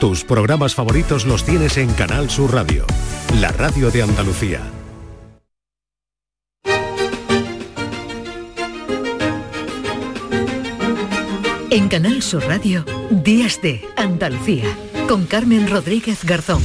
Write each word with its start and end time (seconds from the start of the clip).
Tus 0.00 0.24
programas 0.24 0.74
favoritos 0.74 1.26
los 1.26 1.44
tienes 1.44 1.76
en 1.76 1.92
Canal 1.92 2.30
Sur 2.30 2.54
Radio, 2.54 2.86
la 3.38 3.52
radio 3.52 3.90
de 3.90 4.02
Andalucía. 4.02 4.62
En 11.68 11.88
Canal 11.88 12.22
Sur 12.22 12.46
Radio, 12.46 12.86
Días 13.10 13.60
de 13.60 13.84
Andalucía, 13.94 14.64
con 15.06 15.26
Carmen 15.26 15.68
Rodríguez 15.68 16.24
Garzón. 16.24 16.62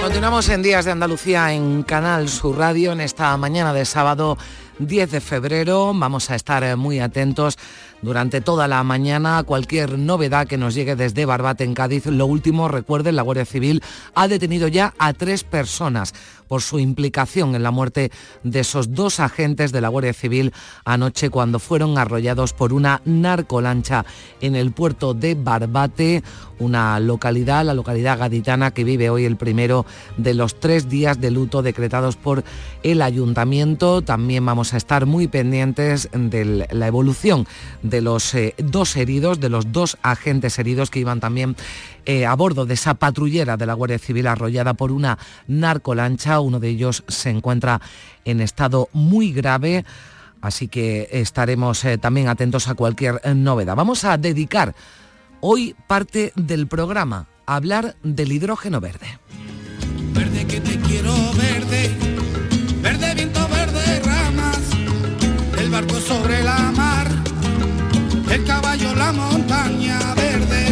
Continuamos 0.00 0.48
en 0.50 0.62
Días 0.62 0.84
de 0.84 0.92
Andalucía 0.92 1.52
en 1.52 1.82
Canal 1.82 2.28
Sur 2.28 2.56
Radio 2.56 2.92
en 2.92 3.00
esta 3.00 3.36
mañana 3.36 3.72
de 3.72 3.84
sábado 3.84 4.38
10 4.78 5.10
de 5.10 5.20
febrero. 5.20 5.92
Vamos 5.94 6.30
a 6.30 6.36
estar 6.36 6.76
muy 6.76 7.00
atentos 7.00 7.58
durante 8.02 8.40
toda 8.40 8.68
la 8.68 8.82
mañana 8.82 9.42
cualquier 9.42 9.98
novedad 9.98 10.46
que 10.46 10.58
nos 10.58 10.74
llegue 10.74 10.96
desde 10.96 11.26
Barbate 11.26 11.64
en 11.64 11.74
Cádiz. 11.74 12.06
Lo 12.06 12.26
último, 12.26 12.68
recuerden, 12.68 13.16
la 13.16 13.22
Guardia 13.22 13.44
Civil 13.44 13.82
ha 14.14 14.28
detenido 14.28 14.68
ya 14.68 14.94
a 14.98 15.12
tres 15.12 15.44
personas 15.44 16.14
por 16.48 16.62
su 16.62 16.78
implicación 16.78 17.54
en 17.54 17.62
la 17.62 17.70
muerte 17.70 18.10
de 18.42 18.60
esos 18.60 18.94
dos 18.94 19.20
agentes 19.20 19.70
de 19.70 19.80
la 19.80 19.88
Guardia 19.88 20.14
Civil 20.14 20.52
anoche 20.84 21.30
cuando 21.30 21.58
fueron 21.58 21.98
arrollados 21.98 22.54
por 22.54 22.72
una 22.72 23.02
narcolancha 23.04 24.04
en 24.40 24.56
el 24.56 24.72
puerto 24.72 25.14
de 25.14 25.34
Barbate, 25.34 26.22
una 26.58 26.98
localidad, 27.00 27.64
la 27.64 27.74
localidad 27.74 28.18
gaditana 28.18 28.72
que 28.72 28.84
vive 28.84 29.10
hoy 29.10 29.26
el 29.26 29.36
primero 29.36 29.84
de 30.16 30.34
los 30.34 30.58
tres 30.58 30.88
días 30.88 31.20
de 31.20 31.30
luto 31.30 31.62
decretados 31.62 32.16
por 32.16 32.42
el 32.82 33.02
ayuntamiento. 33.02 34.02
También 34.02 34.44
vamos 34.44 34.72
a 34.72 34.78
estar 34.78 35.06
muy 35.06 35.28
pendientes 35.28 36.08
de 36.12 36.66
la 36.70 36.86
evolución 36.86 37.46
los 38.00 38.34
eh, 38.34 38.54
dos 38.58 38.96
heridos, 38.96 39.40
de 39.40 39.48
los 39.48 39.72
dos 39.72 39.98
agentes 40.02 40.58
heridos 40.58 40.90
que 40.90 41.00
iban 41.00 41.20
también 41.20 41.56
eh, 42.06 42.26
a 42.26 42.34
bordo 42.34 42.66
de 42.66 42.74
esa 42.74 42.94
patrullera 42.94 43.56
de 43.56 43.66
la 43.66 43.74
Guardia 43.74 43.98
Civil 43.98 44.26
arrollada 44.26 44.74
por 44.74 44.92
una 44.92 45.18
narcolancha. 45.46 46.40
Uno 46.40 46.60
de 46.60 46.68
ellos 46.68 47.04
se 47.08 47.30
encuentra 47.30 47.80
en 48.24 48.40
estado 48.40 48.88
muy 48.92 49.32
grave. 49.32 49.84
Así 50.40 50.68
que 50.68 51.08
estaremos 51.10 51.84
eh, 51.84 51.98
también 51.98 52.28
atentos 52.28 52.68
a 52.68 52.74
cualquier 52.74 53.20
novedad. 53.34 53.74
Vamos 53.74 54.04
a 54.04 54.16
dedicar 54.18 54.74
hoy 55.40 55.74
parte 55.86 56.32
del 56.36 56.66
programa 56.68 57.26
a 57.46 57.56
hablar 57.56 57.96
del 58.02 58.32
hidrógeno 58.32 58.80
verde. 58.80 59.18
Verde 60.12 60.46
que 60.46 60.60
te 60.60 60.78
quiero 60.80 61.12
verde, 61.34 61.90
verde 62.82 63.14
viento, 63.14 63.48
verde 63.48 64.00
ramas, 64.00 64.58
el 65.58 65.70
barco 65.70 66.00
sobre 66.00 66.42
la 66.42 66.72
mar 66.72 66.87
caballo, 68.78 68.94
la 68.94 69.12
montaña 69.12 70.14
verde, 70.14 70.64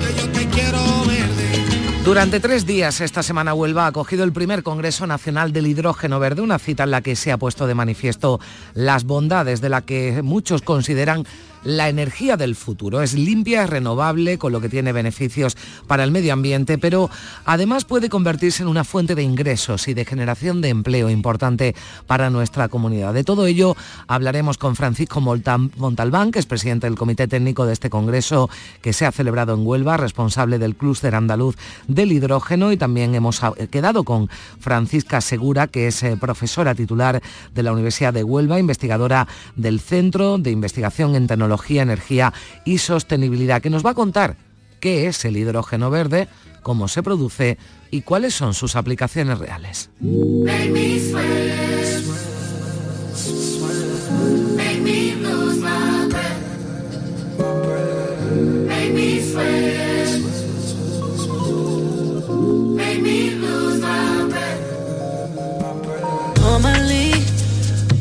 que 0.00 0.20
yo 0.20 0.28
te 0.30 0.46
quiero 0.48 0.78
verde. 1.06 2.02
Durante 2.04 2.40
tres 2.40 2.66
días 2.66 3.00
esta 3.00 3.22
semana 3.22 3.54
Huelva 3.54 3.84
ha 3.84 3.88
acogido 3.88 4.24
el 4.24 4.32
primer 4.32 4.62
Congreso 4.62 5.06
Nacional 5.06 5.52
del 5.52 5.66
Hidrógeno 5.66 6.18
Verde, 6.18 6.42
una 6.42 6.58
cita 6.58 6.84
en 6.84 6.90
la 6.90 7.00
que 7.00 7.16
se 7.16 7.32
ha 7.32 7.38
puesto 7.38 7.66
de 7.66 7.74
manifiesto 7.74 8.40
las 8.74 9.04
bondades 9.04 9.60
de 9.60 9.68
la 9.68 9.82
que 9.82 10.22
muchos 10.22 10.62
consideran 10.62 11.24
la 11.64 11.88
energía 11.88 12.36
del 12.36 12.56
futuro. 12.56 13.02
Es 13.02 13.14
limpia, 13.14 13.64
es 13.64 13.70
renovable, 13.70 14.38
con 14.38 14.52
lo 14.52 14.60
que 14.60 14.68
tiene 14.68 14.92
beneficios 14.92 15.56
para 15.86 16.04
el 16.04 16.10
medio 16.10 16.32
ambiente, 16.32 16.78
pero 16.78 17.10
además 17.44 17.84
puede 17.84 18.08
convertirse 18.08 18.62
en 18.62 18.68
una 18.68 18.84
fuente 18.84 19.14
de 19.14 19.22
ingresos 19.22 19.88
y 19.88 19.94
de 19.94 20.04
generación 20.04 20.60
de 20.60 20.68
empleo 20.70 21.10
importante 21.10 21.74
para 22.06 22.30
nuestra 22.30 22.68
comunidad. 22.68 23.14
De 23.14 23.24
todo 23.24 23.46
ello 23.46 23.76
hablaremos 24.06 24.58
con 24.58 24.76
Francisco 24.76 25.20
Montalbán, 25.20 26.32
que 26.32 26.38
es 26.38 26.46
presidente 26.46 26.86
del 26.86 26.96
Comité 26.96 27.28
Técnico 27.28 27.66
de 27.66 27.72
este 27.72 27.90
Congreso 27.90 28.50
que 28.80 28.92
se 28.92 29.06
ha 29.06 29.12
celebrado 29.12 29.54
en 29.54 29.66
Huelva, 29.66 29.96
responsable 29.96 30.58
del 30.58 30.76
clúster 30.76 31.14
andaluz 31.14 31.56
del 31.86 32.12
hidrógeno 32.12 32.72
y 32.72 32.76
también 32.76 33.14
hemos 33.14 33.40
quedado 33.70 34.04
con 34.04 34.28
Francisca 34.58 35.20
Segura, 35.20 35.66
que 35.68 35.88
es 35.88 36.02
eh, 36.02 36.16
profesora 36.18 36.74
titular 36.74 37.22
de 37.54 37.62
la 37.62 37.72
Universidad 37.72 38.12
de 38.12 38.24
Huelva, 38.24 38.58
investigadora 38.58 39.28
del 39.56 39.80
Centro 39.80 40.38
de 40.38 40.50
Investigación 40.50 41.14
en 41.14 41.26
Tecnología 41.26 41.51
Energía 41.82 42.32
y 42.64 42.78
Sostenibilidad, 42.78 43.62
que 43.62 43.70
nos 43.70 43.84
va 43.84 43.90
a 43.90 43.94
contar 43.94 44.36
qué 44.80 45.06
es 45.06 45.24
el 45.24 45.36
hidrógeno 45.36 45.90
verde, 45.90 46.28
cómo 46.62 46.88
se 46.88 47.02
produce 47.02 47.58
y 47.90 48.02
cuáles 48.02 48.34
son 48.34 48.54
sus 48.54 48.76
aplicaciones 48.76 49.38
reales. 49.38 49.90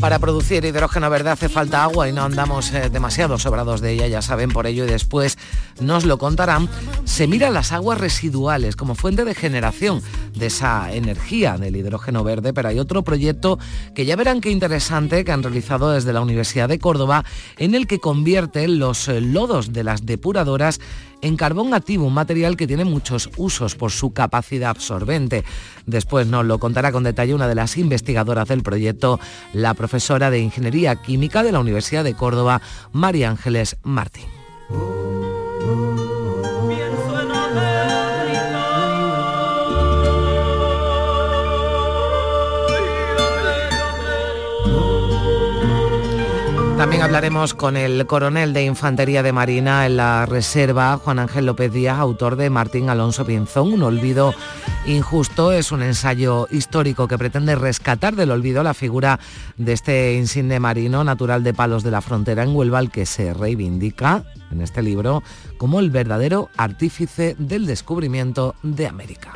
Para 0.02 0.18
producir 0.18 0.66
hidrógeno 0.66 1.12
verde 1.12 1.30
hace 1.30 1.48
falta 1.48 1.84
agua 1.84 2.10
y 2.10 2.12
no 2.12 2.24
andamos 2.24 2.72
eh, 2.72 2.90
demasiado 2.90 3.38
sobrados 3.38 3.82
de 3.82 3.92
ella, 3.92 4.08
ya 4.08 4.24
saben 4.24 4.50
por 4.50 4.66
ello 4.66 4.86
y 4.86 4.88
después 4.88 5.38
nos 5.80 6.06
lo 6.06 6.18
contarán. 6.18 6.68
Se 7.06 7.28
miran 7.28 7.54
las 7.54 7.72
aguas 7.72 8.00
residuales 8.00 8.76
como 8.76 8.96
fuente 8.96 9.26
de 9.26 9.36
generación 9.36 10.02
de 10.34 10.48
esa 10.48 10.92
energía 10.92 11.60
del 11.60 11.76
hidrógeno 11.76 12.24
verde, 12.24 12.52
pero 12.52 12.70
hay 12.70 12.80
otro 12.80 13.04
proyecto 13.04 13.60
que 13.94 14.06
ya 14.06 14.16
verán 14.16 14.42
qué 14.42 14.50
interesante 14.50 15.24
que 15.24 15.34
han 15.34 15.44
realizado 15.44 15.92
desde 15.92 16.14
la 16.14 16.22
Universidad 16.22 16.68
de 16.68 16.80
Córdoba 16.80 17.24
en 17.60 17.76
el 17.76 17.86
que 17.86 18.00
convierten 18.00 18.80
los 18.80 19.08
eh, 19.08 19.22
lodos 19.22 19.72
de 19.72 19.84
las 19.84 20.08
depuradoras 20.08 20.80
en 21.22 21.38
carbón 21.38 21.74
activo, 21.74 22.06
un 22.06 22.14
material 22.14 22.58
que 22.58 22.68
tiene 22.68 22.86
muchos 22.86 23.30
usos 23.38 23.76
por 23.76 23.92
su 23.92 24.14
capacidad 24.14 24.70
absorbente. 24.70 25.44
Después 25.86 26.28
nos 26.28 26.46
lo 26.46 26.60
contará 26.60 26.92
con 26.92 27.04
detalle 27.04 27.34
una 27.34 27.48
de 27.48 27.56
las 27.56 27.78
investigadoras 27.78 28.48
del 28.48 28.64
proyecto, 28.64 29.20
la 29.54 29.74
profesora 29.74 30.30
de 30.30 30.40
Ingeniería 30.40 30.96
Química 30.96 31.44
de 31.44 31.52
la 31.52 31.60
Universidad 31.60 32.04
de 32.04 32.14
Córdoba, 32.14 32.62
María 32.92 33.30
Ángeles 33.30 33.78
Martín. 33.84 34.26
También 46.82 47.04
hablaremos 47.04 47.54
con 47.54 47.78
el 47.78 48.08
coronel 48.08 48.54
de 48.54 48.64
Infantería 48.64 49.22
de 49.22 49.32
Marina 49.32 49.86
en 49.86 49.98
la 49.98 50.26
Reserva, 50.26 50.98
Juan 50.98 51.20
Ángel 51.20 51.46
López 51.46 51.72
Díaz, 51.72 52.00
autor 52.00 52.38
de 52.38 52.50
Martín 52.50 52.90
Alonso 52.90 53.24
Pinzón, 53.24 53.72
Un 53.72 53.84
olvido 53.84 54.34
injusto. 54.88 55.52
Es 55.52 55.72
un 55.72 55.84
ensayo 55.84 56.48
histórico 56.50 57.08
que 57.08 57.20
pretende 57.20 57.54
rescatar 57.54 58.16
del 58.16 58.32
olvido 58.32 58.64
la 58.64 58.74
figura 58.74 59.20
de 59.58 59.74
este 59.74 60.16
insigne 60.16 60.60
marino 60.60 61.04
natural 61.04 61.44
de 61.44 61.54
Palos 61.54 61.84
de 61.84 61.92
la 61.92 62.02
Frontera 62.02 62.42
en 62.42 62.56
Huelva, 62.56 62.80
al 62.80 62.90
que 62.90 63.06
se 63.06 63.32
reivindica 63.32 64.24
en 64.50 64.62
este 64.62 64.82
libro 64.82 65.22
como 65.60 65.82
el 65.82 65.92
verdadero 65.92 66.50
artífice 66.58 67.36
del 67.38 67.68
descubrimiento 67.68 68.56
de 68.64 68.88
América. 68.88 69.34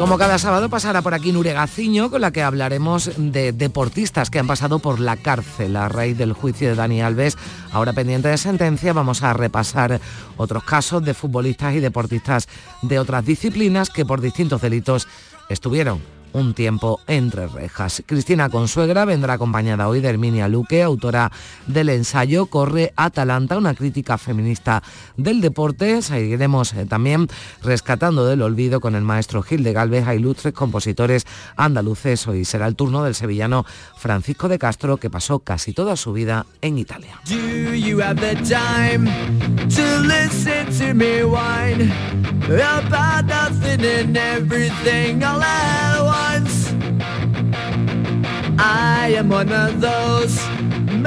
Como 0.00 0.16
cada 0.16 0.38
sábado 0.38 0.70
pasará 0.70 1.02
por 1.02 1.12
aquí 1.12 1.30
Nure 1.30 1.52
Gaciño, 1.52 2.10
con 2.10 2.22
la 2.22 2.30
que 2.30 2.42
hablaremos 2.42 3.10
de 3.18 3.52
deportistas 3.52 4.30
que 4.30 4.38
han 4.38 4.46
pasado 4.46 4.78
por 4.78 4.98
la 4.98 5.18
cárcel 5.18 5.76
a 5.76 5.90
raíz 5.90 6.16
del 6.16 6.32
juicio 6.32 6.70
de 6.70 6.74
Dani 6.74 7.02
Alves. 7.02 7.36
Ahora 7.70 7.92
pendiente 7.92 8.28
de 8.28 8.38
sentencia 8.38 8.94
vamos 8.94 9.22
a 9.22 9.34
repasar 9.34 10.00
otros 10.38 10.64
casos 10.64 11.04
de 11.04 11.12
futbolistas 11.12 11.74
y 11.74 11.80
deportistas 11.80 12.48
de 12.80 12.98
otras 12.98 13.26
disciplinas 13.26 13.90
que 13.90 14.06
por 14.06 14.22
distintos 14.22 14.62
delitos 14.62 15.06
estuvieron 15.50 16.00
un 16.32 16.54
tiempo 16.54 17.00
entre 17.06 17.46
rejas. 17.48 18.02
Cristina 18.06 18.48
Consuegra 18.48 19.04
vendrá 19.04 19.34
acompañada 19.34 19.88
hoy 19.88 20.00
de 20.00 20.08
Herminia 20.08 20.48
Luque, 20.48 20.82
autora 20.82 21.30
del 21.66 21.88
ensayo 21.88 22.46
Corre 22.46 22.92
Atalanta, 22.96 23.58
una 23.58 23.74
crítica 23.74 24.18
feminista 24.18 24.82
del 25.16 25.40
deporte. 25.40 26.02
Seguiremos 26.02 26.72
eh, 26.74 26.86
también 26.86 27.28
rescatando 27.62 28.26
del 28.26 28.42
olvido 28.42 28.80
con 28.80 28.94
el 28.94 29.02
maestro 29.02 29.42
Gil 29.42 29.62
de 29.62 29.72
Galvez 29.72 30.06
a 30.06 30.14
ilustres 30.14 30.54
compositores 30.54 31.26
andaluces. 31.56 32.26
Hoy 32.26 32.44
será 32.44 32.66
el 32.66 32.76
turno 32.76 33.02
del 33.04 33.14
sevillano 33.14 33.64
Francisco 34.00 34.48
de 34.48 34.58
Castro, 34.58 34.96
que 34.96 35.10
pasó 35.10 35.40
casi 35.40 35.72
toda 35.72 35.94
su 35.94 36.12
vida 36.12 36.46
en 36.62 36.78
Italia. 36.78 37.20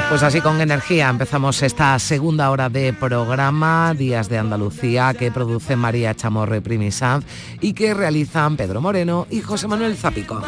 Pues 0.10 0.24
así 0.24 0.42
con 0.42 0.62
energía 0.62 1.10
empezamos 1.10 1.62
esta 1.62 1.98
segunda 2.00 2.50
hora 2.52 2.70
de 2.70 2.94
programa 2.94 3.94
Días 3.94 4.30
de 4.30 4.38
Andalucía 4.38 5.14
que 5.14 5.32
produce 5.32 5.76
María 5.76 6.14
Chamorro 6.16 6.56
y 6.56 6.60
Primi 6.62 6.90
y 7.62 7.74
que 7.74 7.94
realizan 7.94 8.56
Pedro 8.58 8.82
Moreno 8.82 9.28
y 9.30 9.42
José 9.42 9.68
Manuel 9.68 9.96
Zapico. 9.98 10.42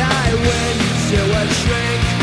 I 0.00 0.34
went 0.34 0.80
to 1.10 1.20
a 1.38 1.46
shrink 1.54 2.17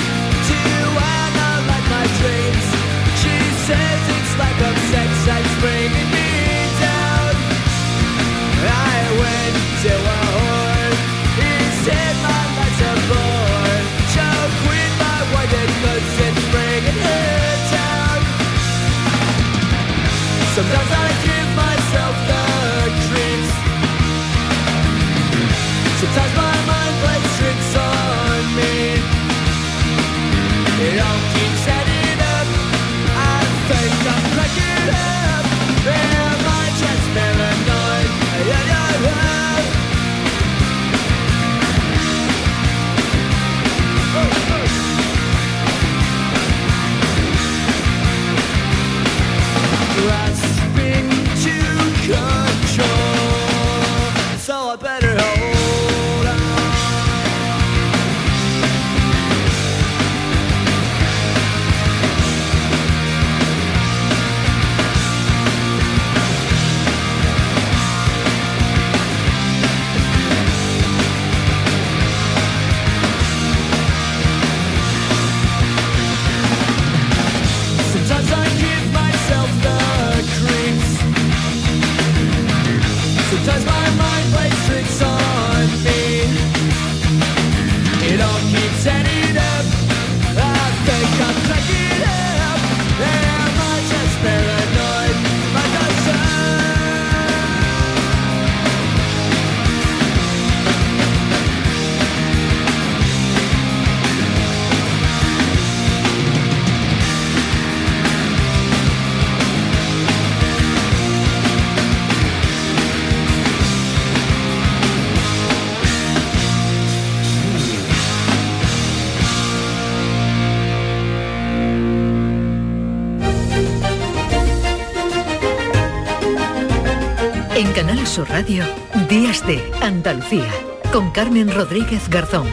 Canal 127.85 128.07
Sur 128.07 128.27
Radio, 128.29 128.63
Días 129.07 129.45
de 129.45 129.61
Andalucía, 129.79 130.51
con 130.91 131.11
Carmen 131.11 131.53
Rodríguez 131.53 132.09
Garzón. 132.09 132.47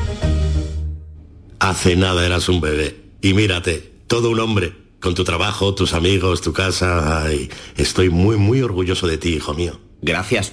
Hace 1.59 1.97
nada 1.97 2.27
eras 2.27 2.51
un 2.51 2.61
bebé. 2.61 3.01
Y 3.23 3.33
mírate, 3.33 3.95
todo 4.09 4.29
un 4.29 4.41
hombre. 4.41 4.75
Con 5.01 5.15
tu 5.15 5.25
trabajo, 5.25 5.75
tus 5.75 5.95
amigos, 5.95 6.43
tu 6.43 6.53
casa. 6.53 7.25
Ay, 7.25 7.49
estoy 7.79 8.11
muy, 8.11 8.37
muy 8.37 8.61
orgulloso 8.61 9.07
de 9.07 9.17
ti, 9.17 9.31
hijo 9.31 9.55
mío. 9.55 9.81
Gracias. 10.03 10.53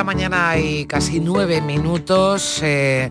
La 0.00 0.04
mañana 0.04 0.56
y 0.56 0.86
casi 0.86 1.20
nueve 1.20 1.60
minutos. 1.60 2.60
eh, 2.62 3.10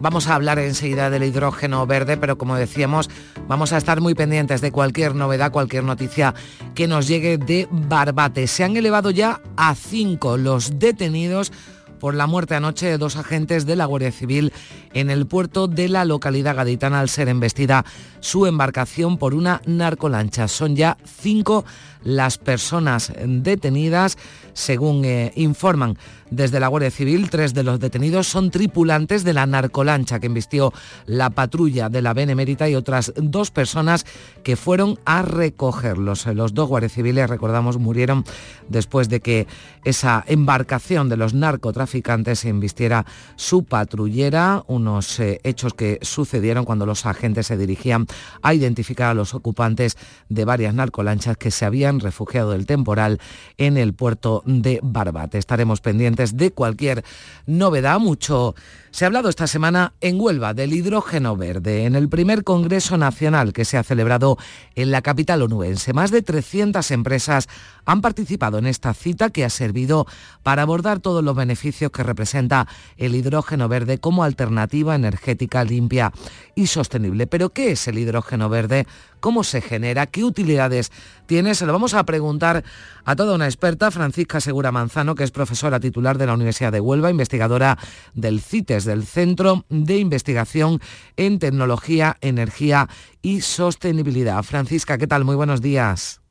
vamos 0.00 0.26
a 0.26 0.34
hablar 0.34 0.58
enseguida 0.58 1.08
del 1.08 1.22
hidrógeno 1.22 1.86
verde, 1.86 2.16
pero 2.16 2.36
como 2.36 2.56
decíamos, 2.56 3.08
vamos 3.46 3.72
a 3.72 3.76
estar 3.76 4.00
muy 4.00 4.16
pendientes 4.16 4.60
de 4.60 4.72
cualquier 4.72 5.14
novedad, 5.14 5.52
cualquier 5.52 5.84
noticia 5.84 6.34
que 6.74 6.88
nos 6.88 7.06
llegue 7.06 7.38
de 7.38 7.68
Barbate. 7.70 8.48
Se 8.48 8.64
han 8.64 8.76
elevado 8.76 9.12
ya 9.12 9.42
a 9.56 9.76
cinco 9.76 10.36
los 10.36 10.80
detenidos 10.80 11.52
por 12.00 12.16
la 12.16 12.26
muerte 12.26 12.56
anoche 12.56 12.86
de 12.86 12.98
dos 12.98 13.16
agentes 13.16 13.64
de 13.64 13.76
la 13.76 13.84
Guardia 13.84 14.10
Civil 14.10 14.52
en 14.92 15.10
el 15.10 15.28
puerto 15.28 15.68
de 15.68 15.88
la 15.88 16.04
localidad 16.04 16.56
gaditana 16.56 16.98
al 16.98 17.08
ser 17.08 17.28
embestida 17.28 17.84
su 18.18 18.46
embarcación 18.46 19.18
por 19.18 19.34
una 19.34 19.62
narcolancha. 19.66 20.48
Son 20.48 20.74
ya 20.74 20.98
cinco 21.04 21.64
las 22.04 22.38
personas 22.38 23.12
detenidas, 23.26 24.16
según 24.52 25.04
eh, 25.04 25.32
informan 25.34 25.96
desde 26.30 26.60
la 26.60 26.68
Guardia 26.68 26.90
Civil. 26.90 27.30
Tres 27.30 27.54
de 27.54 27.62
los 27.62 27.80
detenidos 27.80 28.28
son 28.28 28.50
tripulantes 28.50 29.24
de 29.24 29.32
la 29.32 29.46
narcolancha 29.46 30.20
que 30.20 30.26
embistió 30.26 30.72
la 31.06 31.30
patrulla 31.30 31.88
de 31.88 32.02
la 32.02 32.14
Benemérita 32.14 32.68
y 32.68 32.74
otras 32.74 33.12
dos 33.16 33.50
personas 33.50 34.04
que 34.42 34.56
fueron 34.56 34.98
a 35.04 35.22
recogerlos. 35.22 36.26
Los 36.26 36.54
dos 36.54 36.68
guardias 36.68 36.92
civiles, 36.92 37.30
recordamos, 37.30 37.78
murieron 37.78 38.24
después 38.68 39.08
de 39.08 39.20
que 39.20 39.46
esa 39.84 40.24
embarcación 40.26 41.08
de 41.08 41.16
los 41.16 41.34
narcotraficantes 41.34 42.44
embistiera 42.44 43.06
su 43.36 43.64
patrullera, 43.64 44.64
unos 44.66 45.18
eh, 45.20 45.40
hechos 45.44 45.74
que 45.74 45.98
sucedieron 46.02 46.64
cuando 46.64 46.86
los 46.86 47.06
agentes 47.06 47.46
se 47.46 47.56
dirigían 47.56 48.06
a 48.42 48.54
identificar 48.54 49.10
a 49.10 49.14
los 49.14 49.34
ocupantes 49.34 49.96
de 50.28 50.44
varias 50.44 50.74
narcolanchas 50.74 51.36
que 51.36 51.50
se 51.50 51.64
habían 51.64 51.93
refugiado 52.00 52.52
del 52.52 52.66
temporal 52.66 53.20
en 53.58 53.76
el 53.76 53.94
puerto 53.94 54.42
de 54.46 54.80
Barbate. 54.82 55.38
Estaremos 55.38 55.80
pendientes 55.80 56.36
de 56.36 56.50
cualquier 56.52 57.04
novedad, 57.46 57.98
mucho 57.98 58.54
se 58.94 59.04
ha 59.04 59.06
hablado 59.06 59.28
esta 59.28 59.48
semana 59.48 59.92
en 60.00 60.20
Huelva 60.20 60.54
del 60.54 60.72
hidrógeno 60.72 61.36
verde, 61.36 61.84
en 61.84 61.96
el 61.96 62.08
primer 62.08 62.44
Congreso 62.44 62.96
Nacional 62.96 63.52
que 63.52 63.64
se 63.64 63.76
ha 63.76 63.82
celebrado 63.82 64.38
en 64.76 64.92
la 64.92 65.02
capital 65.02 65.42
onubense. 65.42 65.92
Más 65.92 66.12
de 66.12 66.22
300 66.22 66.88
empresas 66.92 67.48
han 67.86 68.02
participado 68.02 68.56
en 68.58 68.66
esta 68.66 68.94
cita 68.94 69.30
que 69.30 69.44
ha 69.44 69.50
servido 69.50 70.06
para 70.44 70.62
abordar 70.62 71.00
todos 71.00 71.24
los 71.24 71.34
beneficios 71.34 71.90
que 71.90 72.04
representa 72.04 72.68
el 72.96 73.16
hidrógeno 73.16 73.68
verde 73.68 73.98
como 73.98 74.22
alternativa 74.22 74.94
energética 74.94 75.64
limpia 75.64 76.12
y 76.54 76.68
sostenible. 76.68 77.26
Pero 77.26 77.50
¿qué 77.50 77.72
es 77.72 77.88
el 77.88 77.98
hidrógeno 77.98 78.48
verde? 78.48 78.86
Cómo 79.24 79.42
se 79.42 79.62
genera, 79.62 80.04
qué 80.04 80.22
utilidades 80.22 80.92
tiene. 81.24 81.54
Se 81.54 81.64
lo 81.64 81.72
vamos 81.72 81.94
a 81.94 82.04
preguntar 82.04 82.62
a 83.06 83.16
toda 83.16 83.34
una 83.34 83.46
experta, 83.46 83.90
Francisca 83.90 84.38
Segura 84.38 84.70
Manzano, 84.70 85.14
que 85.14 85.24
es 85.24 85.30
profesora 85.30 85.80
titular 85.80 86.18
de 86.18 86.26
la 86.26 86.34
Universidad 86.34 86.70
de 86.70 86.80
Huelva, 86.80 87.08
investigadora 87.08 87.78
del 88.12 88.42
CITES, 88.42 88.84
del 88.84 89.06
Centro 89.06 89.64
de 89.70 89.96
Investigación 89.96 90.78
en 91.16 91.38
Tecnología, 91.38 92.18
Energía 92.20 92.90
y 93.22 93.40
Sostenibilidad. 93.40 94.42
Francisca, 94.42 94.98
¿qué 94.98 95.06
tal? 95.06 95.24
Muy 95.24 95.36
buenos 95.36 95.62
días. 95.62 96.23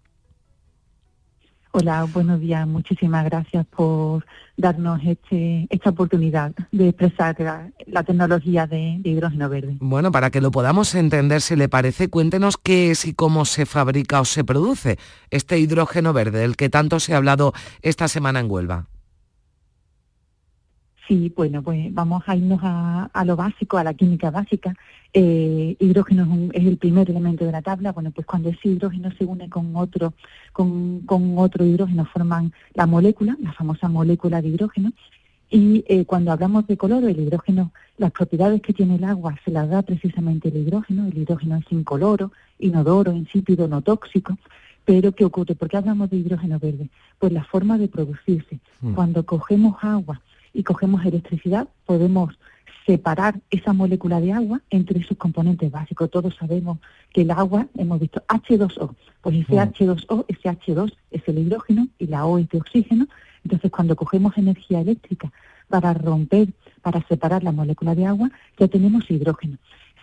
Hola, 1.75 2.07
buenos 2.13 2.39
días. 2.39 2.67
Muchísimas 2.67 3.25
gracias 3.25 3.65
por 3.65 4.23
darnos 4.55 5.01
este, 5.03 5.65
esta 5.71 5.89
oportunidad 5.89 6.51
de 6.71 6.89
expresar 6.89 7.35
la, 7.87 8.03
tecnología 8.03 8.67
de, 8.67 8.97
de, 8.99 9.09
hidrógeno 9.09 9.49
verde. 9.49 9.77
Bueno, 9.79 10.11
para 10.11 10.29
que 10.29 10.39
lo 10.39 10.51
podamos 10.51 10.93
entender, 10.93 11.41
si 11.41 11.55
le 11.55 11.69
parece, 11.69 12.09
cuéntenos 12.09 12.57
qué 12.57 12.91
es 12.91 13.05
y 13.05 13.15
cómo 13.15 13.43
se 13.45 13.65
fabrica 13.65 14.21
o 14.21 14.25
se 14.25 14.43
produce 14.43 14.99
este 15.31 15.57
hidrógeno 15.57 16.13
verde, 16.13 16.41
del 16.41 16.57
que 16.57 16.69
tanto 16.69 16.99
se 16.99 17.15
ha 17.15 17.17
hablado 17.17 17.53
esta 17.81 18.07
semana 18.07 18.39
en 18.39 18.51
Huelva. 18.51 18.85
Sí, 21.07 21.33
bueno, 21.35 21.61
pues 21.61 21.93
vamos 21.93 22.23
a 22.27 22.35
irnos 22.35 22.61
a, 22.63 23.09
a 23.13 23.25
lo 23.25 23.35
básico, 23.35 23.77
a 23.77 23.83
la 23.83 23.93
química 23.93 24.31
básica. 24.31 24.73
Eh, 25.11 25.75
hidrógeno 25.79 26.23
es, 26.23 26.29
un, 26.29 26.51
es, 26.53 26.65
el 26.65 26.77
primer 26.77 27.09
elemento 27.09 27.45
de 27.45 27.51
la 27.51 27.61
tabla. 27.61 27.91
Bueno, 27.91 28.11
pues 28.11 28.25
cuando 28.25 28.49
ese 28.49 28.69
hidrógeno 28.69 29.11
se 29.17 29.25
une 29.25 29.49
con 29.49 29.75
otro, 29.75 30.13
con, 30.53 31.01
con 31.01 31.37
otro 31.37 31.65
hidrógeno 31.65 32.05
forman 32.05 32.53
la 32.73 32.85
molécula, 32.85 33.37
la 33.41 33.51
famosa 33.51 33.89
molécula 33.89 34.41
de 34.41 34.47
hidrógeno. 34.47 34.93
Y 35.49 35.83
eh, 35.87 36.05
cuando 36.05 36.31
hablamos 36.31 36.67
de 36.67 36.77
color, 36.77 37.03
el 37.03 37.19
hidrógeno, 37.19 37.73
las 37.97 38.11
propiedades 38.11 38.61
que 38.61 38.73
tiene 38.73 38.95
el 38.95 39.03
agua 39.03 39.37
se 39.43 39.51
las 39.51 39.69
da 39.69 39.81
precisamente 39.81 40.47
el 40.47 40.57
hidrógeno. 40.57 41.05
El 41.07 41.17
hidrógeno 41.17 41.57
es 41.57 41.65
incoloro, 41.69 42.31
inodoro, 42.59 43.11
insípido, 43.11 43.67
no 43.67 43.81
tóxico. 43.81 44.37
Pero 44.85 45.11
¿qué 45.11 45.25
ocurre? 45.25 45.53
¿Por 45.53 45.69
qué 45.69 45.77
hablamos 45.77 46.09
de 46.09 46.17
hidrógeno 46.17 46.59
verde? 46.59 46.89
Pues 47.19 47.31
la 47.33 47.43
forma 47.43 47.77
de 47.77 47.87
producirse. 47.87 48.59
Mm. 48.81 48.93
Cuando 48.93 49.25
cogemos 49.25 49.75
agua 49.81 50.21
y 50.53 50.63
cogemos 50.63 51.03
electricidad, 51.05 51.67
podemos 51.85 52.37
separar 52.85 53.39
esa 53.49 53.73
molécula 53.73 54.19
de 54.19 54.33
agua 54.33 54.61
entre 54.69 55.03
sus 55.03 55.17
componentes 55.17 55.71
básicos. 55.71 56.09
Todos 56.09 56.35
sabemos 56.35 56.79
que 57.11 57.21
el 57.21 57.31
agua, 57.31 57.67
hemos 57.77 57.99
visto 57.99 58.23
H2O, 58.27 58.95
pues 59.21 59.35
ese 59.35 59.55
H2O, 59.55 60.25
ese 60.27 60.49
H2 60.49 60.93
es 61.11 61.21
el 61.27 61.39
hidrógeno 61.39 61.87
y 61.97 62.07
la 62.07 62.25
O 62.25 62.37
es 62.37 62.49
de 62.49 62.57
oxígeno. 62.57 63.07
Entonces, 63.43 63.71
cuando 63.71 63.95
cogemos 63.95 64.37
energía 64.37 64.81
eléctrica 64.81 65.31
para 65.69 65.93
romper, 65.93 66.49
para 66.81 67.05
separar 67.07 67.43
la 67.43 67.51
molécula 67.51 67.95
de 67.95 68.05
agua, 68.05 68.31
ya 68.59 68.67
tenemos 68.67 69.09
hidrógeno. 69.09 69.57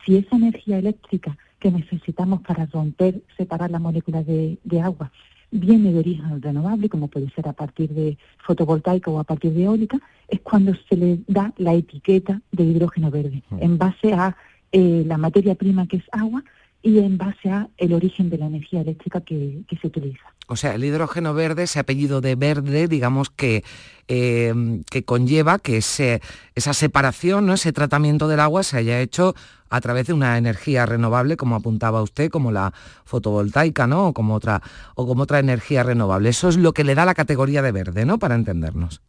Si 0.05 0.17
esa 0.17 0.37
energía 0.37 0.79
eléctrica 0.79 1.37
que 1.59 1.71
necesitamos 1.71 2.41
para 2.41 2.67
romper, 2.67 3.23
separar 3.37 3.71
la 3.71 3.79
molécula 3.79 4.23
de, 4.23 4.59
de 4.65 4.81
agua, 4.81 5.13
viene 5.51 5.93
de 5.93 5.99
origen 5.99 6.41
renovable, 6.41 6.89
como 6.89 7.09
puede 7.09 7.31
ser 7.31 7.49
a 7.49 7.53
partir 7.53 7.91
de 7.91 8.17
fotovoltaica 8.39 9.11
o 9.11 9.19
a 9.19 9.25
partir 9.25 9.53
de 9.53 9.65
eólica, 9.65 10.01
es 10.29 10.41
cuando 10.41 10.75
se 10.89 10.97
le 10.97 11.19
da 11.27 11.53
la 11.59 11.75
etiqueta 11.75 12.41
de 12.53 12.65
hidrógeno 12.65 13.11
verde, 13.11 13.43
en 13.59 13.79
base 13.79 14.13
a 14.13 14.37
eh, 14.73 15.03
la 15.07 15.19
materia 15.19 15.55
prima 15.55 15.87
que 15.87 15.97
es 15.97 16.05
agua 16.13 16.45
y 16.83 16.99
en 16.99 17.19
base 17.19 17.51
a 17.51 17.69
el 17.77 17.93
origen 17.93 18.31
de 18.31 18.39
la 18.39 18.47
energía 18.47 18.81
eléctrica 18.81 19.21
que, 19.21 19.63
que 19.69 19.77
se 19.77 19.87
utiliza. 19.87 20.25
O 20.47 20.57
sea, 20.57 20.75
el 20.75 20.85
hidrógeno 20.85 21.35
verde, 21.35 21.65
ese 21.65 21.79
apellido 21.79 22.21
de 22.21 22.35
verde, 22.35 22.89
digamos 22.89 23.31
que, 23.31 23.63
eh, 24.09 24.83
que 24.91 25.05
conlleva 25.05 25.59
que 25.59 25.77
ese, 25.77 26.21
esa 26.55 26.73
separación, 26.73 27.47
¿no? 27.47 27.55
ese 27.55 27.73
tratamiento 27.73 28.29
del 28.29 28.41
agua 28.41 28.63
se 28.63 28.79
haya 28.79 29.01
hecho 29.01 29.35
a 29.69 29.81
través 29.81 30.09
de 30.09 30.13
una 30.13 30.37
energía 30.39 30.87
renovable, 30.87 31.37
como 31.37 31.55
apuntaba 31.55 32.03
usted, 32.03 32.31
como 32.31 32.51
la 32.51 32.73
fotovoltaica, 33.05 33.87
¿no? 33.87 34.09
O 34.09 34.13
como 34.13 34.35
otra, 34.35 34.61
o 34.97 35.07
como 35.07 35.23
otra 35.23 35.39
energía 35.39 35.85
renovable. 35.85 36.29
Eso 36.31 36.49
es 36.49 36.57
lo 36.57 36.73
que 36.73 36.83
le 36.83 36.97
da 36.97 37.05
la 37.05 37.15
categoría 37.15 37.63
de 37.63 37.71
verde, 37.71 38.05
¿no? 38.05 38.19
Para 38.19 38.35
entendernos. 38.35 39.01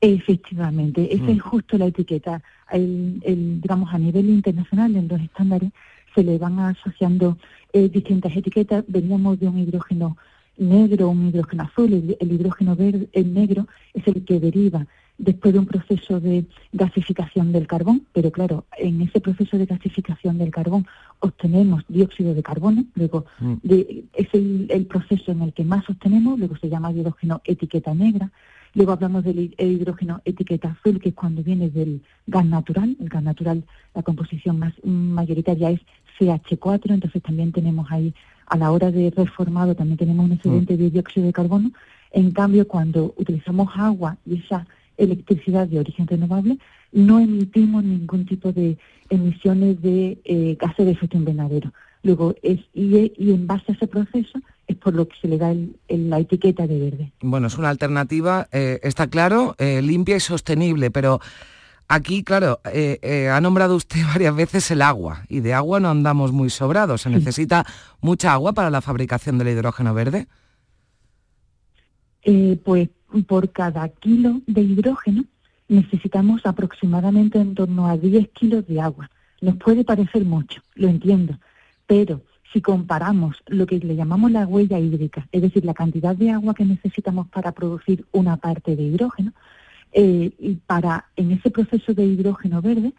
Efectivamente, 0.00 1.12
esa 1.12 1.24
mm. 1.24 1.30
es 1.30 1.42
justo 1.42 1.76
la 1.76 1.86
etiqueta. 1.86 2.40
El, 2.70 3.20
el, 3.24 3.60
digamos, 3.60 3.92
a 3.92 3.98
nivel 3.98 4.30
internacional, 4.30 4.94
en 4.94 5.08
los 5.08 5.20
estándares, 5.20 5.72
se 6.14 6.22
le 6.22 6.38
van 6.38 6.58
asociando 6.58 7.38
eh, 7.72 7.88
distintas 7.88 8.36
etiquetas. 8.36 8.84
Veníamos 8.88 9.38
de 9.38 9.48
un 9.48 9.58
hidrógeno 9.58 10.16
negro, 10.56 11.10
un 11.10 11.28
hidrógeno 11.28 11.64
azul, 11.64 11.92
el, 11.92 12.16
el, 12.20 12.32
hidrógeno 12.32 12.76
verde, 12.76 13.08
el 13.12 13.32
negro 13.32 13.66
es 13.94 14.06
el 14.06 14.24
que 14.24 14.38
deriva 14.40 14.86
después 15.20 15.52
de 15.52 15.60
un 15.60 15.66
proceso 15.66 16.18
de 16.18 16.44
gasificación 16.72 17.52
del 17.52 17.66
carbón, 17.66 18.06
pero 18.12 18.30
claro, 18.30 18.64
en 18.78 19.02
ese 19.02 19.20
proceso 19.20 19.58
de 19.58 19.66
gasificación 19.66 20.38
del 20.38 20.50
carbón 20.50 20.86
obtenemos 21.20 21.84
dióxido 21.88 22.34
de 22.34 22.42
carbono, 22.42 22.84
luego 22.94 23.26
mm. 23.38 23.54
de, 23.62 24.04
es 24.14 24.28
el, 24.32 24.66
el, 24.70 24.86
proceso 24.86 25.30
en 25.32 25.42
el 25.42 25.52
que 25.52 25.64
más 25.64 25.88
obtenemos, 25.90 26.38
luego 26.38 26.56
se 26.56 26.70
llama 26.70 26.92
hidrógeno 26.92 27.42
etiqueta 27.44 27.94
negra, 27.94 28.30
luego 28.74 28.92
hablamos 28.92 29.24
del 29.24 29.54
hidrógeno 29.58 30.20
etiqueta 30.24 30.76
azul, 30.78 31.00
que 31.00 31.10
es 31.10 31.14
cuando 31.14 31.42
viene 31.42 31.70
del 31.70 32.02
gas 32.26 32.46
natural, 32.46 32.96
el 33.00 33.08
gas 33.08 33.22
natural, 33.22 33.64
la 33.94 34.02
composición 34.02 34.58
más 34.58 34.72
mayoritaria 34.84 35.70
es 35.70 35.80
CH4, 36.18 36.92
entonces 36.92 37.22
también 37.22 37.52
tenemos 37.52 37.90
ahí, 37.90 38.14
a 38.46 38.56
la 38.56 38.70
hora 38.72 38.90
de 38.90 39.12
reformado, 39.16 39.74
también 39.74 39.96
tenemos 39.96 40.26
un 40.26 40.32
excedente 40.32 40.74
mm. 40.74 40.76
de 40.76 40.90
dióxido 40.90 41.26
de 41.26 41.32
carbono, 41.32 41.70
en 42.12 42.32
cambio 42.32 42.66
cuando 42.66 43.14
utilizamos 43.16 43.68
agua 43.76 44.16
y 44.26 44.38
esa 44.38 44.66
electricidad 44.96 45.66
de 45.66 45.78
origen 45.78 46.06
renovable, 46.06 46.58
no 46.92 47.20
emitimos 47.20 47.84
ningún 47.84 48.26
tipo 48.26 48.52
de 48.52 48.76
emisiones 49.08 49.80
de 49.80 50.18
eh, 50.24 50.56
gases 50.60 50.86
de 50.86 50.92
efecto 50.92 51.16
invernadero. 51.16 51.72
Luego, 52.02 52.34
es, 52.42 52.60
y, 52.74 53.12
y, 53.16 53.32
en 53.32 53.46
base 53.46 53.72
a 53.72 53.74
ese 53.74 53.86
proceso 53.86 54.40
es 54.70 54.76
por 54.76 54.94
lo 54.94 55.08
que 55.08 55.16
se 55.20 55.26
le 55.26 55.36
da 55.36 55.50
el, 55.50 55.76
el, 55.88 56.08
la 56.08 56.20
etiqueta 56.20 56.64
de 56.66 56.78
verde. 56.78 57.12
Bueno, 57.20 57.48
es 57.48 57.58
una 57.58 57.70
alternativa, 57.70 58.46
eh, 58.52 58.78
está 58.84 59.08
claro, 59.08 59.56
eh, 59.58 59.82
limpia 59.82 60.14
y 60.14 60.20
sostenible, 60.20 60.92
pero 60.92 61.20
aquí, 61.88 62.22
claro, 62.22 62.60
eh, 62.72 63.28
ha 63.32 63.40
nombrado 63.40 63.74
usted 63.74 64.00
varias 64.06 64.34
veces 64.36 64.70
el 64.70 64.82
agua, 64.82 65.24
y 65.28 65.40
de 65.40 65.54
agua 65.54 65.80
no 65.80 65.90
andamos 65.90 66.30
muy 66.30 66.50
sobrados. 66.50 67.02
¿Se 67.02 67.08
sí. 67.08 67.14
necesita 67.16 67.66
mucha 68.00 68.32
agua 68.32 68.52
para 68.52 68.70
la 68.70 68.80
fabricación 68.80 69.38
del 69.38 69.48
hidrógeno 69.48 69.92
verde? 69.92 70.26
pues 72.64 72.90
por 73.26 73.50
cada 73.50 73.88
kilo 73.88 74.42
de 74.46 74.60
hidrógeno 74.60 75.24
necesitamos 75.68 76.44
aproximadamente 76.44 77.40
en 77.40 77.54
torno 77.54 77.88
a 77.88 77.96
10 77.96 78.28
kilos 78.28 78.66
de 78.68 78.78
agua. 78.78 79.10
Nos 79.40 79.56
puede 79.56 79.84
parecer 79.84 80.26
mucho, 80.26 80.60
lo 80.74 80.88
entiendo, 80.88 81.38
pero 81.86 82.20
si 82.52 82.60
comparamos 82.60 83.36
lo 83.46 83.66
que 83.66 83.78
le 83.78 83.96
llamamos 83.96 84.30
la 84.30 84.46
huella 84.46 84.78
hídrica, 84.78 85.28
es 85.30 85.42
decir, 85.42 85.64
la 85.64 85.74
cantidad 85.74 86.16
de 86.16 86.30
agua 86.30 86.54
que 86.54 86.64
necesitamos 86.64 87.28
para 87.28 87.52
producir 87.52 88.04
una 88.12 88.36
parte 88.36 88.74
de 88.76 88.82
hidrógeno, 88.82 89.32
eh, 89.92 90.32
y 90.38 90.54
para 90.54 91.06
en 91.16 91.32
ese 91.32 91.50
proceso 91.50 91.94
de 91.94 92.04
hidrógeno 92.04 92.62
verde 92.62 92.92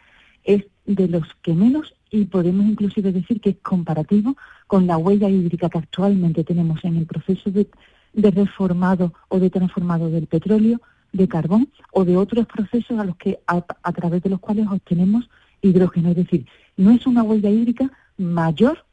es 0.44 0.64
de 0.84 1.08
los 1.08 1.24
que 1.42 1.54
menos 1.54 1.94
y 2.10 2.24
podemos 2.26 2.66
inclusive 2.66 3.12
decir 3.12 3.40
que 3.40 3.50
es 3.50 3.56
comparativo 3.62 4.36
con 4.66 4.86
la 4.86 4.98
huella 4.98 5.28
hídrica 5.28 5.70
que 5.70 5.78
actualmente 5.78 6.44
tenemos 6.44 6.84
en 6.84 6.96
el 6.96 7.06
proceso 7.06 7.50
de, 7.50 7.68
de 8.12 8.30
reformado 8.30 9.14
o 9.28 9.38
de 9.38 9.48
transformado 9.48 10.10
del 10.10 10.26
petróleo, 10.26 10.80
de 11.12 11.28
carbón 11.28 11.68
o 11.92 12.04
de 12.04 12.16
otros 12.16 12.46
procesos 12.46 12.98
a 12.98 13.04
los 13.04 13.16
que 13.16 13.40
a, 13.46 13.64
a, 13.82 13.92
través 13.92 14.22
de 14.22 14.30
los 14.30 14.40
cuales 14.40 14.66
obtenemos 14.68 15.30
hidrógeno. 15.62 16.10
Es 16.10 16.16
decir, 16.16 16.46
no 16.76 16.90
es 16.90 17.06
una 17.06 17.22
huella 17.22 17.48
hídrica 17.48 17.90
mayor 18.18 18.84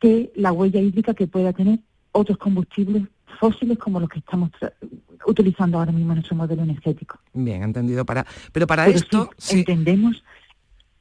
que 0.00 0.32
la 0.34 0.52
huella 0.52 0.80
hídrica 0.80 1.14
que 1.14 1.26
pueda 1.26 1.52
tener 1.52 1.78
otros 2.12 2.38
combustibles 2.38 3.04
fósiles 3.38 3.78
como 3.78 4.00
los 4.00 4.08
que 4.08 4.18
estamos 4.18 4.50
utilizando 5.26 5.78
ahora 5.78 5.92
mismo 5.92 6.12
en 6.12 6.16
nuestro 6.16 6.36
modelo 6.36 6.62
energético. 6.62 7.18
Bien, 7.32 7.62
entendido. 7.62 8.04
Para, 8.04 8.26
pero 8.52 8.66
para 8.66 8.86
pero 8.86 8.96
esto 8.96 9.30
sí, 9.36 9.58
entendemos. 9.58 10.22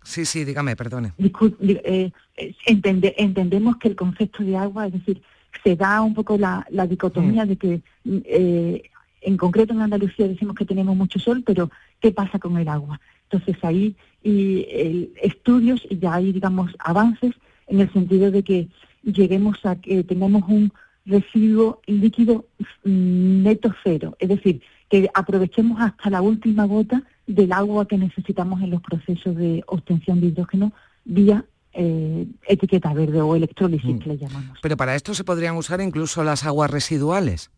Sí, 0.03 0.25
sí, 0.25 0.43
dígame, 0.43 0.75
perdone. 0.75 1.13
Eh, 1.17 2.11
entende, 2.65 3.15
entendemos 3.17 3.77
que 3.77 3.87
el 3.87 3.95
concepto 3.95 4.43
de 4.43 4.55
agua, 4.57 4.87
es 4.87 4.93
decir, 4.93 5.21
se 5.63 5.75
da 5.75 6.01
un 6.01 6.13
poco 6.13 6.37
la, 6.37 6.65
la 6.69 6.85
dicotomía 6.85 7.45
mm. 7.45 7.47
de 7.47 7.55
que 7.55 7.81
eh, 8.05 8.83
en 9.21 9.37
concreto 9.37 9.73
en 9.73 9.81
Andalucía 9.81 10.27
decimos 10.27 10.55
que 10.55 10.65
tenemos 10.65 10.95
mucho 10.95 11.17
sol, 11.17 11.43
pero 11.45 11.71
¿qué 11.99 12.11
pasa 12.11 12.37
con 12.37 12.57
el 12.57 12.67
agua? 12.67 12.99
Entonces 13.29 13.57
ahí 13.63 13.95
y 14.21 14.67
el, 14.69 15.13
estudios 15.21 15.81
y 15.89 15.97
ya 15.97 16.15
hay, 16.15 16.31
digamos, 16.31 16.75
avances 16.79 17.33
en 17.67 17.81
el 17.81 17.91
sentido 17.91 18.29
de 18.29 18.43
que 18.43 18.67
lleguemos 19.05 19.65
a 19.65 19.75
que 19.75 20.03
tengamos 20.03 20.43
un 20.47 20.73
residuo 21.05 21.81
líquido 21.85 22.45
neto 22.83 23.73
cero, 23.83 24.15
es 24.19 24.29
decir, 24.29 24.61
que 24.89 25.09
aprovechemos 25.13 25.79
hasta 25.79 26.09
la 26.09 26.21
última 26.21 26.65
gota 26.65 27.03
del 27.27 27.51
agua 27.51 27.87
que 27.87 27.97
necesitamos 27.97 28.61
en 28.61 28.71
los 28.71 28.81
procesos 28.81 29.35
de 29.35 29.63
obtención 29.67 30.19
de 30.19 30.27
hidrógeno 30.27 30.73
vía 31.05 31.45
eh, 31.73 32.25
etiqueta 32.47 32.93
verde 32.93 33.21
o 33.21 33.35
electrólisis 33.35 33.95
mm. 33.95 33.99
que 33.99 34.09
le 34.09 34.17
llamamos. 34.17 34.57
Pero 34.61 34.77
para 34.77 34.95
esto 34.95 35.13
se 35.13 35.23
podrían 35.23 35.57
usar 35.57 35.81
incluso 35.81 36.23
las 36.23 36.45
aguas 36.45 36.71
residuales. 36.71 37.51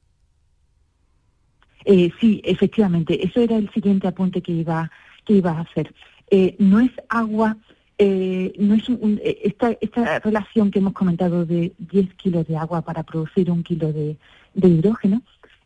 Eh, 1.86 2.12
sí, 2.20 2.42
efectivamente, 2.44 3.26
eso 3.26 3.40
era 3.40 3.56
el 3.56 3.70
siguiente 3.72 4.08
apunte 4.08 4.42
que 4.42 4.52
iba, 4.52 4.92
que 5.26 5.34
iba 5.34 5.52
a 5.52 5.62
hacer. 5.62 5.94
Eh, 6.30 6.56
no 6.60 6.80
es 6.80 6.92
agua 7.08 7.58
eh, 8.00 8.54
no 8.60 8.76
es 8.76 8.88
un- 8.90 9.20
eh, 9.24 9.40
esta, 9.44 9.72
esta 9.82 10.20
relación 10.20 10.70
que 10.72 10.80
hemos 10.80 10.94
comentado 10.94 11.46
de 11.46 11.74
10 11.80 12.14
kilos 12.16 12.48
de 12.48 12.56
agua 12.58 12.82
para 12.84 13.04
producir 13.04 13.50
un 13.50 13.64
kilo 13.64 13.92
de, 13.92 14.18
de 14.54 14.68
hidrógeno 14.68 15.22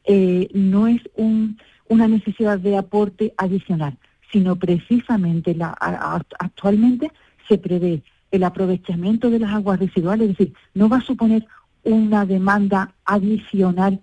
eh, 0.06 0.48
no 0.54 0.88
es 0.88 1.02
un- 1.16 1.58
una 1.90 2.08
necesidad 2.08 2.58
de 2.60 2.78
aporte 2.78 3.34
adicional, 3.38 3.98
sino 4.32 4.56
precisamente 4.56 5.54
la, 5.56 5.76
a- 5.80 6.22
actualmente 6.40 7.12
se 7.48 7.58
prevé 7.58 8.02
el 8.32 8.44
aprovechamiento 8.44 9.30
de 9.30 9.40
las 9.40 9.52
aguas 9.54 9.78
residuales, 9.80 10.30
es 10.32 10.38
decir, 10.38 10.54
no 10.74 10.88
va 10.88 10.98
a 10.98 11.02
suponer 11.02 11.46
una 11.84 12.26
demanda 12.26 12.94
adicional 13.04 14.00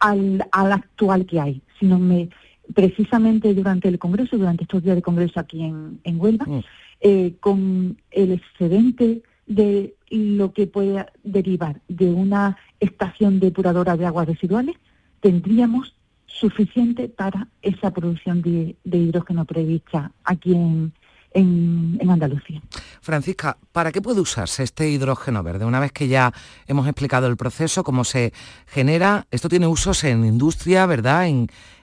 al, 0.00 0.44
al 0.50 0.72
actual 0.72 1.24
que 1.26 1.38
hay, 1.40 1.62
sino 1.78 1.98
me, 2.00 2.30
precisamente 2.74 3.54
durante 3.54 3.88
el 3.88 3.98
Congreso, 3.98 4.36
durante 4.38 4.64
estos 4.64 4.82
días 4.82 4.96
de 4.96 5.02
Congreso 5.02 5.38
aquí 5.38 5.62
en, 5.62 6.00
en 6.04 6.20
Huelva, 6.20 6.46
eh, 7.00 7.34
con 7.40 8.00
el 8.10 8.32
excedente 8.32 9.22
de 9.46 9.94
lo 10.10 10.52
que 10.52 10.66
pueda 10.66 11.12
derivar 11.24 11.80
de 11.88 12.10
una 12.10 12.56
estación 12.78 13.40
depuradora 13.40 13.96
de 13.96 14.06
aguas 14.06 14.28
residuales, 14.28 14.76
tendríamos 15.20 15.94
suficiente 16.26 17.08
para 17.08 17.48
esa 17.62 17.90
producción 17.90 18.42
de, 18.42 18.76
hidrógeno 18.84 19.44
prevista 19.44 20.12
aquí 20.24 20.54
en, 20.54 20.92
en, 21.32 22.10
Andalucía. 22.10 22.60
Francisca, 23.00 23.58
¿para 23.72 23.92
qué 23.92 24.00
puede 24.00 24.20
usarse 24.20 24.62
este 24.62 24.88
hidrógeno 24.88 25.42
verde? 25.42 25.64
Una 25.64 25.80
vez 25.80 25.92
que 25.92 26.08
ya 26.08 26.32
hemos 26.66 26.86
explicado 26.86 27.26
el 27.26 27.36
proceso, 27.36 27.84
cómo 27.84 28.04
se 28.04 28.32
genera, 28.66 29.26
esto 29.30 29.48
tiene 29.48 29.66
usos 29.66 30.04
en 30.04 30.24
industria, 30.24 30.86
¿verdad? 30.86 31.28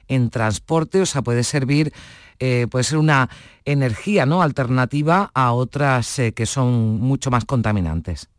En 0.08 0.30
transporte, 0.30 1.02
o 1.02 1.06
sea, 1.06 1.22
puede 1.22 1.44
servir, 1.44 1.92
eh, 2.40 2.68
puede 2.70 2.84
ser 2.84 2.98
una 2.98 3.30
energía 3.66 4.26
¿no? 4.26 4.42
alternativa 4.42 5.32
a 5.34 5.54
otras 5.54 6.20
eh, 6.20 6.34
que 6.34 6.46
son 6.46 7.00
mucho 7.00 7.32
más 7.32 7.46
contaminantes 7.46 8.30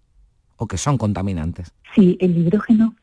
o 0.56 0.66
que 0.66 0.76
son 0.76 0.98
contaminantes. 0.98 1.72
Sí, 1.94 2.18
el 2.20 2.36
hidrógeno, 2.36 2.94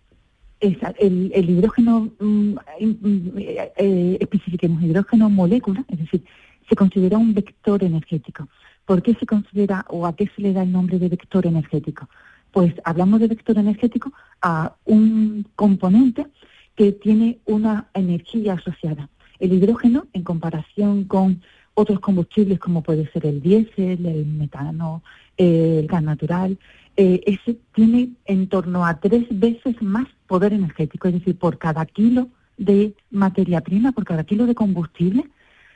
el, 0.60 1.32
el 1.34 1.50
hidrógeno, 1.50 2.12
mm, 2.20 2.52
mm, 2.80 3.38
eh, 3.38 3.72
eh, 3.78 4.18
especifiquemos 4.20 4.84
hidrógeno 4.84 5.30
molécula, 5.30 5.84
es 5.88 6.00
decir, 6.00 6.24
se 6.70 6.76
considera 6.76 7.18
un 7.18 7.34
vector 7.34 7.84
energético. 7.84 8.48
¿Por 8.86 9.02
qué 9.02 9.16
se 9.16 9.26
considera 9.26 9.86
o 9.90 10.06
a 10.06 10.16
qué 10.16 10.30
se 10.36 10.42
le 10.42 10.54
da 10.54 10.64
el 10.64 10.72
nombre 10.72 11.00
de 11.00 11.10
vector 11.10 11.48
energético? 11.48 12.08
Pues 12.52 12.74
hablamos 12.84 13.20
de 13.20 13.28
vector 13.28 13.58
energético 13.58 14.14
a 14.42 14.76
un 14.86 15.46
componente 15.56 16.28
que 16.76 16.92
tiene 16.92 17.40
una 17.46 17.88
energía 17.94 18.54
asociada. 18.54 19.10
El 19.40 19.54
hidrógeno, 19.54 20.08
en 20.14 20.24
comparación 20.24 21.06
con 21.06 21.42
otros 21.74 22.00
combustibles 22.00 22.60
como 22.60 22.84
puede 22.84 23.10
ser 23.12 23.26
el 23.26 23.42
diésel, 23.42 24.06
el 24.06 24.26
metano, 24.26 25.04
eh, 25.38 25.80
el 25.80 25.88
gas 25.88 26.04
natural, 26.04 26.58
eh, 26.98 27.22
ese 27.26 27.58
tiene 27.74 28.12
en 28.26 28.48
torno 28.48 28.86
a 28.86 29.00
tres 29.00 29.26
veces 29.30 29.82
más 29.82 30.08
poder 30.28 30.54
energético, 30.54 31.10
es 31.10 31.16
decir, 31.16 31.38
por 31.38 31.58
cada 31.58 31.86
kilo 31.86 32.30
de 32.58 32.94
materia 33.12 33.60
prima, 33.62 33.92
por 33.92 34.06
cada 34.06 34.24
kilo 34.24 34.46
de 34.46 34.56
combustible, 34.56 35.26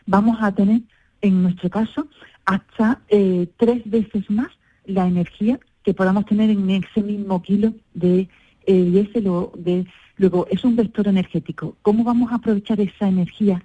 vamos 0.05 0.37
a 0.41 0.53
tener, 0.53 0.81
en 1.21 1.43
nuestro 1.43 1.69
caso, 1.69 2.07
hasta 2.45 3.01
eh, 3.09 3.47
tres 3.57 3.81
veces 3.85 4.29
más 4.29 4.47
la 4.85 5.07
energía 5.07 5.59
que 5.83 5.93
podamos 5.93 6.25
tener 6.25 6.49
en 6.49 6.69
ese 6.69 7.03
mismo 7.03 7.41
kilo 7.41 7.73
de 7.93 8.29
eh, 8.65 8.83
diésel 8.83 9.27
o 9.27 9.51
de... 9.57 9.85
Luego, 10.19 10.47
es 10.51 10.65
un 10.65 10.75
vector 10.75 11.07
energético. 11.07 11.77
¿Cómo 11.81 12.03
vamos 12.03 12.29
a 12.31 12.35
aprovechar 12.35 12.81
esa 12.81 13.07
energía 13.07 13.63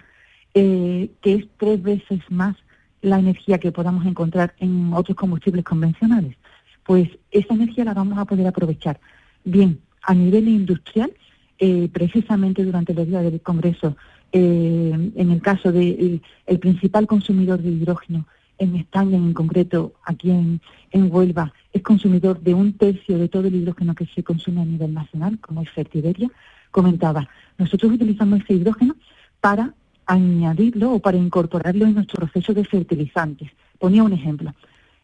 eh, 0.53 1.11
que 1.21 1.33
es 1.33 1.47
tres 1.57 1.83
veces 1.83 2.21
más 2.29 2.55
la 3.01 3.19
energía 3.19 3.59
que 3.59 3.73
podamos 3.73 4.05
encontrar 4.05 4.55
en 4.59 4.93
otros 4.93 5.17
combustibles 5.17 5.65
convencionales? 5.65 6.37
Pues 6.85 7.09
esa 7.29 7.53
energía 7.53 7.83
la 7.83 7.93
vamos 7.93 8.17
a 8.17 8.23
poder 8.23 8.47
aprovechar 8.47 9.01
bien 9.43 9.81
a 10.01 10.13
nivel 10.13 10.47
industrial, 10.47 11.11
eh, 11.59 11.89
precisamente 11.91 12.63
durante 12.63 12.93
los 12.93 13.05
días 13.05 13.23
del 13.23 13.41
Congreso, 13.41 13.97
eh, 14.31 15.11
en 15.13 15.31
el 15.31 15.41
caso 15.41 15.73
del 15.73 16.21
el 16.47 16.59
principal 16.59 17.05
consumidor 17.05 17.61
de 17.61 17.71
hidrógeno 17.71 18.27
en 18.57 18.75
España, 18.75 19.17
en 19.17 19.33
concreto 19.33 19.93
aquí 20.03 20.31
en, 20.31 20.61
Huelva, 20.93 21.51
es 21.73 21.81
consumidor 21.81 22.39
de 22.39 22.53
un 22.53 22.73
tercio 22.73 23.17
de 23.17 23.27
todo 23.27 23.47
el 23.47 23.55
hidrógeno 23.55 23.93
que 23.95 24.05
se 24.05 24.23
consume 24.23 24.61
a 24.61 24.65
nivel 24.65 24.93
nacional, 24.93 25.39
como 25.39 25.61
es 25.61 25.69
Fertiberia, 25.71 26.29
comentaba, 26.71 27.27
nosotros 27.57 27.91
utilizamos 27.91 28.41
ese 28.41 28.53
hidrógeno 28.53 28.95
para 29.41 29.73
añadirlo 30.05 30.93
o 30.93 30.99
para 30.99 31.17
incorporarlo 31.17 31.85
en 31.85 31.95
nuestro 31.95 32.17
proceso 32.17 32.53
de 32.53 32.63
fertilizantes. 32.63 33.49
Ponía 33.77 34.03
un 34.03 34.13
ejemplo. 34.13 34.53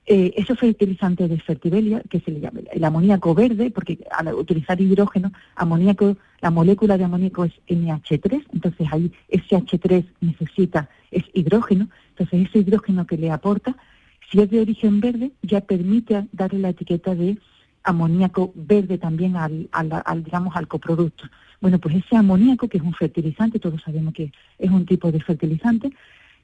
Eh, 0.08 0.34
esos 0.36 0.60
fertilizantes 0.60 1.30
de 1.30 1.40
Fertiberia, 1.40 2.02
que 2.10 2.20
se 2.20 2.32
le 2.32 2.40
llama 2.40 2.62
el 2.72 2.84
amoníaco 2.84 3.36
verde, 3.36 3.70
porque 3.70 4.00
al 4.12 4.34
utilizar 4.34 4.82
hidrógeno, 4.82 5.32
amoníaco, 5.56 6.18
la 6.42 6.50
molécula 6.50 6.98
de 6.98 7.04
amoníaco 7.04 7.46
es 7.46 7.54
NH3, 7.68 8.46
entonces 8.52 8.88
ahí 8.92 9.12
ese 9.30 9.56
H3 9.56 10.06
necesita, 10.22 10.90
es 11.12 11.24
hidrógeno, 11.34 11.88
entonces 12.22 12.50
ese 12.50 12.60
hidrógeno 12.60 13.06
que 13.06 13.18
le 13.18 13.32
aporta, 13.32 13.76
si 14.30 14.40
es 14.40 14.50
de 14.50 14.62
origen 14.62 15.00
verde, 15.00 15.32
ya 15.42 15.62
permite 15.62 16.28
darle 16.32 16.60
la 16.60 16.70
etiqueta 16.70 17.16
de 17.16 17.38
amoníaco 17.84 18.52
verde 18.56 18.98
también 18.98 19.36
al, 19.36 19.68
al, 19.72 20.04
al, 20.06 20.24
digamos, 20.24 20.56
al 20.56 20.68
coproducto. 20.68 21.26
Bueno, 21.60 21.80
pues 21.80 21.96
ese 21.96 22.16
amoníaco, 22.16 22.68
que 22.68 22.78
es 22.78 22.84
un 22.84 22.94
fertilizante, 22.94 23.60
todos 23.60 23.82
sabemos 23.82 24.14
que 24.14 24.32
es 24.58 24.70
un 24.70 24.86
tipo 24.86 25.12
de 25.12 25.20
fertilizante, 25.20 25.92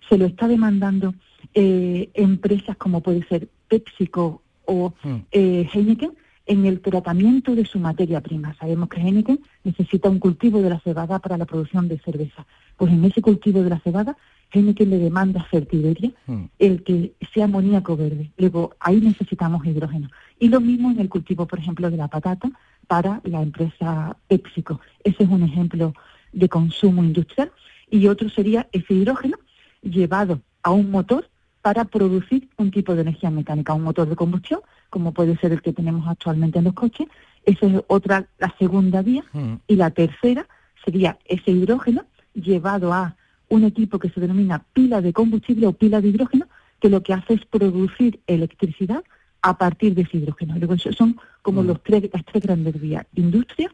se 0.10 0.18
lo 0.18 0.26
está 0.26 0.48
demandando 0.48 1.14
eh, 1.54 2.10
empresas 2.14 2.76
como 2.78 3.02
puede 3.02 3.26
ser 3.28 3.48
PepsiCo 3.68 4.42
o 4.66 4.94
eh, 5.32 5.68
Heineken 5.74 6.12
en 6.46 6.66
el 6.66 6.80
tratamiento 6.82 7.56
de 7.56 7.66
su 7.66 7.80
materia 7.80 8.22
prima. 8.22 8.56
Sabemos 8.56 8.90
que 8.90 9.02
Heineken 9.02 9.40
necesita 9.64 10.10
un 10.10 10.20
cultivo 10.20 10.62
de 10.62 10.70
la 10.70 10.80
cebada 10.80 11.20
para 11.20 11.38
la 11.38 11.46
producción 11.46 11.88
de 11.88 12.00
cerveza. 12.00 12.46
Pues 12.78 12.92
en 12.92 13.04
ese 13.06 13.22
cultivo 13.22 13.62
de 13.64 13.70
la 13.70 13.80
cebada, 13.80 14.18
Heineken 14.52 14.90
le 14.90 14.98
demanda 14.98 15.44
Fertiberia 15.46 16.12
el 16.60 16.84
que 16.84 17.14
sea 17.34 17.46
amoníaco 17.46 17.98
verde. 17.98 18.32
Luego, 18.38 18.76
ahí 18.80 19.02
necesitamos 19.02 19.66
hidrógeno. 19.66 20.10
Y 20.40 20.50
lo 20.50 20.62
mismo 20.62 20.92
en 20.92 21.00
el 21.00 21.10
cultivo, 21.10 21.46
por 21.46 21.60
ejemplo, 21.60 21.90
de 21.92 21.98
la 21.98 22.08
patata 22.08 22.50
para 22.88 23.22
la 23.24 23.42
empresa 23.42 24.18
PepsiCo. 24.28 24.80
Ese 25.04 25.24
es 25.24 25.30
un 25.30 25.44
ejemplo 25.44 25.94
de 26.32 26.50
consumo 26.50 27.04
industrial. 27.04 27.52
Y 27.90 28.08
otro 28.08 28.30
sería 28.30 28.68
ese 28.72 28.94
hidrógeno 28.94 29.38
llevado 29.82 30.42
a 30.64 30.72
un 30.72 30.92
motor 30.92 31.30
para 31.62 31.86
producir 31.86 32.50
un 32.58 32.72
tipo 32.72 32.96
de 32.96 33.02
energía 33.02 33.30
mecánica, 33.30 33.74
un 33.74 33.84
motor 33.84 34.08
de 34.08 34.16
combustión, 34.16 34.62
como 34.90 35.14
puede 35.14 35.38
ser 35.38 35.52
el 35.52 35.62
que 35.62 35.74
tenemos 35.74 36.08
actualmente 36.08 36.60
en 36.60 36.66
los 36.66 36.74
coches. 36.74 37.08
Esa 37.44 37.66
es 37.66 37.82
otra, 37.88 38.28
la 38.40 38.56
segunda 38.58 39.02
vía. 39.02 39.24
Y 39.68 39.76
la 39.76 39.92
tercera 39.92 40.48
sería 40.86 41.18
ese 41.26 41.52
hidrógeno 41.52 42.06
llevado 42.34 42.94
a 42.94 43.18
un 43.50 43.64
equipo 43.64 44.00
que 44.00 44.10
se 44.10 44.20
denomina 44.20 44.64
pila 44.74 45.02
de 45.02 45.14
combustible 45.14 45.68
o 45.68 45.74
pila 45.74 46.02
de 46.02 46.10
hidrógeno, 46.10 46.48
que 46.80 46.90
lo 46.90 47.02
que 47.02 47.14
hace 47.14 47.36
es 47.36 47.46
producir 47.46 48.20
electricidad 48.28 49.04
a 49.42 49.58
partir 49.58 49.96
de 49.96 50.04
ese 50.04 50.18
hidrógeno. 50.18 50.56
Son 50.92 51.18
como 51.42 51.64
los 51.64 51.82
tres, 51.82 52.10
las 52.12 52.26
tres 52.26 52.44
grandes 52.44 52.80
vías. 52.80 53.06
Industria, 53.16 53.74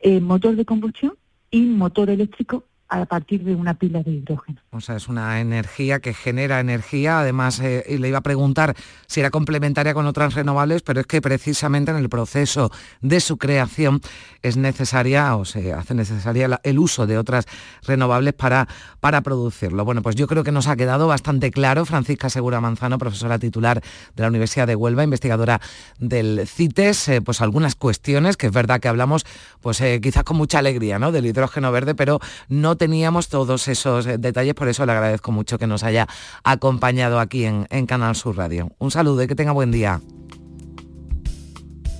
eh, 0.00 0.20
motor 0.20 0.56
de 0.56 0.64
combustión 0.64 1.14
y 1.50 1.62
motor 1.62 2.10
eléctrico 2.10 2.64
a 2.88 3.04
partir 3.06 3.42
de 3.42 3.54
una 3.54 3.74
pila 3.74 4.02
de 4.02 4.12
hidrógeno. 4.12 4.60
O 4.70 4.80
sea, 4.80 4.96
es 4.96 5.08
una 5.08 5.40
energía 5.40 6.00
que 6.00 6.14
genera 6.14 6.60
energía. 6.60 7.20
Además, 7.20 7.60
eh, 7.60 7.84
le 7.98 8.08
iba 8.08 8.18
a 8.18 8.22
preguntar 8.22 8.76
si 9.06 9.20
era 9.20 9.30
complementaria 9.30 9.94
con 9.94 10.06
otras 10.06 10.34
renovables, 10.34 10.82
pero 10.82 11.00
es 11.00 11.06
que 11.06 11.20
precisamente 11.20 11.90
en 11.90 11.96
el 11.96 12.08
proceso 12.08 12.70
de 13.00 13.20
su 13.20 13.38
creación 13.38 14.00
es 14.42 14.56
necesaria 14.56 15.36
o 15.36 15.44
se 15.44 15.72
hace 15.72 15.94
necesaria 15.94 16.60
el 16.62 16.78
uso 16.78 17.06
de 17.06 17.18
otras 17.18 17.46
renovables 17.82 18.34
para, 18.34 18.68
para 19.00 19.20
producirlo. 19.22 19.84
Bueno, 19.84 20.02
pues 20.02 20.14
yo 20.14 20.26
creo 20.26 20.44
que 20.44 20.52
nos 20.52 20.68
ha 20.68 20.76
quedado 20.76 21.08
bastante 21.08 21.50
claro. 21.50 21.84
Francisca 21.84 22.30
Segura 22.30 22.60
Manzano, 22.60 22.98
profesora 22.98 23.38
titular 23.38 23.82
de 24.14 24.22
la 24.22 24.28
Universidad 24.28 24.66
de 24.66 24.76
Huelva, 24.76 25.02
investigadora 25.02 25.60
del 25.98 26.46
CITES, 26.46 27.08
eh, 27.08 27.20
pues 27.20 27.40
algunas 27.40 27.74
cuestiones 27.74 28.36
que 28.36 28.46
es 28.46 28.52
verdad 28.52 28.80
que 28.80 28.88
hablamos, 28.88 29.24
pues 29.60 29.80
eh, 29.80 30.00
quizás 30.00 30.24
con 30.24 30.36
mucha 30.36 30.58
alegría, 30.60 30.98
¿no? 30.98 31.10
Del 31.10 31.26
hidrógeno 31.26 31.72
verde, 31.72 31.94
pero 31.94 32.20
no 32.48 32.75
teníamos 32.76 33.28
todos 33.28 33.68
esos 33.68 34.06
eh, 34.06 34.18
detalles, 34.18 34.54
por 34.54 34.68
eso 34.68 34.86
le 34.86 34.92
agradezco 34.92 35.32
mucho 35.32 35.58
que 35.58 35.66
nos 35.66 35.82
haya 35.84 36.06
acompañado 36.44 37.20
aquí 37.20 37.44
en, 37.44 37.66
en 37.70 37.86
Canal 37.86 38.14
Sur 38.14 38.36
Radio. 38.36 38.70
Un 38.78 38.90
saludo 38.90 39.22
y 39.22 39.26
que 39.26 39.34
tenga 39.34 39.52
buen 39.52 39.70
día. 39.70 40.00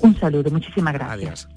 Un 0.00 0.18
saludo, 0.18 0.50
muchísimas 0.50 0.94
gracias. 0.94 1.46
Adiós. 1.46 1.55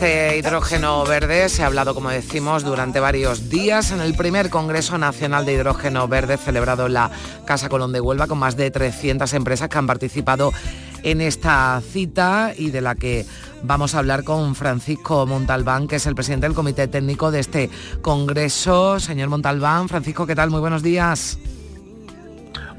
De 0.00 0.36
hidrógeno 0.38 1.04
verde 1.04 1.48
se 1.48 1.62
ha 1.62 1.66
hablado, 1.66 1.94
como 1.94 2.10
decimos, 2.10 2.64
durante 2.64 3.00
varios 3.00 3.48
días 3.48 3.90
en 3.92 4.00
el 4.00 4.14
primer 4.14 4.50
Congreso 4.50 4.98
Nacional 4.98 5.46
de 5.46 5.54
Hidrógeno 5.54 6.08
Verde 6.08 6.36
celebrado 6.36 6.86
en 6.86 6.94
la 6.94 7.10
Casa 7.44 7.68
Colón 7.68 7.92
de 7.92 8.00
Huelva 8.00 8.26
con 8.26 8.38
más 8.38 8.56
de 8.56 8.70
300 8.70 9.32
empresas 9.32 9.68
que 9.68 9.78
han 9.78 9.86
participado 9.86 10.52
en 11.02 11.20
esta 11.20 11.80
cita 11.92 12.52
y 12.56 12.70
de 12.70 12.80
la 12.80 12.94
que 12.94 13.26
vamos 13.62 13.94
a 13.94 13.98
hablar 13.98 14.24
con 14.24 14.54
Francisco 14.54 15.24
Montalbán, 15.26 15.88
que 15.88 15.96
es 15.96 16.06
el 16.06 16.14
presidente 16.14 16.46
del 16.46 16.54
Comité 16.54 16.88
Técnico 16.88 17.30
de 17.30 17.40
este 17.40 17.70
Congreso. 18.02 19.00
Señor 19.00 19.28
Montalbán, 19.28 19.88
Francisco, 19.88 20.26
¿qué 20.26 20.34
tal? 20.34 20.50
Muy 20.50 20.60
buenos 20.60 20.82
días. 20.82 21.38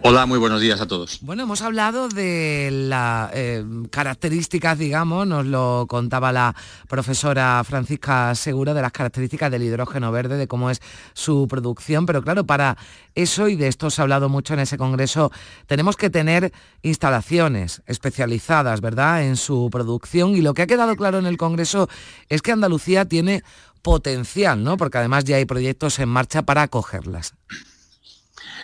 Hola, 0.09 0.25
muy 0.25 0.39
buenos 0.39 0.61
días 0.61 0.79
a 0.79 0.87
todos. 0.87 1.19
Bueno, 1.19 1.43
hemos 1.43 1.61
hablado 1.61 2.07
de 2.07 2.69
las 2.71 3.29
eh, 3.33 3.65
características, 3.89 4.79
digamos, 4.79 5.27
nos 5.27 5.45
lo 5.45 5.85
contaba 5.89 6.31
la 6.31 6.55
profesora 6.87 7.61
Francisca 7.65 8.33
Segura, 8.33 8.73
de 8.73 8.81
las 8.81 8.93
características 8.93 9.51
del 9.51 9.63
hidrógeno 9.63 10.09
verde, 10.13 10.37
de 10.37 10.47
cómo 10.47 10.69
es 10.69 10.81
su 11.13 11.45
producción, 11.49 12.05
pero 12.05 12.21
claro, 12.21 12.45
para 12.45 12.77
eso, 13.15 13.49
y 13.49 13.57
de 13.57 13.67
esto 13.67 13.89
se 13.89 13.99
ha 13.99 14.03
hablado 14.03 14.29
mucho 14.29 14.53
en 14.53 14.61
ese 14.61 14.77
congreso, 14.77 15.29
tenemos 15.65 15.97
que 15.97 16.09
tener 16.09 16.53
instalaciones 16.83 17.81
especializadas, 17.85 18.79
¿verdad?, 18.79 19.23
en 19.23 19.35
su 19.35 19.67
producción, 19.69 20.37
y 20.37 20.41
lo 20.41 20.53
que 20.53 20.61
ha 20.61 20.67
quedado 20.67 20.95
claro 20.95 21.19
en 21.19 21.25
el 21.25 21.35
congreso 21.35 21.89
es 22.29 22.41
que 22.41 22.53
Andalucía 22.53 23.03
tiene 23.03 23.43
potencial, 23.81 24.63
¿no?, 24.63 24.77
porque 24.77 24.99
además 24.99 25.25
ya 25.25 25.35
hay 25.35 25.43
proyectos 25.43 25.99
en 25.99 26.07
marcha 26.07 26.43
para 26.43 26.61
acogerlas. 26.61 27.33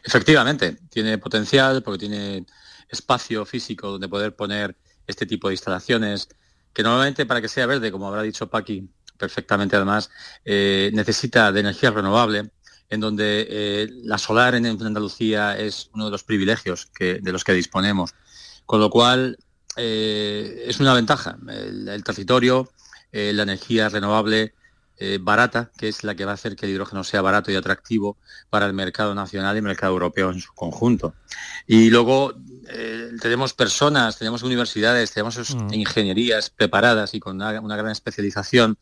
Efectivamente, 0.04 0.78
tiene 0.89 1.18
potencial 1.18 1.82
porque 1.82 2.00
tiene 2.00 2.46
espacio 2.89 3.46
físico 3.46 3.89
donde 3.89 4.10
poder 4.10 4.36
poner 4.36 4.76
este 5.08 5.26
tipo 5.26 5.48
de 5.48 5.54
instalaciones, 5.54 6.28
que 6.74 6.84
normalmente 6.84 7.26
para 7.26 7.42
que 7.42 7.48
sea 7.48 7.66
verde, 7.66 7.92
como 7.92 8.08
habrá 8.08 8.22
dicho 8.22 8.50
Paqui 8.50 8.89
perfectamente 9.18 9.76
además, 9.76 10.10
eh, 10.44 10.92
necesita 10.94 11.52
de 11.52 11.62
energía 11.62 11.92
renovable, 11.92 12.52
en 12.89 13.00
donde 13.00 13.48
eh, 13.50 13.88
la 14.04 14.18
solar 14.18 14.56
en 14.56 14.66
Andalucía 14.66 15.58
es 15.58 15.89
uno 15.94 16.06
de 16.06 16.12
los 16.12 16.24
privilegios 16.24 16.89
de 17.00 17.32
los 17.32 17.44
que 17.44 17.54
disponemos. 17.54 18.13
Con 18.66 18.80
lo 18.80 18.89
cual, 18.89 19.38
eh, 19.78 20.66
es 20.68 20.80
una 20.80 20.94
ventaja. 20.94 21.38
El, 21.48 22.04
territorio, 22.04 22.72
la 23.12 23.44
energía 23.44 23.89
renovable, 23.89 24.54
eh, 25.06 25.20
barata, 25.22 25.70
que 25.78 25.89
es 25.89 26.06
la 26.06 26.16
que 26.16 26.24
va 26.24 26.32
a 26.32 26.36
hacer 26.36 26.56
que 26.56 26.66
el 26.66 26.72
hidrógeno 26.72 27.04
sea 27.04 27.22
barato 27.22 27.52
y 27.52 27.56
atractivo 27.56 28.16
para 28.50 28.66
el 28.68 28.72
mercado 28.72 29.13
nacional 29.13 29.54
y 29.54 29.58
el 29.58 29.63
mercado 29.63 29.92
europeo 29.92 30.32
en 30.32 30.39
su 30.39 30.54
conjunto. 30.54 31.13
Y 31.68 31.89
luego 31.89 32.34
eh, 32.70 33.10
tenemos 33.22 33.54
personas, 33.54 34.18
tenemos 34.18 34.44
universidades, 34.44 35.12
tenemos 35.12 35.54
mm. 35.54 35.74
ingenierías 35.74 36.50
preparadas 36.50 37.13
y 37.16 37.20
con 37.20 37.36
una, 37.36 37.52
gran 37.52 37.89
especialización 37.89 38.78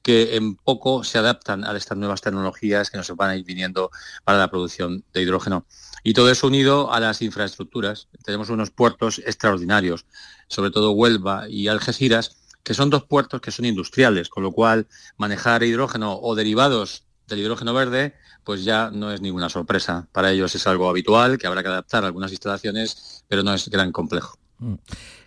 que 0.00 0.36
en 0.36 0.54
poco 0.54 1.02
se 1.02 1.18
adaptan 1.18 1.64
a 1.64 1.76
estas 1.76 1.98
nuevas 1.98 2.20
tecnologías 2.20 2.88
que 2.88 2.98
nos 2.98 3.08
van 3.16 3.30
a 3.30 3.36
ir 3.36 3.44
viniendo 3.44 3.90
para 4.22 4.38
la 4.38 4.50
producción 4.50 5.02
de 5.12 5.22
hidrógeno. 5.22 5.66
Y 6.04 6.12
todo 6.12 6.30
eso 6.30 6.46
unido 6.46 6.92
a 6.92 7.00
las 7.00 7.20
infraestructuras. 7.20 8.06
Tenemos 8.22 8.48
unos 8.48 8.70
puertos 8.70 9.20
extraordinarios, 9.26 10.06
sobre 10.46 10.70
todo 10.70 10.92
Huelva 10.92 11.48
y 11.48 11.66
Algeciras, 11.66 12.43
que 12.64 12.74
son 12.74 12.90
dos 12.90 13.04
puertos 13.04 13.40
que 13.40 13.52
son 13.52 13.66
industriales, 13.66 14.28
con 14.28 14.42
lo 14.42 14.50
cual 14.50 14.88
manejar 15.16 15.62
hidrógeno 15.62 16.18
o 16.20 16.34
derivados 16.34 17.04
del 17.28 17.38
hidrógeno 17.40 17.72
verde, 17.74 18.14
pues 18.42 18.64
ya 18.64 18.90
no 18.90 19.12
es 19.12 19.20
ninguna 19.20 19.48
sorpresa. 19.48 20.08
Para 20.12 20.32
ellos 20.32 20.54
es 20.54 20.66
algo 20.66 20.88
habitual, 20.88 21.38
que 21.38 21.46
habrá 21.46 21.62
que 21.62 21.68
adaptar 21.68 22.04
algunas 22.04 22.32
instalaciones, 22.32 23.24
pero 23.28 23.42
no 23.42 23.54
es 23.54 23.68
gran 23.68 23.92
complejo. 23.92 24.38
Mm. 24.58 24.74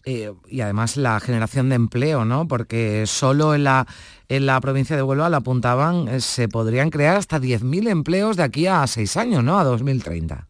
Eh, 0.06 0.34
y 0.47 0.62
además 0.62 0.97
la 0.97 1.19
generación 1.19 1.69
de 1.69 1.76
empleo, 1.76 2.26
¿no? 2.26 2.47
Porque 2.47 3.06
solo 3.08 3.54
en 3.54 3.65
la, 3.65 3.86
en 4.30 4.45
la 4.45 4.60
provincia 4.62 4.95
de 4.95 5.04
Huelva 5.04 5.30
la 5.30 5.38
apuntaban, 5.38 6.08
eh, 6.08 6.21
se 6.21 6.47
podrían 6.47 6.89
crear 6.89 7.17
hasta 7.17 7.39
10.000 7.39 7.89
empleos 7.89 8.38
de 8.38 8.43
aquí 8.43 8.67
a 8.67 8.88
seis 8.88 9.17
años, 9.17 9.43
¿no? 9.43 9.60
A 9.60 9.63
2030. 9.63 10.47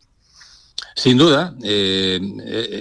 Sin 0.98 1.16
duda, 1.16 1.56
eh, 1.62 2.20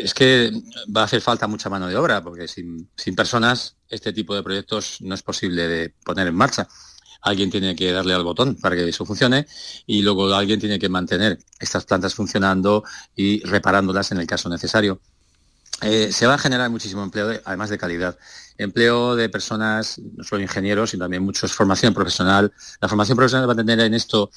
es 0.03 0.15
que 0.15 0.51
va 0.97 1.03
a 1.03 1.05
hacer 1.05 1.21
falta 1.21 1.47
mucha 1.47 1.69
mano 1.69 1.87
de 1.87 1.97
obra, 1.97 2.23
porque 2.23 2.49
sin, 2.49 2.89
personas 3.15 3.77
este 3.91 4.11
tipo 4.15 4.35
de 4.35 4.43
proyectos 4.43 4.97
no 5.03 5.15
es 5.15 5.23
posible 5.23 5.69
de 5.69 5.95
poner 6.03 6.27
en 6.27 6.35
marcha. 6.35 6.67
Alguien 7.21 7.51
tiene 7.51 7.77
que 7.77 7.93
darle 7.93 8.15
al 8.15 8.25
botón 8.25 8.57
para 8.57 8.75
que 8.75 8.89
eso 8.89 9.05
funcione 9.05 9.47
y 9.85 10.01
luego 10.01 10.33
alguien 10.33 10.59
tiene 10.59 10.79
que 10.79 10.89
mantener 10.89 11.39
estas 11.59 11.85
plantas 11.85 12.15
funcionando 12.15 12.85
y 13.15 13.45
reparándolas 13.45 14.11
en 14.13 14.19
el 14.19 14.27
caso 14.27 14.49
necesario. 14.49 14.99
Eh, 15.83 16.11
se 16.11 16.27
va 16.27 16.35
a 16.35 16.39
generar 16.39 16.71
muchísimo 16.71 17.03
empleo, 17.03 17.39
además 17.45 17.69
de 17.69 17.77
calidad. 17.77 18.17
Empleo 18.57 19.15
de 19.15 19.29
personas, 19.29 19.99
no 19.99 20.25
solo 20.25 20.41
ingenieros, 20.41 20.89
sino 20.89 21.05
también 21.05 21.23
muchos 21.23 21.53
formación 21.53 21.93
profesional. 21.93 22.51
La 22.81 22.89
formación 22.89 23.17
profesional 23.17 23.47
va 23.47 23.53
a 23.53 23.57
tener 23.57 23.79
en 23.81 23.93
esto 23.93 24.31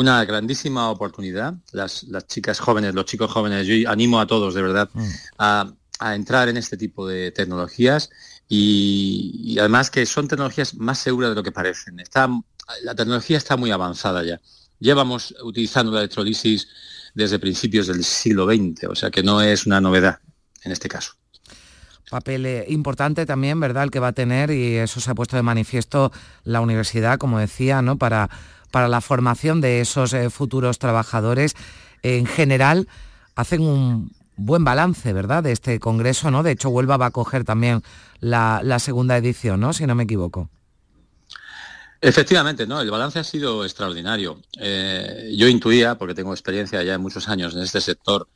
una 0.00 0.24
grandísima 0.24 0.90
oportunidad. 0.90 1.54
Las, 1.72 2.06
chicas 2.26 2.58
jóvenes, 2.58 2.94
los 2.94 3.04
chicos 3.04 3.30
jóvenes, 3.30 3.66
yo 3.66 3.88
animo 3.88 4.18
a 4.20 4.26
todos 4.26 4.54
de 4.54 4.62
verdad 4.62 4.88
mm. 4.92 5.08
a, 5.38 5.72
entrar 6.14 6.48
en 6.48 6.56
este 6.56 6.78
tipo 6.78 7.06
de 7.06 7.30
tecnologías 7.30 8.08
y, 8.48 9.58
además 9.58 9.90
que 9.90 10.06
son 10.06 10.28
tecnologías 10.28 10.74
más 10.74 10.98
seguras 10.98 11.30
de 11.30 11.36
lo 11.36 11.42
que 11.42 11.52
parecen. 11.52 12.00
Está, 12.00 12.28
la 12.82 12.94
tecnología 12.94 13.36
está 13.36 13.58
muy 13.58 13.70
avanzada 13.70 14.24
ya. 14.24 14.40
Llevamos 14.78 15.34
utilizando 15.42 15.92
la 15.92 16.00
electrolisis 16.00 16.68
desde 17.14 17.38
principios 17.38 17.86
del 17.86 18.02
siglo 18.02 18.46
XX, 18.46 18.84
o 18.88 18.94
sea 18.94 19.10
que 19.10 19.22
no 19.22 19.42
es 19.42 19.66
una 19.66 19.80
novedad 19.80 20.20
en 20.64 20.72
este 20.72 20.88
caso 20.88 21.12
papel 22.10 22.44
eh, 22.44 22.64
importante 22.68 23.24
también, 23.24 23.60
¿verdad?, 23.60 23.84
el 23.84 23.92
que 23.92 24.00
va 24.00 24.08
a 24.08 24.12
tener, 24.12 24.50
y 24.50 24.76
eso 24.76 25.00
se 25.00 25.10
ha 25.10 25.14
puesto 25.14 25.36
de 25.36 25.42
manifiesto 25.42 26.10
la 26.42 26.60
universidad, 26.60 27.18
como 27.18 27.38
decía, 27.38 27.82
¿no?, 27.82 27.98
para 27.98 28.28
para 28.70 28.88
la 28.88 29.00
formación 29.00 29.60
de 29.60 29.80
esos 29.80 30.12
eh, 30.12 30.30
futuros 30.30 30.78
trabajadores. 30.78 31.54
En 32.02 32.26
general, 32.26 32.88
hacen 33.34 33.62
un 33.62 34.12
buen 34.36 34.64
balance, 34.64 35.12
¿verdad?, 35.12 35.42
de 35.42 35.52
este 35.52 35.78
congreso, 35.78 36.30
¿no? 36.30 36.42
De 36.42 36.52
hecho, 36.52 36.70
Huelva 36.70 36.96
va 36.96 37.06
a 37.06 37.10
coger 37.10 37.44
también 37.44 37.82
la, 38.20 38.78
segunda 38.78 39.16
edición, 39.16 39.60
¿no?, 39.60 39.72
si 39.72 39.86
no 39.86 39.94
me 39.94 40.04
equivoco. 40.04 40.48
Efectivamente, 42.00 42.66
no, 42.66 42.80
el 42.80 42.90
balance 42.90 43.18
ha 43.18 43.24
sido 43.24 43.64
extraordinario. 43.64 44.40
Eh, 44.58 45.34
yo 45.36 45.46
intuía, 45.48 45.96
porque 45.96 46.14
tengo 46.14 46.32
experiencia 46.32 46.82
ya 46.82 46.94
en 46.94 47.02
muchos 47.02 47.28
años 47.28 47.54
en 47.54 47.62
este 47.62 47.82
sector, 47.82 48.26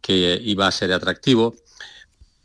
que 0.00 0.40
iba 0.44 0.68
a 0.68 0.70
ser 0.70 0.92
atractivo. 0.92 1.56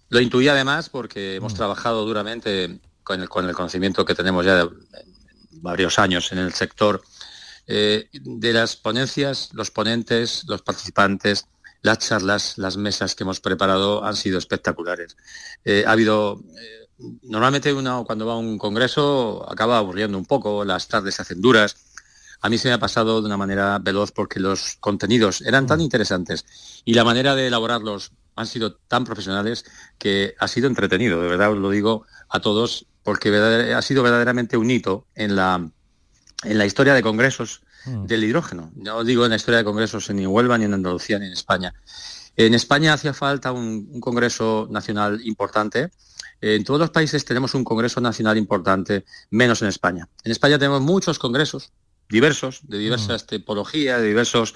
Lo 0.09 0.19
intuía 0.19 0.53
además 0.53 0.89
porque 0.89 1.35
hemos 1.35 1.53
mm. 1.53 1.57
trabajado 1.57 2.05
duramente 2.05 2.79
con 3.03 3.21
el, 3.21 3.29
con 3.29 3.47
el 3.47 3.53
conocimiento 3.53 4.05
que 4.05 4.15
tenemos 4.15 4.45
ya 4.45 4.65
de 4.65 4.69
varios 5.51 5.99
años 5.99 6.31
en 6.31 6.39
el 6.39 6.53
sector 6.53 7.03
eh, 7.67 8.09
de 8.11 8.53
las 8.53 8.75
ponencias, 8.75 9.49
los 9.53 9.71
ponentes, 9.71 10.43
los 10.47 10.61
participantes, 10.61 11.47
las 11.81 11.99
charlas, 11.99 12.57
las 12.57 12.77
mesas 12.77 13.15
que 13.15 13.23
hemos 13.23 13.39
preparado 13.39 14.03
han 14.03 14.15
sido 14.15 14.37
espectaculares. 14.37 15.15
Eh, 15.63 15.83
ha 15.87 15.91
habido, 15.91 16.41
eh, 16.59 16.87
normalmente 17.23 17.73
uno 17.73 18.03
cuando 18.05 18.25
va 18.25 18.33
a 18.33 18.37
un 18.37 18.57
congreso 18.57 19.45
acaba 19.49 19.77
aburriendo 19.77 20.17
un 20.17 20.25
poco, 20.25 20.65
las 20.65 20.87
tardes 20.87 21.15
se 21.15 21.21
hacen 21.21 21.41
duras. 21.41 21.75
A 22.41 22.49
mí 22.49 22.57
se 22.57 22.67
me 22.67 22.73
ha 22.73 22.79
pasado 22.79 23.21
de 23.21 23.27
una 23.27 23.37
manera 23.37 23.79
veloz 23.79 24.11
porque 24.11 24.39
los 24.39 24.75
contenidos 24.81 25.41
eran 25.41 25.65
tan 25.65 25.79
mm. 25.79 25.83
interesantes 25.83 26.45
y 26.83 26.93
la 26.93 27.05
manera 27.05 27.35
de 27.35 27.47
elaborarlos 27.47 28.11
han 28.35 28.47
sido 28.47 28.75
tan 28.75 29.05
profesionales 29.05 29.63
que 29.97 30.35
ha 30.39 30.47
sido 30.47 30.67
entretenido, 30.67 31.21
de 31.21 31.29
verdad 31.29 31.51
os 31.51 31.57
lo 31.59 31.69
digo 31.69 32.05
a 32.29 32.41
todos, 32.41 32.87
porque 33.03 33.29
ha 33.73 33.81
sido 33.81 34.03
verdaderamente 34.03 34.57
un 34.57 34.71
hito 34.71 35.05
en 35.15 35.35
la, 35.35 35.69
en 36.43 36.57
la 36.57 36.65
historia 36.65 36.93
de 36.93 37.01
congresos 37.01 37.61
mm. 37.85 38.05
del 38.05 38.23
hidrógeno. 38.23 38.71
No 38.75 39.03
digo 39.03 39.25
en 39.25 39.31
la 39.31 39.35
historia 39.35 39.59
de 39.59 39.63
congresos 39.63 40.09
ni 40.11 40.23
en 40.23 40.29
Huelva, 40.29 40.57
ni 40.57 40.65
en 40.65 40.73
Andalucía, 40.73 41.19
ni 41.19 41.27
en 41.27 41.33
España. 41.33 41.73
En 42.35 42.53
España 42.53 42.93
hacía 42.93 43.13
falta 43.13 43.51
un, 43.51 43.99
congreso 43.99 44.67
nacional 44.69 45.21
importante. 45.23 45.91
En 46.41 46.63
todos 46.63 46.79
los 46.79 46.89
países 46.89 47.23
tenemos 47.25 47.53
un 47.53 47.63
congreso 47.63 48.01
nacional 48.01 48.37
importante, 48.37 49.05
menos 49.29 49.61
en 49.61 49.67
España. 49.67 50.09
En 50.23 50.31
España 50.31 50.57
tenemos 50.57 50.81
muchos 50.81 51.19
congresos 51.19 51.71
diversos, 52.09 52.61
de 52.63 52.77
diversas 52.79 53.23
mm. 53.23 53.27
tipologías, 53.27 54.01
de 54.01 54.07
diversos 54.07 54.55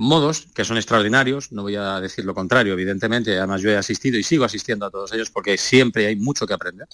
modos, 0.00 0.46
que 0.54 0.64
son 0.64 0.78
extraordinarios, 0.78 1.52
no 1.52 1.62
voy 1.62 1.76
a 1.76 2.00
decir 2.00 2.24
lo 2.24 2.34
contrario, 2.34 2.72
evidentemente, 2.72 3.36
además 3.36 3.60
yo 3.60 3.68
he 3.68 3.76
asistido 3.76 4.18
y 4.18 4.22
sigo 4.22 4.46
asistiendo 4.46 4.86
a 4.86 4.90
todos 4.90 5.12
ellos 5.12 5.30
porque 5.30 5.58
siempre 5.58 6.06
hay 6.06 6.16
mucho 6.16 6.46
que 6.46 6.54
aprender. 6.54 6.88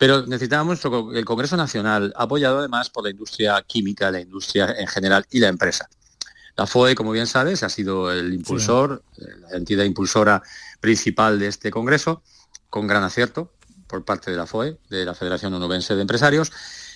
Pero 0.00 0.26
necesitábamos 0.26 0.80
el 1.12 1.26
Congreso 1.26 1.58
Nacional, 1.58 2.14
apoyado 2.16 2.60
además 2.60 2.88
por 2.88 3.04
la 3.04 3.10
industria 3.10 3.62
química, 3.66 4.10
la 4.10 4.18
industria 4.18 4.74
en 4.78 4.86
general 4.86 5.26
y 5.30 5.40
la 5.40 5.48
empresa. 5.48 5.90
La 6.56 6.66
FOE, 6.66 6.94
como 6.94 7.12
bien 7.12 7.26
sabes, 7.26 7.62
ha 7.62 7.68
sido 7.68 8.10
el 8.10 8.32
impulsor, 8.32 9.02
la 9.50 9.58
entidad 9.58 9.84
impulsora 9.84 10.42
principal 10.80 11.38
de 11.38 11.48
este 11.48 11.70
Congreso, 11.70 12.22
con 12.70 12.86
gran 12.86 13.02
acierto 13.02 13.52
por 13.86 14.02
parte 14.06 14.30
de 14.30 14.38
la 14.38 14.46
FOE, 14.46 14.78
de 14.88 15.04
la 15.04 15.14
Federación 15.14 15.52
Onubense 15.52 15.94
de 15.94 16.00
Empresarios, 16.00 16.50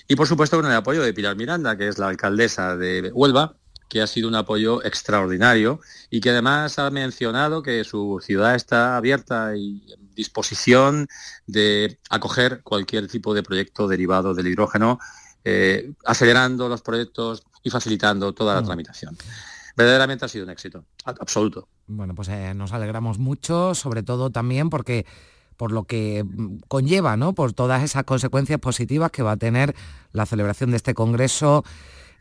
y 0.09 0.17
por 0.17 0.27
supuesto 0.27 0.57
con 0.57 0.65
el 0.65 0.73
apoyo 0.73 1.03
de 1.03 1.13
Pilar 1.13 1.37
Miranda, 1.37 1.77
que 1.77 1.89
es 1.89 1.99
la 1.99 2.09
alcaldesa 2.09 2.75
de 2.75 3.11
Huelva, 3.13 3.55
que 3.89 4.01
ha 4.03 4.07
sido 4.07 4.29
un 4.29 4.35
apoyo 4.35 4.83
extraordinario 4.85 5.81
y 6.11 6.21
que 6.21 6.31
además 6.31 6.79
ha 6.79 6.91
mencionado 6.91 7.63
que 7.63 7.85
su 7.85 8.21
ciudad 8.25 8.55
está 8.55 8.97
abierta 8.97 9.57
y 9.57 9.83
en 9.93 10.15
disposición 10.15 11.07
de 11.47 11.99
acoger 12.11 12.63
cualquier 12.63 13.09
tipo 13.09 13.35
de 13.35 13.43
proyecto 13.43 13.87
derivado 13.89 14.35
del 14.35 14.47
hidrógeno, 14.49 14.99
eh, 15.45 15.93
acelerando 16.05 16.69
los 16.69 16.83
proyectos 16.83 17.43
y 17.63 17.71
facilitando 17.71 18.33
toda 18.33 18.55
la 18.55 18.63
Mm. 18.63 18.67
tramitación. 18.67 19.17
Verdaderamente 19.77 20.25
ha 20.25 20.29
sido 20.29 20.45
un 20.45 20.51
éxito, 20.51 20.85
absoluto. 21.05 21.69
Bueno, 21.87 22.15
pues 22.15 22.29
eh, 22.29 22.55
nos 22.55 22.73
alegramos 22.73 23.19
mucho, 23.19 23.75
sobre 23.75 24.03
todo 24.03 24.31
también 24.31 24.71
porque 24.71 25.05
por 25.57 25.73
lo 25.73 25.85
que 25.85 26.25
mm, 26.25 26.59
conlleva, 26.69 27.17
¿no? 27.17 27.33
Por 27.33 27.53
todas 27.53 27.83
esas 27.83 28.05
consecuencias 28.05 28.59
positivas 28.61 29.11
que 29.11 29.23
va 29.23 29.33
a 29.33 29.37
tener 29.37 29.75
la 30.13 30.27
celebración 30.27 30.71
de 30.71 30.77
este 30.77 30.95
congreso, 30.95 31.65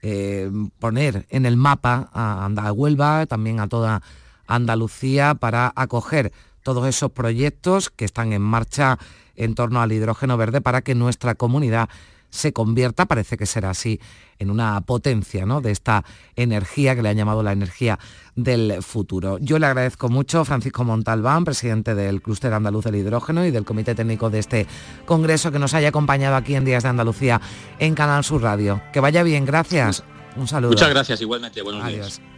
eh, 0.04 0.52
poner 0.80 1.26
en 1.30 1.46
el 1.46 1.56
mapa 1.56 2.10
a, 2.14 2.46
a 2.46 2.72
Huelva, 2.74 3.26
también 3.26 3.62
a 3.62 3.68
toda 3.68 4.04
Andalucía 4.46 5.34
para 5.34 5.72
acoger 5.78 6.34
todos 6.62 6.86
esos 6.88 7.12
proyectos 7.12 7.90
que 7.90 8.04
están 8.04 8.34
en 8.34 8.42
marcha 8.42 9.00
en 9.36 9.56
torno 9.56 9.82
al 9.82 9.94
hidrógeno 9.94 10.36
verde 10.36 10.60
para 10.60 10.82
que 10.82 10.94
nuestra 10.94 11.36
comunidad 11.36 11.88
se 12.34 12.52
convierta, 12.52 13.06
parece 13.06 13.38
que 13.38 13.46
será 13.46 13.70
así, 13.70 14.00
en 14.40 14.50
una 14.50 14.82
potencia 14.82 15.46
¿no? 15.46 15.62
de 15.62 15.72
esta 15.72 16.04
energía 16.36 16.96
que 16.96 17.04
le 17.04 17.10
han 17.10 17.16
llamado 17.16 17.44
la 17.44 17.52
energía 17.52 18.00
del 18.36 18.82
futuro. 18.82 19.38
Yo 19.40 19.60
le 19.60 19.68
agradezco 19.68 20.10
mucho, 20.10 20.44
Francisco 20.44 20.84
Montalbán, 20.84 21.46
presidente 21.46 21.94
del 21.94 22.24
Clúster 22.24 22.52
Andaluz 22.52 22.86
del 22.86 22.96
Hidrógeno 22.96 23.46
y 23.46 23.52
del 23.52 23.66
Comité 23.66 23.94
Técnico 23.94 24.32
de 24.32 24.40
este 24.40 24.68
Congreso, 25.06 25.52
que 25.52 25.60
nos 25.60 25.76
haya 25.76 25.90
acompañado 25.90 26.36
aquí 26.36 26.56
en 26.56 26.66
Días 26.66 26.82
de 26.82 26.90
Andalucía 26.90 27.40
en 27.78 27.94
Canal 27.94 28.24
Sur 28.24 28.42
Radio. 28.42 28.82
Que 28.92 29.00
vaya 29.00 29.22
bien, 29.22 29.46
gracias. 29.46 30.04
Un 30.36 30.48
saludo. 30.48 30.72
Muchas 30.72 30.90
gracias, 30.90 31.22
igualmente. 31.22 31.62
Buenos 31.62 31.84
Adiós. 31.84 32.20
días. 32.20 32.33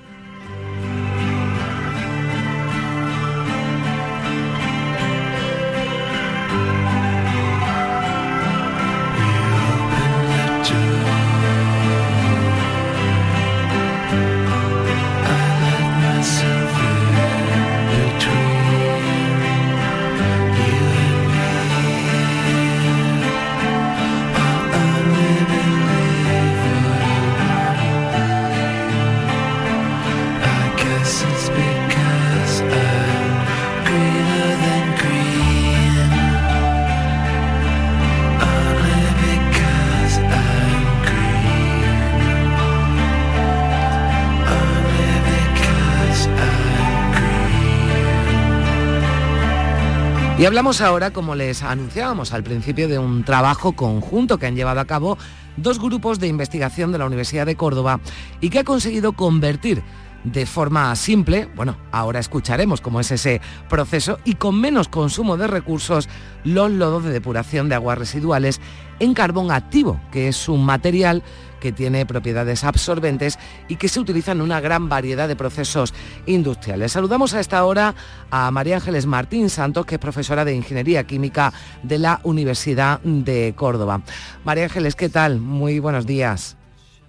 Y 50.46 50.48
hablamos 50.48 50.80
ahora, 50.80 51.10
como 51.10 51.34
les 51.34 51.64
anunciábamos 51.64 52.32
al 52.32 52.44
principio, 52.44 52.88
de 52.88 53.00
un 53.00 53.24
trabajo 53.24 53.72
conjunto 53.72 54.38
que 54.38 54.46
han 54.46 54.56
llevado 54.56 54.80
a 54.80 54.86
cabo 54.86 55.18
dos 55.58 55.80
grupos 55.80 56.20
de 56.20 56.28
investigación 56.28 56.92
de 56.92 57.00
la 57.00 57.08
Universidad 57.08 57.48
de 57.48 57.56
Córdoba 57.56 58.00
y 58.42 58.52
que 58.52 58.60
ha 58.60 58.64
conseguido 58.64 59.14
convertir 59.14 59.82
de 60.24 60.46
forma 60.46 60.96
simple, 60.96 61.50
bueno, 61.56 61.78
ahora 61.92 62.20
escucharemos 62.20 62.80
cómo 62.80 63.00
es 63.00 63.10
ese 63.10 63.42
proceso 63.70 64.20
y 64.24 64.36
con 64.36 64.62
menos 64.62 64.88
consumo 64.88 65.36
de 65.36 65.48
recursos, 65.48 66.10
los 66.44 66.70
lodos 66.70 67.04
de 67.04 67.10
depuración 67.10 67.68
de 67.68 67.74
aguas 67.74 67.98
residuales 67.98 68.62
en 69.00 69.16
carbón 69.16 69.50
activo, 69.50 70.00
que 70.12 70.28
es 70.28 70.48
un 70.48 70.64
material 70.64 71.24
que 71.66 71.72
tiene 71.72 72.06
propiedades 72.06 72.64
absorbentes 72.64 73.40
y 73.68 73.78
que 73.78 73.90
se 73.90 74.00
utiliza 74.00 74.34
en 74.34 74.42
una 74.42 74.62
gran 74.62 74.88
variedad 74.88 75.28
de 75.28 75.36
procesos 75.36 75.96
industriales. 76.28 76.92
Saludamos 76.92 77.34
a 77.34 77.40
esta 77.40 77.66
hora 77.66 77.96
a 78.30 78.52
María 78.52 78.76
Ángeles 78.76 79.08
Martín 79.08 79.50
Santos, 79.50 79.88
que 79.88 79.96
es 79.96 80.00
profesora 80.00 80.46
de 80.46 80.54
Ingeniería 80.54 81.08
Química 81.08 81.54
de 81.82 81.98
la 81.98 82.20
Universidad 82.22 83.00
de 83.02 83.56
Córdoba. 83.58 84.04
María 84.44 84.66
Ángeles, 84.66 84.96
¿qué 84.96 85.10
tal? 85.10 85.40
Muy 85.40 85.80
buenos 85.80 86.06
días. 86.06 86.56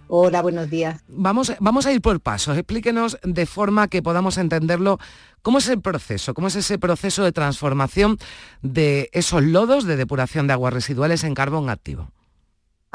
Hola, 0.09 0.41
buenos 0.41 0.71
días. 0.71 1.05
Vamos, 1.07 1.53
vamos 1.61 1.85
a 1.85 1.93
ir 1.93 2.01
por 2.01 2.19
pasos. 2.21 2.57
Explíquenos 2.57 3.19
de 3.25 3.45
forma 3.45 3.89
que 3.89 4.01
podamos 4.01 4.39
entenderlo 4.39 4.99
cómo 5.43 5.59
es 5.59 5.69
el 5.69 5.83
proceso, 5.83 6.33
cómo 6.33 6.49
es 6.49 6.57
ese 6.57 6.79
proceso 6.79 7.25
de 7.25 7.33
transformación 7.33 8.17
de 8.63 9.11
esos 9.13 9.43
lodos 9.43 9.85
de 9.85 9.97
depuración 9.97 10.47
de 10.47 10.55
aguas 10.55 10.73
residuales 10.73 11.25
en 11.25 11.35
carbón 11.35 11.69
activo. 11.69 12.09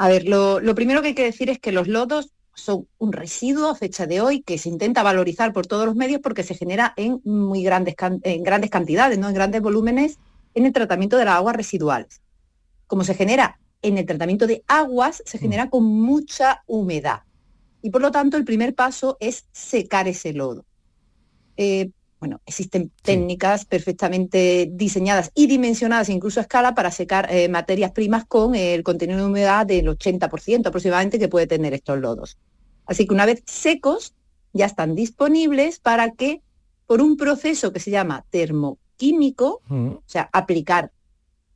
A 0.02 0.08
ver, 0.08 0.26
lo, 0.26 0.58
lo 0.58 0.74
primero 0.74 1.00
que 1.00 1.08
hay 1.08 1.14
que 1.14 1.22
decir 1.22 1.48
es 1.48 1.60
que 1.60 1.70
los 1.70 1.86
lodos 1.86 2.32
son 2.54 2.88
un 2.98 3.12
residuo 3.12 3.68
a 3.70 3.76
fecha 3.76 4.04
de 4.04 4.20
hoy 4.20 4.42
que 4.42 4.58
se 4.58 4.68
intenta 4.68 5.04
valorizar 5.04 5.52
por 5.52 5.68
todos 5.68 5.86
los 5.86 5.94
medios 5.94 6.20
porque 6.20 6.42
se 6.42 6.56
genera 6.56 6.92
en 6.96 7.20
muy 7.24 7.62
grandes, 7.62 7.94
can- 7.94 8.18
en 8.24 8.42
grandes 8.42 8.68
cantidades, 8.68 9.20
¿no? 9.20 9.28
en 9.28 9.34
grandes 9.34 9.62
volúmenes 9.62 10.18
en 10.54 10.66
el 10.66 10.72
tratamiento 10.72 11.16
de 11.18 11.26
las 11.26 11.36
aguas 11.36 11.54
residuales. 11.54 12.20
Como 12.88 13.04
se 13.04 13.14
genera 13.14 13.60
en 13.80 13.96
el 13.96 14.04
tratamiento 14.04 14.48
de 14.48 14.64
aguas, 14.66 15.22
se 15.24 15.38
genera 15.38 15.70
con 15.70 15.84
mucha 15.84 16.64
humedad. 16.66 17.20
Y 17.80 17.90
por 17.90 18.02
lo 18.02 18.10
tanto, 18.10 18.36
el 18.36 18.44
primer 18.44 18.74
paso 18.74 19.16
es 19.20 19.46
secar 19.52 20.08
ese 20.08 20.32
lodo. 20.32 20.64
Eh, 21.56 21.90
bueno, 22.22 22.40
existen 22.46 22.92
técnicas 23.02 23.64
perfectamente 23.64 24.68
diseñadas 24.70 25.32
y 25.34 25.48
dimensionadas 25.48 26.08
incluso 26.08 26.38
a 26.38 26.44
escala 26.44 26.72
para 26.72 26.92
secar 26.92 27.26
eh, 27.28 27.48
materias 27.48 27.90
primas 27.90 28.24
con 28.24 28.54
el 28.54 28.84
contenido 28.84 29.18
de 29.18 29.24
humedad 29.24 29.66
del 29.66 29.88
80% 29.88 30.68
aproximadamente 30.68 31.18
que 31.18 31.26
puede 31.26 31.48
tener 31.48 31.74
estos 31.74 31.98
lodos. 31.98 32.38
Así 32.86 33.08
que 33.08 33.14
una 33.14 33.26
vez 33.26 33.42
secos, 33.44 34.14
ya 34.52 34.66
están 34.66 34.94
disponibles 34.94 35.80
para 35.80 36.12
que 36.12 36.42
por 36.86 37.02
un 37.02 37.16
proceso 37.16 37.72
que 37.72 37.80
se 37.80 37.90
llama 37.90 38.24
termoquímico, 38.30 39.60
o 39.68 40.02
sea, 40.06 40.30
aplicar 40.32 40.92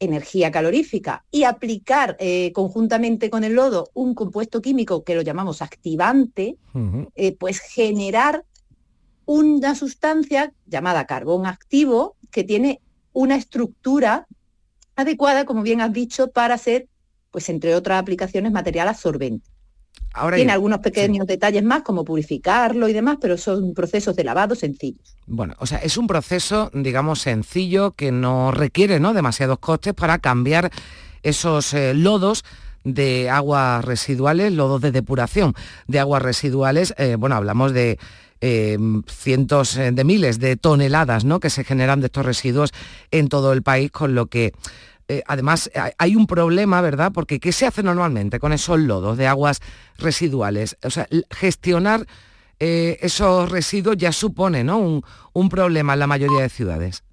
energía 0.01 0.51
calorífica 0.51 1.25
y 1.31 1.45
aplicar 1.45 2.17
eh, 2.19 2.51
conjuntamente 2.53 3.31
con 3.31 3.45
el 3.45 3.53
lodo 3.53 3.89
un 3.95 4.17
compuesto 4.17 4.61
químico 4.61 5.05
que 5.05 5.15
lo 5.15 5.23
llamamos 5.23 5.63
activante, 5.63 6.57
eh, 7.15 7.37
pues 7.39 7.61
generar 7.61 8.45
una 9.27 9.75
sustancia 9.75 10.53
llamada 10.67 11.05
carbón 11.05 11.47
activo 11.47 12.17
que 12.31 12.45
tiene 12.45 12.81
una 13.13 13.37
estructura 13.37 14.27
adecuada, 14.95 15.45
como 15.45 15.63
bien 15.63 15.81
has 15.81 15.93
dicho, 15.93 16.31
para 16.31 16.57
ser, 16.57 16.89
pues 17.31 17.49
entre 17.49 17.75
otras 17.75 18.01
aplicaciones, 18.01 18.53
material 18.53 18.89
absorbente. 18.89 19.51
Ahora 20.13 20.37
tiene 20.37 20.53
algunos 20.53 20.79
pequeños 20.79 21.27
detalles 21.27 21.63
más, 21.63 21.83
como 21.83 22.05
purificarlo 22.05 22.89
y 22.89 22.93
demás, 22.93 23.19
pero 23.21 23.37
son 23.37 23.75
procesos 23.75 24.17
de 24.17 24.25
lavado 24.25 24.55
sencillos. 24.55 25.17
Bueno, 25.27 25.55
o 25.59 25.67
sea, 25.67 25.79
es 25.79 25.99
un 25.99 26.07
proceso, 26.07 26.71
digamos, 26.73 27.21
sencillo 27.21 27.93
que 27.93 28.13
no 28.13 28.51
requiere 28.51 28.99
¿no? 28.99 29.13
demasiados 29.13 29.59
costes 29.59 29.93
para 29.93 30.19
cambiar 30.19 30.71
esos 31.23 31.75
eh, 31.75 31.93
lodos 31.93 32.45
de 32.85 33.29
aguas 33.29 33.85
residuales, 33.85 34.53
lodos 34.53 34.81
de 34.81 34.93
depuración 34.93 35.55
de 35.87 35.99
aguas 35.99 36.23
residuales. 36.23 36.95
eh, 36.97 37.17
bueno, 37.17 37.35
hablamos 37.35 37.73
de 37.73 37.99
eh, 38.41 38.79
cientos 39.09 39.77
eh, 39.77 39.93
de 39.93 40.05
miles 40.05 40.39
de 40.39 40.57
toneladas 40.57 41.25
¿no? 41.25 41.41
que 41.41 41.51
se 41.51 41.65
generan 41.65 42.01
de 42.01 42.07
estos 42.07 42.25
residuos 42.27 42.71
en 43.11 43.29
todo 43.29 43.53
el 43.53 43.63
país, 43.63 43.91
con 43.91 44.15
lo 44.15 44.27
que 44.27 44.53
eh, 45.09 45.23
además 45.27 45.71
hay- 45.75 45.93
hay 45.99 46.17
un 46.17 46.27
problema, 46.27 46.81
¿verdad? 46.81 47.13
Porque 47.13 47.39
¿qué 47.39 47.53
se 47.53 47.67
hace 47.67 47.83
normalmente 47.83 48.41
con 48.41 48.53
esos 48.53 48.79
lodos 48.81 49.17
de 49.17 49.27
aguas 49.29 49.61
residuales? 49.99 50.77
O 50.83 50.91
sea, 50.91 51.07
gestionar 51.31 52.07
eh, 52.59 52.99
esos 53.03 53.51
residuos 53.51 53.97
ya 53.97 54.13
supone 54.13 54.65
¿no? 54.65 55.03
un 55.33 55.49
problema 55.49 55.93
en 55.93 55.99
la 56.01 56.07
mayoría 56.07 56.43
de 56.43 56.49
ciudades. 56.49 57.05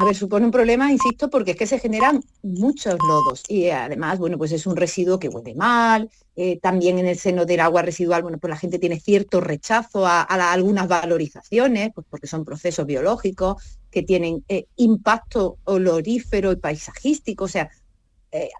A 0.00 0.04
ver, 0.04 0.14
supone 0.14 0.44
un 0.44 0.52
problema, 0.52 0.92
insisto, 0.92 1.28
porque 1.28 1.50
es 1.50 1.56
que 1.56 1.66
se 1.66 1.80
generan 1.80 2.22
muchos 2.42 2.96
lodos 3.04 3.42
y 3.48 3.64
eh, 3.64 3.72
además, 3.72 4.20
bueno, 4.20 4.38
pues 4.38 4.52
es 4.52 4.64
un 4.64 4.76
residuo 4.76 5.18
que 5.18 5.28
huele 5.28 5.56
mal. 5.56 6.08
eh, 6.36 6.60
también 6.60 7.00
en 7.00 7.08
el 7.08 7.18
seno 7.18 7.44
del 7.44 7.58
agua 7.58 7.82
residual, 7.82 8.22
bueno, 8.22 8.38
pues 8.38 8.48
la 8.48 8.56
gente 8.56 8.78
tiene 8.78 9.00
cierto 9.00 9.40
rechazo 9.40 10.06
a, 10.06 10.22
algunas 10.22 10.86
valorizaciones, 10.86 11.90
pues 11.92 12.06
porque 12.08 12.28
son 12.28 12.44
procesos 12.44 12.86
biológicos 12.86 13.60
que 13.90 14.04
tienen 14.04 14.44
eh, 14.48 14.66
impacto 14.76 15.58
olorífero 15.64 16.52
y 16.52 16.56
paisajístico. 16.56 17.44
O 17.46 17.48
sea, 17.48 17.68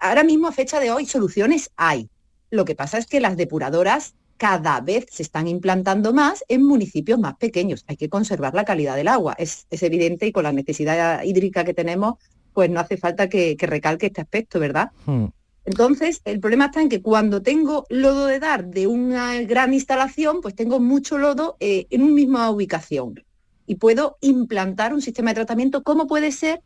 ahora 0.00 0.24
mismo 0.24 0.48
a 0.48 0.52
fecha 0.52 0.80
de 0.80 0.90
hoy 0.90 1.06
soluciones 1.06 1.70
hay. 1.76 2.10
Lo 2.50 2.64
que 2.64 2.74
pasa 2.74 2.98
es 2.98 3.06
que 3.06 3.20
las 3.20 3.36
depuradoras 3.36 4.16
cada 4.38 4.80
vez 4.80 5.06
se 5.10 5.22
están 5.22 5.46
implantando 5.48 6.14
más 6.14 6.44
en 6.48 6.64
municipios 6.64 7.18
más 7.18 7.36
pequeños. 7.36 7.84
Hay 7.88 7.96
que 7.96 8.08
conservar 8.08 8.54
la 8.54 8.64
calidad 8.64 8.96
del 8.96 9.08
agua, 9.08 9.34
es, 9.36 9.66
es 9.68 9.82
evidente 9.82 10.26
y 10.26 10.32
con 10.32 10.44
la 10.44 10.52
necesidad 10.52 11.22
hídrica 11.24 11.64
que 11.64 11.74
tenemos, 11.74 12.14
pues 12.54 12.70
no 12.70 12.80
hace 12.80 12.96
falta 12.96 13.28
que, 13.28 13.56
que 13.56 13.66
recalque 13.66 14.06
este 14.06 14.22
aspecto, 14.22 14.58
¿verdad? 14.58 14.92
Hmm. 15.04 15.26
Entonces, 15.64 16.22
el 16.24 16.40
problema 16.40 16.66
está 16.66 16.80
en 16.80 16.88
que 16.88 17.02
cuando 17.02 17.42
tengo 17.42 17.84
lodo 17.90 18.24
de 18.24 18.38
dar 18.38 18.68
de 18.68 18.86
una 18.86 19.38
gran 19.42 19.74
instalación, 19.74 20.40
pues 20.40 20.54
tengo 20.54 20.80
mucho 20.80 21.18
lodo 21.18 21.58
eh, 21.60 21.86
en 21.90 22.04
una 22.04 22.14
misma 22.14 22.50
ubicación 22.50 23.22
y 23.66 23.74
puedo 23.74 24.16
implantar 24.22 24.94
un 24.94 25.02
sistema 25.02 25.30
de 25.30 25.34
tratamiento 25.34 25.82
como 25.82 26.06
puede 26.06 26.32
ser 26.32 26.62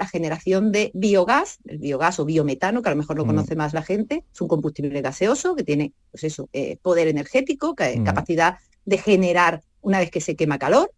la 0.00 0.06
generación 0.08 0.72
de 0.72 0.90
biogás, 0.94 1.58
el 1.66 1.76
biogás 1.78 2.18
o 2.18 2.24
biometano, 2.24 2.80
que 2.80 2.88
a 2.88 2.92
lo 2.92 2.96
mejor 2.96 3.18
lo 3.18 3.24
Mm. 3.24 3.28
conoce 3.28 3.54
más 3.54 3.74
la 3.74 3.82
gente, 3.82 4.24
es 4.32 4.40
un 4.40 4.48
combustible 4.48 5.02
gaseoso 5.02 5.54
que 5.54 5.62
tiene, 5.62 5.92
pues 6.10 6.24
eso, 6.24 6.48
eh, 6.54 6.78
poder 6.80 7.06
energético, 7.08 7.74
que- 7.74 7.98
Mm. 8.00 8.04
capacidad 8.04 8.56
de 8.86 8.96
generar 8.96 9.62
una 9.82 9.98
vez 9.98 10.10
que 10.10 10.22
se 10.22 10.36
quema 10.36 10.58
calor. 10.58 10.90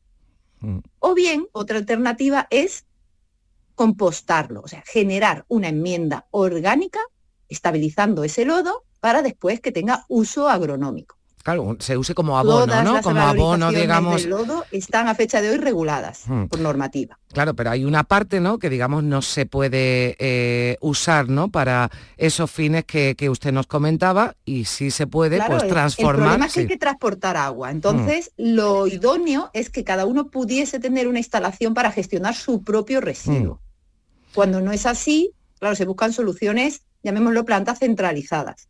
Mm. 0.61 0.79
O 1.01 1.15
bien, 1.15 1.49
otra 1.51 1.79
alternativa 1.79 2.47
es 2.51 2.85
compostarlo, 3.75 4.61
o 4.63 4.69
sea, 4.69 4.85
generar 4.87 5.45
una 5.49 5.69
enmienda 5.69 6.27
orgánica 6.31 7.01
estabilizando 7.49 8.23
ese 8.23 8.45
lodo 8.45 8.85
para 9.01 9.23
después 9.23 9.59
que 9.61 9.73
tenga 9.73 10.05
uso 10.09 10.49
agronómico. 10.49 11.17
Claro, 11.43 11.77
se 11.81 11.97
use 11.99 12.15
como 12.15 12.39
abono, 12.39 12.67
Todas 12.67 12.85
¿no? 12.85 12.95
las 12.95 13.03
Como 13.03 13.21
abono, 13.21 13.71
digamos. 13.73 14.21
del 14.23 14.31
lodo 14.31 14.65
están 14.71 15.09
a 15.09 15.15
fecha 15.15 15.41
de 15.41 15.51
hoy 15.51 15.57
reguladas 15.57 16.23
Hmm. 16.27 16.45
por 16.47 16.61
normativa. 16.61 17.19
Claro, 17.33 17.55
pero 17.55 17.71
hay 17.71 17.85
una 17.85 18.05
parte, 18.05 18.41
¿no? 18.41 18.59
Que 18.59 18.71
digamos 18.71 19.03
no 19.03 19.23
se 19.23 19.47
puede 19.47 20.15
eh, 20.21 20.77
usar, 20.81 21.29
¿no? 21.29 21.49
Para 21.51 21.91
esos 22.17 22.51
fines 22.51 22.85
que, 22.85 23.15
que 23.17 23.29
usted 23.31 23.53
nos 23.53 23.67
comentaba 23.67 24.37
y 24.45 24.67
sí 24.67 24.91
se 24.91 25.07
puede, 25.07 25.37
Claro, 25.37 25.53
pues 25.53 25.63
el- 25.63 25.69
El 25.69 25.73
transformar. 25.75 26.17
problema 26.17 26.47
es 26.47 26.53
que 26.55 26.61
hay 26.61 26.67
que 26.69 26.79
transportar 26.79 27.37
agua. 27.37 27.71
Entonces, 27.71 28.31
lo 28.37 28.87
idóneo 28.87 29.51
es 29.53 29.71
que 29.71 29.83
cada 29.83 30.07
uno 30.07 30.29
pudiese 30.31 30.79
tener 30.79 31.09
una 31.09 31.19
instalación 31.19 31.75
para 31.75 31.91
gestionar 31.91 32.35
su 32.37 32.63
propio 32.63 33.01
residuo. 33.01 33.61
Cuando 34.35 34.61
no 34.61 34.71
es 34.73 34.87
así, 34.87 35.33
claro, 35.59 35.75
se 35.75 35.87
buscan 35.87 36.13
soluciones, 36.13 36.83
llamémoslo 37.03 37.45
plantas 37.45 37.79
centralizadas. 37.81 38.69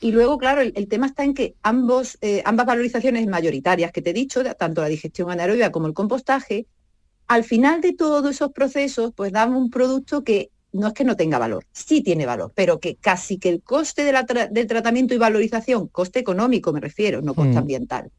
Y 0.00 0.12
luego, 0.12 0.38
claro, 0.38 0.62
el, 0.62 0.72
el 0.76 0.88
tema 0.88 1.06
está 1.06 1.24
en 1.24 1.34
que 1.34 1.54
ambos, 1.62 2.16
eh, 2.22 2.42
ambas 2.46 2.66
valorizaciones 2.66 3.26
mayoritarias 3.26 3.92
que 3.92 4.02
te 4.02 4.10
he 4.10 4.14
dicho, 4.14 4.42
tanto 4.56 4.80
la 4.80 4.88
digestión 4.88 5.30
anaerobia 5.30 5.70
como 5.70 5.86
el 5.86 5.94
compostaje, 5.94 6.66
al 7.28 7.44
final 7.44 7.80
de 7.80 7.92
todos 7.92 8.30
esos 8.34 8.52
procesos, 8.52 9.12
pues 9.14 9.32
dan 9.32 9.54
un 9.54 9.70
producto 9.70 10.24
que 10.24 10.50
no 10.72 10.88
es 10.88 10.94
que 10.94 11.04
no 11.04 11.16
tenga 11.16 11.38
valor, 11.38 11.64
sí 11.72 12.02
tiene 12.02 12.26
valor, 12.26 12.52
pero 12.54 12.80
que 12.80 12.96
casi 12.96 13.38
que 13.38 13.48
el 13.50 13.62
coste 13.62 14.04
de 14.04 14.12
la 14.12 14.24
tra- 14.26 14.48
del 14.50 14.66
tratamiento 14.66 15.14
y 15.14 15.18
valorización, 15.18 15.88
coste 15.88 16.20
económico 16.20 16.72
me 16.72 16.80
refiero, 16.80 17.22
no 17.22 17.34
coste 17.34 17.56
Mm. 17.56 17.58
ambiental, 17.58 18.10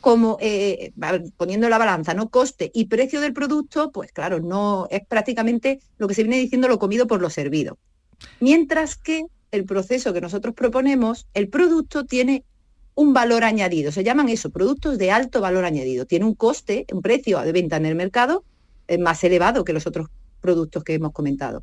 como 0.00 0.36
eh, 0.40 0.92
poniendo 1.36 1.68
la 1.68 1.78
balanza, 1.78 2.14
¿no? 2.14 2.28
Coste 2.28 2.70
y 2.74 2.86
precio 2.86 3.20
del 3.20 3.32
producto, 3.32 3.90
pues 3.92 4.12
claro, 4.12 4.40
no 4.40 4.86
es 4.90 5.02
prácticamente 5.06 5.80
lo 5.98 6.08
que 6.08 6.14
se 6.14 6.22
viene 6.24 6.38
diciendo 6.38 6.68
lo 6.68 6.78
comido 6.78 7.06
por 7.06 7.20
lo 7.20 7.30
servido. 7.30 7.78
Mientras 8.40 8.96
que 8.96 9.24
el 9.52 9.64
proceso 9.64 10.12
que 10.12 10.20
nosotros 10.20 10.54
proponemos, 10.54 11.26
el 11.34 11.48
producto 11.48 12.04
tiene 12.04 12.44
un 12.94 13.14
valor 13.14 13.44
añadido, 13.44 13.92
se 13.92 14.04
llaman 14.04 14.28
eso, 14.28 14.50
productos 14.50 14.98
de 14.98 15.10
alto 15.10 15.40
valor 15.40 15.64
añadido. 15.64 16.06
Tiene 16.06 16.24
un 16.24 16.34
coste, 16.34 16.86
un 16.92 17.00
precio 17.00 17.40
de 17.40 17.52
venta 17.52 17.76
en 17.76 17.86
el 17.86 17.94
mercado 17.94 18.44
eh, 18.88 18.98
más 18.98 19.22
elevado 19.24 19.64
que 19.64 19.72
los 19.72 19.86
otros 19.86 20.08
productos 20.40 20.82
que 20.84 20.94
hemos 20.94 21.12
comentado. 21.12 21.62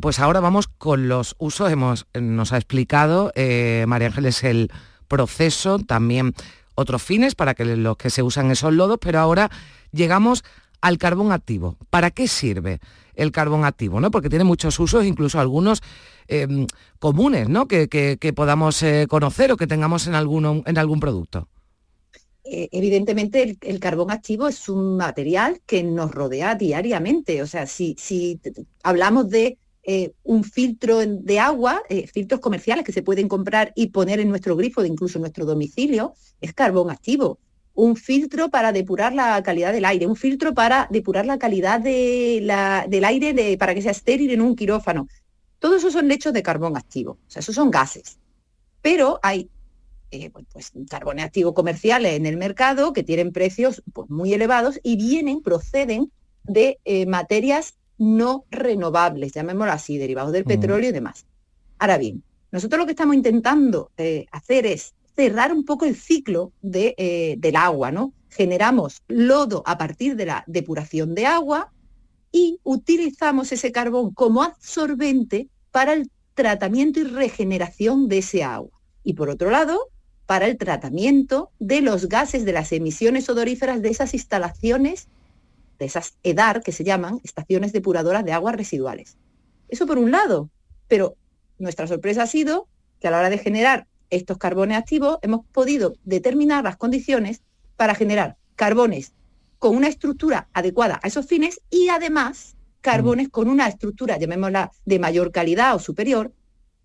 Pues 0.00 0.20
ahora 0.20 0.38
vamos 0.38 0.68
con 0.68 1.08
los 1.08 1.34
usos. 1.38 1.72
Hemos, 1.72 2.06
nos 2.14 2.52
ha 2.52 2.56
explicado 2.56 3.32
eh, 3.34 3.84
María 3.88 4.08
Ángeles 4.08 4.44
el 4.44 4.70
proceso, 5.08 5.78
también 5.80 6.34
otros 6.76 7.02
fines 7.02 7.34
para 7.34 7.54
que 7.54 7.64
los 7.64 7.96
que 7.96 8.10
se 8.10 8.22
usan 8.22 8.50
esos 8.52 8.72
lodos, 8.72 8.98
pero 9.00 9.18
ahora 9.18 9.50
llegamos 9.90 10.44
al 10.80 10.98
carbón 10.98 11.32
activo. 11.32 11.76
¿Para 11.90 12.12
qué 12.12 12.28
sirve 12.28 12.78
el 13.18 13.32
carbón 13.32 13.64
activo? 13.64 14.00
¿no? 14.00 14.10
Porque 14.10 14.30
tiene 14.30 14.44
muchos 14.44 14.78
usos, 14.80 15.04
incluso 15.04 15.38
algunos 15.40 15.82
eh, 16.28 16.46
comunes, 16.98 17.48
¿no? 17.48 17.66
Que, 17.68 17.88
que- 17.88 18.32
podamos 18.34 18.82
eh, 18.82 19.06
conocer 19.08 19.52
o 19.52 19.56
que 19.56 19.66
tengamos 19.66 20.06
en, 20.06 20.14
alguno, 20.14 20.62
en 20.66 20.78
algún 20.78 21.00
producto. 21.00 21.48
eh, 22.44 22.68
evidentemente 22.72 23.58
el, 23.60 23.80
carbón 23.80 24.10
activo 24.10 24.48
es 24.48 24.68
un 24.68 24.96
material 24.96 25.60
que 25.66 25.82
nos 25.82 26.10
rodea 26.12 26.54
diariamente. 26.54 27.42
O 27.42 27.46
sea, 27.46 27.66
si, 27.66 27.94
si 27.98 28.40
hablamos 28.82 29.28
de 29.30 29.58
un 30.22 30.44
filtro 30.44 30.98
de 31.06 31.38
agua, 31.40 31.80
filtros 32.12 32.40
comerciales 32.40 32.84
que 32.84 32.92
se 32.92 33.02
pueden 33.02 33.26
comprar 33.26 33.72
y 33.74 33.86
poner 33.88 34.20
en 34.20 34.28
nuestro 34.28 34.54
grifo, 34.54 34.82
de 34.82 34.88
incluso 34.88 35.16
en 35.18 35.22
nuestro 35.22 35.46
domicilio, 35.46 36.12
es 36.42 36.52
carbón 36.52 36.90
activo. 36.90 37.40
Un 37.80 37.94
filtro 37.94 38.48
para 38.48 38.72
depurar 38.72 39.12
la 39.12 39.40
calidad 39.44 39.72
del 39.72 39.84
aire, 39.84 40.04
un 40.08 40.16
filtro 40.16 40.52
para 40.52 40.88
depurar 40.90 41.24
la 41.26 41.38
calidad 41.38 41.78
de 41.80 42.40
la- 42.42 42.84
del 42.88 43.04
aire 43.04 43.32
de- 43.32 43.56
para 43.56 43.72
que 43.72 43.82
sea 43.82 43.92
estéril 43.92 44.32
en 44.32 44.40
un 44.40 44.56
quirófano. 44.56 45.06
Todo 45.60 45.76
eso 45.76 45.88
son 45.92 46.10
hechos 46.10 46.32
de 46.32 46.42
carbón 46.42 46.76
activo, 46.76 47.12
o 47.12 47.30
sea, 47.30 47.38
esos 47.38 47.54
son 47.54 47.70
gases. 47.70 48.18
Pero 48.82 49.20
hay 49.22 49.48
eh, 50.10 50.30
pues, 50.30 50.72
carbones 50.90 51.24
activos 51.24 51.52
comerciales 51.52 52.14
en 52.14 52.26
el 52.26 52.36
mercado 52.36 52.92
que 52.94 53.04
tienen 53.04 53.30
precios 53.30 53.82
pues, 53.92 54.08
muy 54.10 54.32
elevados 54.32 54.80
y 54.82 54.96
vienen, 54.96 55.40
proceden 55.42 56.10
de 56.44 56.78
eh, 56.84 57.04
materias 57.06 57.74
no 57.98 58.44
renovables, 58.50 59.32
llamémoslo 59.34 59.70
así, 59.72 59.98
derivados 59.98 60.32
del 60.32 60.44
Mm. 60.44 60.48
petróleo 60.48 60.88
y 60.88 60.92
demás. 60.92 61.26
Ahora 61.78 61.98
bien, 61.98 62.22
nosotros 62.50 62.78
lo 62.80 62.86
que 62.86 62.92
estamos 62.92 63.14
intentando 63.14 63.90
eh, 63.98 64.26
hacer 64.32 64.64
es 64.66 64.94
cerrar 65.18 65.52
un 65.52 65.64
poco 65.64 65.84
el 65.84 65.96
ciclo 65.96 66.52
eh, 66.72 67.34
del 67.38 67.56
agua, 67.56 67.90
¿no? 67.90 68.14
Generamos 68.30 69.02
lodo 69.08 69.64
a 69.66 69.76
partir 69.76 70.14
de 70.14 70.26
la 70.26 70.44
depuración 70.46 71.16
de 71.16 71.26
agua 71.26 71.72
y 72.30 72.60
utilizamos 72.62 73.50
ese 73.50 73.72
carbón 73.72 74.14
como 74.14 74.44
absorbente 74.44 75.48
para 75.72 75.94
el 75.94 76.08
tratamiento 76.34 77.00
y 77.00 77.02
regeneración 77.02 78.08
de 78.08 78.18
ese 78.18 78.44
agua. 78.44 78.80
Y 79.02 79.14
por 79.14 79.28
otro 79.28 79.50
lado, 79.50 79.88
para 80.26 80.46
el 80.46 80.56
tratamiento 80.56 81.50
de 81.58 81.80
los 81.80 82.08
gases 82.08 82.44
de 82.44 82.52
las 82.52 82.70
emisiones 82.70 83.28
odoríferas 83.28 83.82
de 83.82 83.88
esas 83.88 84.14
instalaciones, 84.14 85.08
de 85.80 85.86
esas 85.86 86.16
EDAR 86.22 86.62
que 86.62 86.70
se 86.70 86.84
llaman, 86.84 87.18
estaciones 87.24 87.72
depuradoras 87.72 88.24
de 88.24 88.34
aguas 88.34 88.54
residuales. 88.54 89.16
Eso 89.68 89.84
por 89.84 89.98
un 89.98 90.12
lado, 90.12 90.48
pero 90.86 91.16
nuestra 91.58 91.88
sorpresa 91.88 92.22
ha 92.22 92.28
sido 92.28 92.68
que 93.00 93.08
a 93.08 93.10
la 93.10 93.18
hora 93.18 93.30
de 93.30 93.38
generar 93.38 93.88
estos 94.10 94.38
carbones 94.38 94.78
activos 94.78 95.18
hemos 95.22 95.44
podido 95.46 95.94
determinar 96.04 96.64
las 96.64 96.76
condiciones 96.76 97.42
para 97.76 97.94
generar 97.94 98.36
carbones 98.56 99.12
con 99.58 99.76
una 99.76 99.88
estructura 99.88 100.48
adecuada 100.52 101.00
a 101.02 101.08
esos 101.08 101.26
fines 101.26 101.60
y 101.70 101.88
además 101.88 102.56
carbones 102.80 103.28
con 103.28 103.48
una 103.48 103.68
estructura, 103.68 104.18
llamémosla, 104.18 104.70
de 104.84 104.98
mayor 104.98 105.32
calidad 105.32 105.74
o 105.74 105.78
superior, 105.78 106.32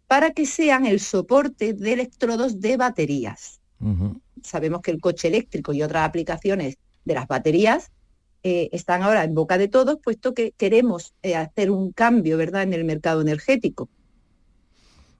para 0.07 0.31
que 0.31 0.45
sean 0.45 0.85
el 0.85 0.99
soporte 0.99 1.73
de 1.73 1.93
electrodos 1.93 2.59
de 2.59 2.77
baterías. 2.77 3.61
Sabemos 4.41 4.81
que 4.81 4.91
el 4.91 5.01
coche 5.01 5.27
eléctrico 5.27 5.73
y 5.73 5.83
otras 5.83 6.07
aplicaciones 6.07 6.77
de 7.05 7.13
las 7.13 7.27
baterías 7.27 7.91
eh, 8.43 8.69
están 8.71 9.03
ahora 9.03 9.23
en 9.23 9.33
boca 9.33 9.57
de 9.57 9.67
todos, 9.67 9.99
puesto 10.03 10.33
que 10.33 10.51
queremos 10.51 11.13
eh, 11.21 11.35
hacer 11.35 11.71
un 11.71 11.91
cambio, 11.91 12.37
¿verdad?, 12.37 12.63
en 12.63 12.73
el 12.73 12.83
mercado 12.83 13.21
energético. 13.21 13.89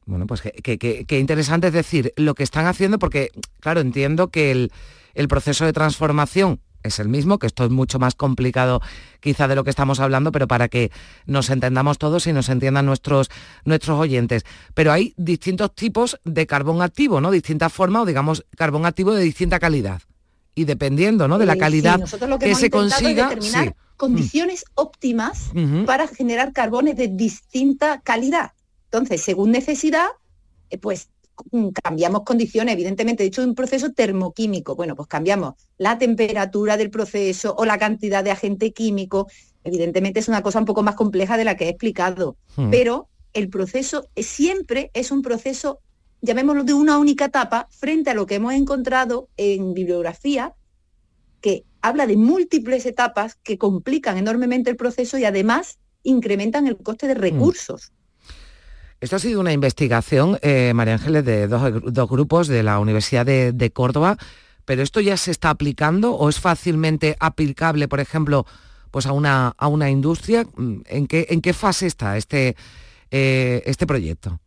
Bueno, 0.05 0.27
pues 0.27 0.41
qué 0.41 0.51
que, 0.51 0.77
que- 0.77 1.05
que 1.05 1.19
interesante 1.19 1.67
es 1.67 1.73
decir, 1.73 2.13
lo 2.17 2.35
que 2.35 2.43
están 2.43 2.65
haciendo, 2.65 2.99
porque, 2.99 3.29
claro, 3.59 3.79
entiendo 3.81 4.27
que 4.29 4.51
el, 4.51 4.71
el 5.13 5.27
proceso 5.27 5.65
de 5.65 5.73
transformación 5.73 6.59
es 6.83 6.99
el 6.99 7.07
mismo, 7.07 7.39
que 7.39 7.47
esto 7.47 7.63
es 7.63 7.69
mucho 7.69 7.97
más 7.97 8.13
complicado 8.13 8.81
quizá 9.21 9.47
de 9.47 9.55
lo 9.55 9.63
que 9.63 9.69
estamos 9.69 10.01
hablando, 10.01 10.33
pero 10.33 10.49
para 10.49 10.67
que 10.67 10.91
nos 11.25 11.49
entendamos 11.49 11.97
todos 11.97 12.27
y 12.27 12.33
nos 12.33 12.49
entiendan 12.49 12.85
nuestros, 12.85 13.29
nuestros 13.63 13.97
oyentes. 13.97 14.43
Pero 14.73 14.91
hay 14.91 15.13
distintos 15.15 15.73
tipos 15.73 16.19
de 16.25 16.45
carbón 16.45 16.81
activo, 16.81 17.21
¿no? 17.21 17.31
Distintas 17.31 17.71
formas, 17.71 18.01
o 18.01 18.05
digamos, 18.05 18.43
carbón 18.57 18.85
activo 18.85 19.13
de 19.13 19.23
distinta 19.23 19.59
calidad. 19.59 20.01
Y 20.55 20.65
dependiendo, 20.65 21.29
¿no? 21.29 21.37
De 21.39 21.45
la 21.45 21.53
Eh, 21.53 21.55
sí, 21.55 21.59
calidad 21.61 21.99
nosotros 21.99 22.29
lo 22.29 22.37
que, 22.37 22.47
que, 22.47 22.55
se 22.55 22.69
consiga. 22.69 23.29
sí. 23.39 23.71
condiciones 23.95 24.65
óptimas 24.75 25.51
para 25.85 26.07
generar 26.07 26.51
carbones 26.51 26.97
de 26.97 27.07
distinta 27.07 28.01
calidad. 28.01 28.51
Entonces, 28.93 29.21
según 29.21 29.49
necesidad, 29.49 30.05
eh, 30.69 30.77
pues 30.77 31.09
mm, 31.49 31.69
cambiamos 31.83 32.21
condiciones, 32.23 32.73
evidentemente, 32.75 33.23
de 33.23 33.27
hecho, 33.29 33.41
un 33.43 33.55
proceso 33.55 33.91
termoquímico. 33.91 34.75
Bueno, 34.75 34.95
pues 34.95 35.07
cambiamos 35.07 35.55
la 35.79 35.97
temperatura 35.97 36.77
del 36.77 36.91
proceso 36.91 37.55
o 37.57 37.65
la 37.65 37.79
cantidad 37.79 38.23
de 38.23 38.29
agente 38.29 38.71
químico. 38.71 39.27
Evidentemente 39.63 40.19
es 40.19 40.27
una 40.27 40.43
cosa 40.43 40.59
un 40.59 40.65
poco 40.65 40.83
más 40.83 40.93
compleja 40.93 41.37
de 41.37 41.43
la 41.43 41.57
que 41.57 41.65
he 41.65 41.69
explicado, 41.69 42.37
Hmm. 42.55 42.69
pero 42.69 43.07
el 43.33 43.49
proceso 43.49 44.07
es- 44.13 44.27
siempre 44.27 44.91
es 44.93 45.09
un 45.09 45.23
proceso, 45.23 45.79
llamémoslo 46.21 46.63
de 46.63 46.75
una 46.75 46.99
única 46.99 47.25
etapa, 47.25 47.67
frente 47.71 48.11
a 48.11 48.13
lo 48.13 48.27
que 48.27 48.35
hemos 48.35 48.53
encontrado 48.53 49.27
en 49.37 49.73
bibliografía, 49.73 50.53
que 51.41 51.63
habla 51.81 52.05
de 52.05 52.15
múltiples 52.15 52.85
etapas 52.85 53.37
que 53.41 53.57
complican 53.57 54.19
enormemente 54.19 54.69
el 54.69 54.75
proceso 54.75 55.17
y 55.17 55.25
además 55.25 55.79
incrementan 56.03 56.67
el 56.67 56.77
coste 56.77 57.07
de 57.07 57.15
recursos. 57.15 57.91
Esto 59.03 59.17
ha 59.17 59.19
sido 59.19 59.41
una 59.41 59.51
investigación, 59.51 60.39
eh, 60.41 60.71
María 60.73 60.93
Ángeles, 60.93 61.25
de 61.25 61.49
dos, 61.49 61.61
gru- 61.61 61.91
dos 61.91 62.09
grupos 62.09 62.47
de 62.47 62.63
la 62.63 62.79
Universidad 62.79 63.25
de, 63.25 63.71
Córdoba, 63.73 64.15
pero 64.63 64.81
¿esto 64.81 65.01
ya 65.01 65.17
se 65.17 65.29
está 65.29 65.49
aplicando 65.49 66.13
o 66.15 66.29
es 66.29 66.39
fácilmente 66.39 67.17
aplicable, 67.19 67.89
por 67.89 67.99
ejemplo, 67.99 68.45
pues 68.91 69.05
a 69.05 69.11
una, 69.11 69.55
a 69.57 69.67
una 69.67 69.89
industria? 69.89 70.45
Mm, 70.55 70.83
¿En 70.85 71.07
qué, 71.07 71.27
¿En 71.31 71.41
qué 71.41 71.51
fase 71.51 71.85
está 71.85 72.15
este, 72.15 72.55
eh, 73.11 73.61
este 73.65 73.85
proyecto? 73.85 74.39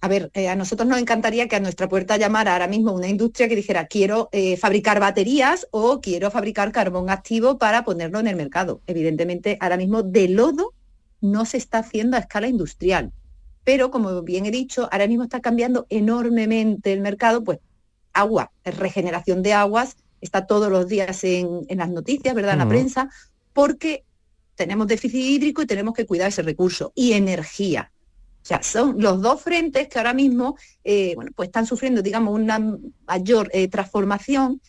A 0.00 0.08
ver, 0.08 0.32
eh, 0.34 0.48
a 0.48 0.56
nosotros 0.56 0.88
nos 0.88 0.98
encantaría 0.98 1.46
que 1.46 1.54
a 1.54 1.60
nuestra 1.60 1.88
puerta 1.88 2.16
llamara 2.16 2.54
ahora 2.54 2.66
mismo 2.66 2.90
una 2.90 3.06
industria 3.06 3.48
que 3.48 3.54
dijera 3.54 3.86
quiero 3.86 4.28
fabricar 4.58 4.98
baterías 4.98 5.68
o 5.70 6.00
quiero 6.00 6.32
fabricar 6.32 6.72
carbón 6.72 7.10
activo 7.10 7.58
para 7.58 7.84
ponerlo 7.84 8.18
en 8.18 8.26
el 8.26 8.34
mercado. 8.34 8.80
Evidentemente, 8.88 9.56
ahora 9.60 9.76
mismo 9.76 10.02
de 10.02 10.26
lodo 10.30 10.74
no 11.20 11.44
se 11.44 11.58
está 11.58 11.78
haciendo 11.78 12.16
a 12.16 12.20
escala 12.20 12.48
industrial. 12.48 13.12
Pero, 13.70 13.92
como 13.92 14.22
bien 14.22 14.46
he 14.46 14.50
dicho, 14.50 14.88
ahora 14.90 15.06
mismo 15.06 15.22
está 15.22 15.38
cambiando 15.38 15.86
enormemente 15.90 16.92
el 16.92 17.00
mercado, 17.00 17.44
pues 17.44 17.60
agua, 18.12 18.50
regeneración 18.64 19.44
de 19.44 19.52
aguas, 19.52 19.96
está 20.20 20.44
todos 20.44 20.72
los 20.72 20.88
días 20.88 21.22
en, 21.22 21.66
en 21.68 21.78
las 21.78 21.88
noticias, 21.88 22.34
¿verdad? 22.34 22.54
En 22.54 22.58
la 22.58 22.68
prensa, 22.68 23.08
porque 23.52 24.02
tenemos 24.56 24.88
déficit 24.88 25.24
hídrico 25.24 25.62
y 25.62 25.66
tenemos 25.66 25.94
que 25.94 26.04
cuidar 26.04 26.26
ese 26.26 26.42
recurso. 26.42 26.90
Y 26.96 27.12
energía. 27.12 27.92
O 28.42 28.44
sea, 28.44 28.60
son 28.60 29.00
los 29.00 29.22
dos 29.22 29.40
frentes 29.40 29.86
que 29.86 29.98
ahora 29.98 30.14
mismo 30.14 30.56
eh, 30.82 31.12
bueno, 31.14 31.30
pues 31.36 31.50
están 31.50 31.64
sufriendo, 31.64 32.02
digamos, 32.02 32.34
una 32.34 32.58
mayor 33.06 33.50
eh, 33.52 33.68
transformación 33.68 34.60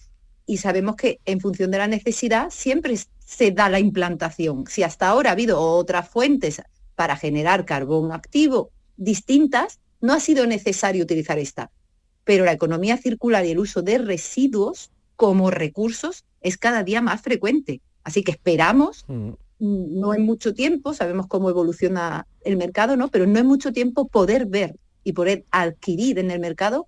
y 0.45 0.57
sabemos 0.57 0.95
que 0.95 1.19
en 1.25 1.39
función 1.39 1.71
de 1.71 1.79
la 1.79 1.87
necesidad 1.87 2.51
siempre 2.51 2.95
se 3.17 3.49
da 3.49 3.67
la 3.67 3.79
implantación. 3.79 4.65
Si 4.67 4.83
hasta 4.83 5.07
ahora 5.07 5.31
ha 5.31 5.33
habido 5.33 5.59
otras 5.59 6.07
fuentes 6.07 6.61
para 6.93 7.17
generar 7.17 7.65
carbón 7.65 8.11
activo 8.11 8.69
distintas, 9.01 9.79
no 9.99 10.13
ha 10.13 10.19
sido 10.19 10.45
necesario 10.45 11.03
utilizar 11.03 11.39
esta. 11.39 11.71
Pero 12.23 12.45
la 12.45 12.51
economía 12.51 12.97
circular 12.97 13.45
y 13.45 13.51
el 13.51 13.59
uso 13.59 13.81
de 13.81 13.97
residuos 13.97 14.91
como 15.15 15.51
recursos 15.51 16.23
es 16.41 16.57
cada 16.57 16.83
día 16.83 17.01
más 17.01 17.21
frecuente. 17.21 17.81
Así 18.03 18.23
que 18.23 18.31
esperamos 18.31 19.05
mm, 19.07 19.31
no 19.59 20.13
en 20.13 20.23
mucho 20.23 20.53
tiempo, 20.53 20.93
sabemos 20.93 21.27
cómo 21.27 21.49
evoluciona 21.49 22.27
el 22.43 22.57
mercado, 22.57 22.95
¿no? 22.95 23.09
Pero 23.09 23.27
no 23.27 23.39
en 23.39 23.45
mucho 23.45 23.71
tiempo 23.71 24.07
poder 24.07 24.45
ver 24.45 24.75
y 25.03 25.13
poder 25.13 25.45
adquirir 25.51 26.19
en 26.19 26.31
el 26.31 26.39
mercado 26.39 26.87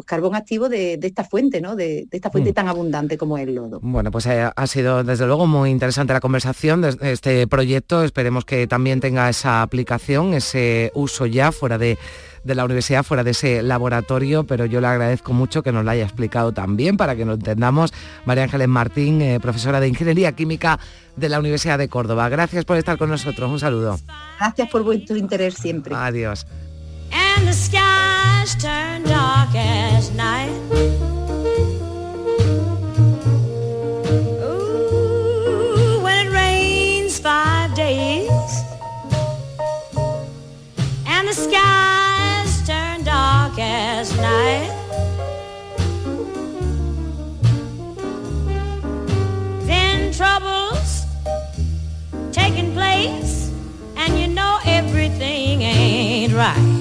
pues 0.00 0.06
carbón 0.06 0.34
activo 0.34 0.68
de, 0.68 0.96
de 0.96 1.06
esta 1.06 1.24
fuente, 1.24 1.60
¿no? 1.60 1.76
De, 1.76 2.06
de 2.10 2.16
esta 2.16 2.30
fuente 2.30 2.50
Mm. 2.52 2.54
tan 2.54 2.68
abundante 2.68 3.18
como 3.18 3.36
es 3.36 3.46
el 3.46 3.54
lodo. 3.54 3.80
Bueno, 3.82 4.10
pues 4.10 4.24
eh, 4.26 4.50
ha 4.54 4.66
sido 4.66 5.04
desde 5.04 5.26
luego 5.26 5.46
muy 5.46 5.68
interesante 5.70 6.12
la 6.14 6.20
conversación 6.20 6.80
de 6.80 6.96
este 7.02 7.46
proyecto. 7.46 8.02
Esperemos 8.02 8.44
que 8.44 8.66
también 8.66 9.00
tenga 9.00 9.28
esa 9.28 9.60
aplicación, 9.62 10.32
ese 10.34 10.90
uso 10.94 11.26
ya 11.26 11.52
fuera 11.52 11.76
de, 11.76 11.98
de 12.44 12.54
la 12.54 12.64
universidad, 12.64 13.02
fuera 13.02 13.22
de 13.24 13.32
ese 13.32 13.62
laboratorio, 13.62 14.44
pero 14.44 14.64
yo 14.64 14.80
le 14.80 14.86
agradezco 14.86 15.32
mucho 15.34 15.62
que 15.62 15.70
nos 15.72 15.84
lo 15.84 15.90
haya 15.90 16.04
explicado 16.04 16.52
también 16.52 16.96
para 16.96 17.14
que 17.14 17.24
lo 17.26 17.34
entendamos. 17.34 17.92
María 18.24 18.44
Ángeles 18.44 18.68
Martín, 18.68 19.20
eh, 19.20 19.38
profesora 19.40 19.80
de 19.80 19.88
Ingeniería 19.88 20.32
Química 20.32 20.78
de 21.16 21.28
la 21.28 21.38
Universidad 21.38 21.76
de 21.78 21.88
Córdoba. 21.88 22.28
Gracias 22.30 22.64
por 22.64 22.78
estar 22.78 22.96
con 22.96 23.10
nosotros. 23.10 23.50
Un 23.50 23.60
saludo. 23.60 23.98
Gracias 24.38 24.70
por 24.70 24.82
vuestro 24.82 25.16
interés 25.16 25.54
siempre. 25.54 25.94
Adiós. 25.94 26.46
And 27.12 27.46
the 27.46 27.52
skies 27.52 28.54
turn 28.56 29.02
dark 29.04 29.54
as 29.54 30.10
night. 30.12 30.50
Ooh, 34.42 36.00
when 36.02 36.26
it 36.26 36.30
rains 36.32 37.18
five 37.18 37.74
days 37.74 38.30
and 41.06 41.28
the 41.28 41.34
skies 41.34 42.66
turn 42.66 43.04
dark 43.04 43.58
as 43.58 44.16
night. 44.16 44.76
Then 49.66 50.12
troubles 50.12 51.04
taking 52.32 52.72
place 52.72 53.50
and 53.96 54.18
you 54.18 54.26
know 54.28 54.58
everything 54.64 55.62
ain't 55.62 56.32
right. 56.32 56.79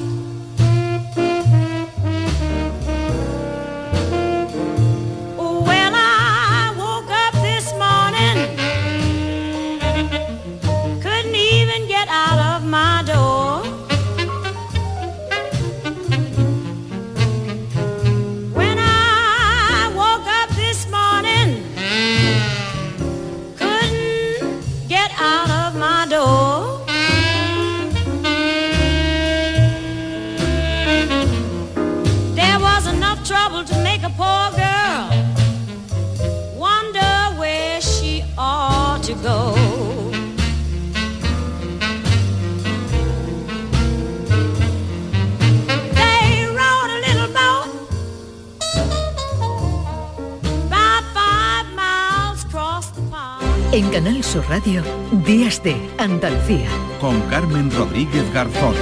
Andalucía. 56.49 56.69
Con 56.99 57.21
Carmen 57.29 57.69
Rodríguez 57.71 58.33
Garzón. 58.33 58.73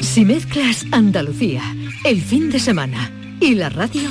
Si 0.00 0.24
mezclas 0.24 0.84
Andalucía, 0.92 1.62
el 2.04 2.20
fin 2.20 2.50
de 2.50 2.58
semana 2.58 3.10
y 3.40 3.54
la 3.54 3.70
radio, 3.70 4.10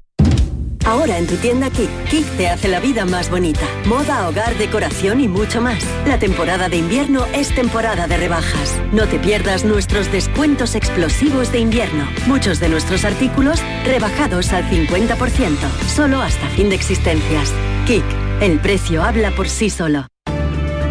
Ahora 0.91 1.17
en 1.17 1.25
tu 1.25 1.37
tienda 1.37 1.69
Kik, 1.69 1.89
Kik 2.09 2.25
te 2.35 2.49
hace 2.49 2.67
la 2.67 2.81
vida 2.81 3.05
más 3.05 3.29
bonita. 3.29 3.65
Moda, 3.85 4.27
hogar, 4.27 4.57
decoración 4.57 5.21
y 5.21 5.29
mucho 5.29 5.61
más. 5.61 5.81
La 6.05 6.19
temporada 6.19 6.67
de 6.67 6.75
invierno 6.75 7.25
es 7.33 7.55
temporada 7.55 8.07
de 8.07 8.17
rebajas. 8.17 8.77
No 8.91 9.07
te 9.07 9.17
pierdas 9.17 9.63
nuestros 9.63 10.11
descuentos 10.11 10.75
explosivos 10.75 11.49
de 11.53 11.59
invierno. 11.59 12.05
Muchos 12.27 12.59
de 12.59 12.67
nuestros 12.67 13.05
artículos 13.05 13.61
rebajados 13.85 14.51
al 14.51 14.65
50%, 14.69 15.55
solo 15.87 16.21
hasta 16.21 16.49
fin 16.49 16.67
de 16.67 16.75
existencias. 16.75 17.53
Kik, 17.87 18.03
el 18.41 18.59
precio 18.59 19.01
habla 19.01 19.31
por 19.31 19.47
sí 19.47 19.69
solo. 19.69 20.10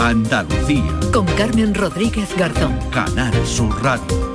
Andalucía. 0.00 0.98
Con 1.12 1.26
Carmen 1.26 1.74
Rodríguez 1.74 2.34
Garzón. 2.34 2.74
Canal 2.90 3.34
Sur 3.46 3.82
Radio. 3.82 4.30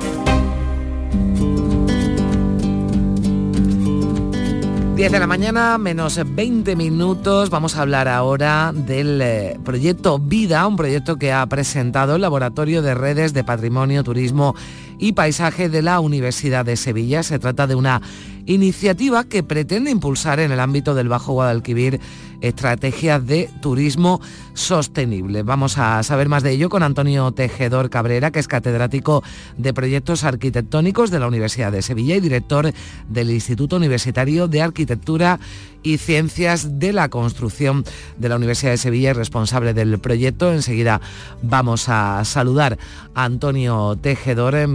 10 4.94 5.12
de 5.12 5.18
la 5.18 5.26
mañana, 5.26 5.76
menos 5.76 6.18
20 6.24 6.76
minutos. 6.76 7.50
Vamos 7.50 7.76
a 7.76 7.82
hablar 7.82 8.06
ahora 8.06 8.72
del 8.72 9.20
eh, 9.20 9.58
proyecto 9.62 10.18
Vida, 10.18 10.66
un 10.66 10.76
proyecto 10.76 11.16
que 11.16 11.32
ha 11.32 11.44
presentado 11.46 12.14
el 12.14 12.22
Laboratorio 12.22 12.80
de 12.80 12.94
Redes 12.94 13.34
de 13.34 13.44
Patrimonio, 13.44 14.04
Turismo 14.04 14.54
y 14.54 14.85
Paisaje 15.12 15.68
de 15.68 15.82
la 15.82 16.00
Universidad 16.00 16.64
de 16.64 16.76
Sevilla. 16.76 17.22
Se 17.22 17.38
trata 17.38 17.66
de 17.66 17.74
una 17.74 18.02
iniciativa 18.46 19.24
que 19.24 19.42
pretende 19.42 19.90
impulsar 19.90 20.40
en 20.40 20.52
el 20.52 20.60
ámbito 20.60 20.94
del 20.94 21.08
Bajo 21.08 21.32
Guadalquivir 21.32 22.00
estrategias 22.40 23.26
de 23.26 23.50
turismo 23.60 24.20
sostenible. 24.54 25.42
Vamos 25.42 25.78
a 25.78 26.02
saber 26.02 26.28
más 26.28 26.42
de 26.42 26.52
ello 26.52 26.68
con 26.68 26.82
Antonio 26.82 27.32
Tejedor 27.32 27.90
Cabrera, 27.90 28.30
que 28.30 28.38
es 28.38 28.48
catedrático 28.48 29.22
de 29.56 29.74
proyectos 29.74 30.24
arquitectónicos 30.24 31.10
de 31.10 31.18
la 31.18 31.26
Universidad 31.26 31.72
de 31.72 31.82
Sevilla 31.82 32.16
y 32.16 32.20
director 32.20 32.72
del 33.08 33.30
Instituto 33.30 33.76
Universitario 33.76 34.48
de 34.48 34.62
Arquitectura 34.62 35.40
y 35.82 35.98
Ciencias 35.98 36.78
de 36.78 36.92
la 36.92 37.08
Construcción 37.08 37.84
de 38.18 38.28
la 38.28 38.36
Universidad 38.36 38.72
de 38.72 38.78
Sevilla 38.78 39.10
y 39.10 39.14
responsable 39.14 39.72
del 39.72 39.98
proyecto. 39.98 40.52
Enseguida 40.52 41.00
vamos 41.42 41.88
a 41.88 42.24
saludar 42.24 42.78
a 43.14 43.24
Antonio 43.24 43.96
Tejedor, 44.00 44.66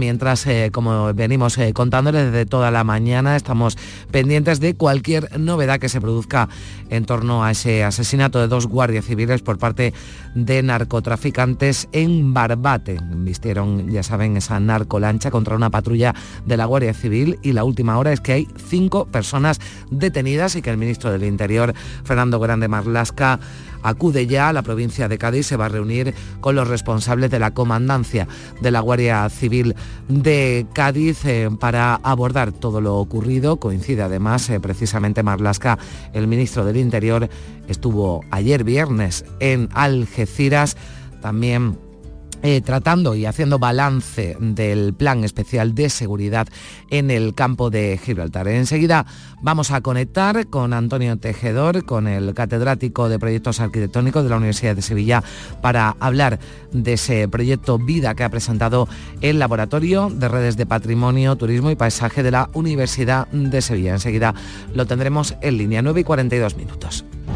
eh, 0.46 0.70
como 0.72 1.14
venimos 1.14 1.56
eh, 1.58 1.72
contándole 1.72 2.24
desde 2.24 2.44
toda 2.44 2.70
la 2.70 2.84
mañana, 2.84 3.34
estamos 3.34 3.78
pendientes 4.10 4.60
de 4.60 4.74
cualquier 4.74 5.40
novedad 5.40 5.80
que 5.80 5.88
se 5.88 6.00
produzca 6.00 6.48
en 6.90 7.06
torno 7.06 7.42
a 7.42 7.52
ese 7.52 7.82
asesinato 7.82 8.38
de 8.38 8.46
dos 8.46 8.66
guardias 8.66 9.06
civiles 9.06 9.40
por 9.40 9.58
parte 9.58 9.94
de 10.34 10.62
narcotraficantes 10.62 11.88
en 11.92 12.34
Barbate. 12.34 12.98
Vistieron, 13.02 13.90
ya 13.90 14.02
saben, 14.02 14.36
esa 14.36 14.60
narcolancha 14.60 15.30
contra 15.30 15.56
una 15.56 15.70
patrulla 15.70 16.14
de 16.44 16.56
la 16.56 16.66
Guardia 16.66 16.92
Civil 16.92 17.38
y 17.42 17.52
la 17.52 17.64
última 17.64 17.98
hora 17.98 18.12
es 18.12 18.20
que 18.20 18.32
hay 18.32 18.48
cinco 18.68 19.06
personas 19.06 19.60
detenidas 19.90 20.56
y 20.56 20.62
que 20.62 20.70
el 20.70 20.76
ministro 20.76 21.10
del 21.10 21.24
Interior, 21.24 21.72
Fernando 22.04 22.38
Grande 22.38 22.68
Marlasca, 22.68 23.40
acude 23.82 24.26
ya 24.26 24.48
a 24.48 24.52
la 24.52 24.62
provincia 24.62 25.08
de 25.08 25.18
Cádiz, 25.18 25.46
se 25.46 25.56
va 25.56 25.66
a 25.66 25.68
reunir 25.68 26.14
con 26.40 26.54
los 26.54 26.68
responsables 26.68 27.30
de 27.30 27.38
la 27.38 27.52
comandancia 27.52 28.28
de 28.60 28.70
la 28.70 28.80
Guardia 28.80 29.28
Civil 29.28 29.74
de 30.08 30.66
Cádiz 30.72 31.24
eh, 31.24 31.48
para 31.58 31.94
abordar 31.96 32.52
todo 32.52 32.80
lo 32.80 32.96
ocurrido. 32.96 33.56
Coincide 33.56 34.02
además 34.02 34.48
eh, 34.50 34.60
precisamente 34.60 35.22
Marlasca, 35.22 35.78
el 36.12 36.26
ministro 36.26 36.64
del 36.64 36.76
Interior, 36.76 37.28
estuvo 37.68 38.24
ayer 38.30 38.64
viernes 38.64 39.24
en 39.40 39.68
Algeciras, 39.72 40.76
también 41.20 41.78
eh, 42.42 42.60
tratando 42.60 43.14
y 43.14 43.26
haciendo 43.26 43.58
balance 43.58 44.36
del 44.40 44.94
plan 44.94 45.24
especial 45.24 45.74
de 45.74 45.90
seguridad 45.90 46.48
en 46.90 47.10
el 47.10 47.34
campo 47.34 47.70
de 47.70 47.98
Gibraltar. 48.02 48.48
Enseguida 48.48 49.06
vamos 49.42 49.70
a 49.70 49.80
conectar 49.80 50.48
con 50.48 50.72
Antonio 50.72 51.16
Tejedor, 51.18 51.84
con 51.84 52.08
el 52.08 52.34
catedrático 52.34 53.08
de 53.08 53.18
proyectos 53.18 53.60
arquitectónicos 53.60 54.24
de 54.24 54.30
la 54.30 54.36
Universidad 54.36 54.76
de 54.76 54.82
Sevilla, 54.82 55.22
para 55.60 55.96
hablar 56.00 56.38
de 56.72 56.94
ese 56.94 57.28
proyecto 57.28 57.78
Vida 57.78 58.14
que 58.14 58.24
ha 58.24 58.28
presentado 58.28 58.88
el 59.20 59.38
Laboratorio 59.38 60.10
de 60.10 60.28
Redes 60.28 60.56
de 60.56 60.66
Patrimonio, 60.66 61.36
Turismo 61.36 61.70
y 61.70 61.76
Paisaje 61.76 62.22
de 62.22 62.30
la 62.30 62.50
Universidad 62.54 63.28
de 63.28 63.62
Sevilla. 63.62 63.92
Enseguida 63.92 64.34
lo 64.74 64.86
tendremos 64.86 65.36
en 65.40 65.58
línea 65.58 65.82
9 65.82 66.00
y 66.00 66.04
42 66.04 66.56
minutos. 66.56 67.04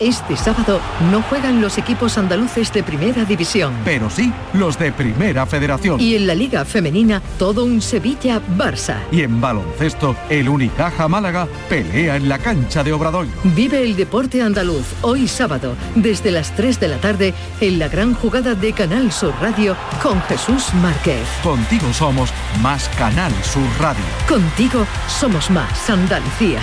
Este 0.00 0.34
sábado 0.34 0.80
no 1.12 1.20
juegan 1.20 1.60
los 1.60 1.76
equipos 1.76 2.16
andaluces 2.16 2.72
de 2.72 2.82
primera 2.82 3.26
división. 3.26 3.74
Pero 3.84 4.08
sí, 4.08 4.32
los 4.54 4.78
de 4.78 4.92
Primera 4.92 5.44
Federación. 5.44 6.00
Y 6.00 6.14
en 6.14 6.26
la 6.26 6.34
Liga 6.34 6.64
Femenina, 6.64 7.20
todo 7.38 7.66
un 7.66 7.82
Sevilla-Barça. 7.82 8.96
Y 9.12 9.20
en 9.20 9.42
baloncesto, 9.42 10.16
el 10.30 10.48
Unicaja 10.48 11.06
Málaga 11.06 11.46
pelea 11.68 12.16
en 12.16 12.30
la 12.30 12.38
cancha 12.38 12.82
de 12.82 12.94
Obradoiro. 12.94 13.30
Vive 13.44 13.82
el 13.82 13.94
deporte 13.94 14.40
andaluz 14.40 14.86
hoy 15.02 15.28
sábado, 15.28 15.76
desde 15.94 16.30
las 16.30 16.56
3 16.56 16.80
de 16.80 16.88
la 16.88 16.96
tarde, 16.96 17.34
en 17.60 17.78
la 17.78 17.88
gran 17.88 18.14
jugada 18.14 18.54
de 18.54 18.72
Canal 18.72 19.12
Sur 19.12 19.34
Radio 19.42 19.76
con 20.02 20.18
Jesús 20.22 20.72
Márquez. 20.80 21.28
Contigo 21.42 21.92
somos 21.92 22.30
más 22.62 22.88
Canal 22.96 23.32
Sur 23.44 23.68
Radio. 23.78 24.04
Contigo 24.26 24.86
somos 25.08 25.50
más 25.50 25.90
Andalucía. 25.90 26.62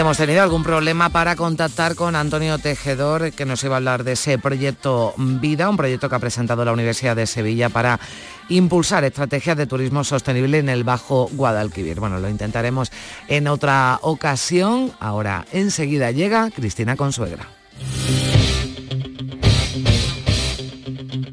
Hemos 0.00 0.16
tenido 0.16 0.42
algún 0.42 0.62
problema 0.62 1.10
para 1.10 1.36
contactar 1.36 1.94
con 1.94 2.16
Antonio 2.16 2.58
Tejedor, 2.58 3.32
que 3.32 3.44
nos 3.44 3.62
iba 3.62 3.74
a 3.74 3.76
hablar 3.76 4.04
de 4.04 4.12
ese 4.12 4.38
proyecto 4.38 5.12
Vida, 5.16 5.68
un 5.68 5.76
proyecto 5.76 6.08
que 6.08 6.14
ha 6.14 6.18
presentado 6.18 6.64
la 6.64 6.72
Universidad 6.72 7.14
de 7.14 7.26
Sevilla 7.26 7.68
para 7.68 8.00
impulsar 8.48 9.04
estrategias 9.04 9.56
de 9.56 9.66
turismo 9.66 10.02
sostenible 10.02 10.58
en 10.58 10.68
el 10.68 10.84
Bajo 10.84 11.28
Guadalquivir. 11.32 12.00
Bueno, 12.00 12.18
lo 12.18 12.28
intentaremos 12.28 12.90
en 13.28 13.46
otra 13.48 13.98
ocasión. 14.02 14.92
Ahora, 14.98 15.44
enseguida 15.52 16.10
llega 16.10 16.50
Cristina 16.50 16.96
Consuegra. 16.96 17.48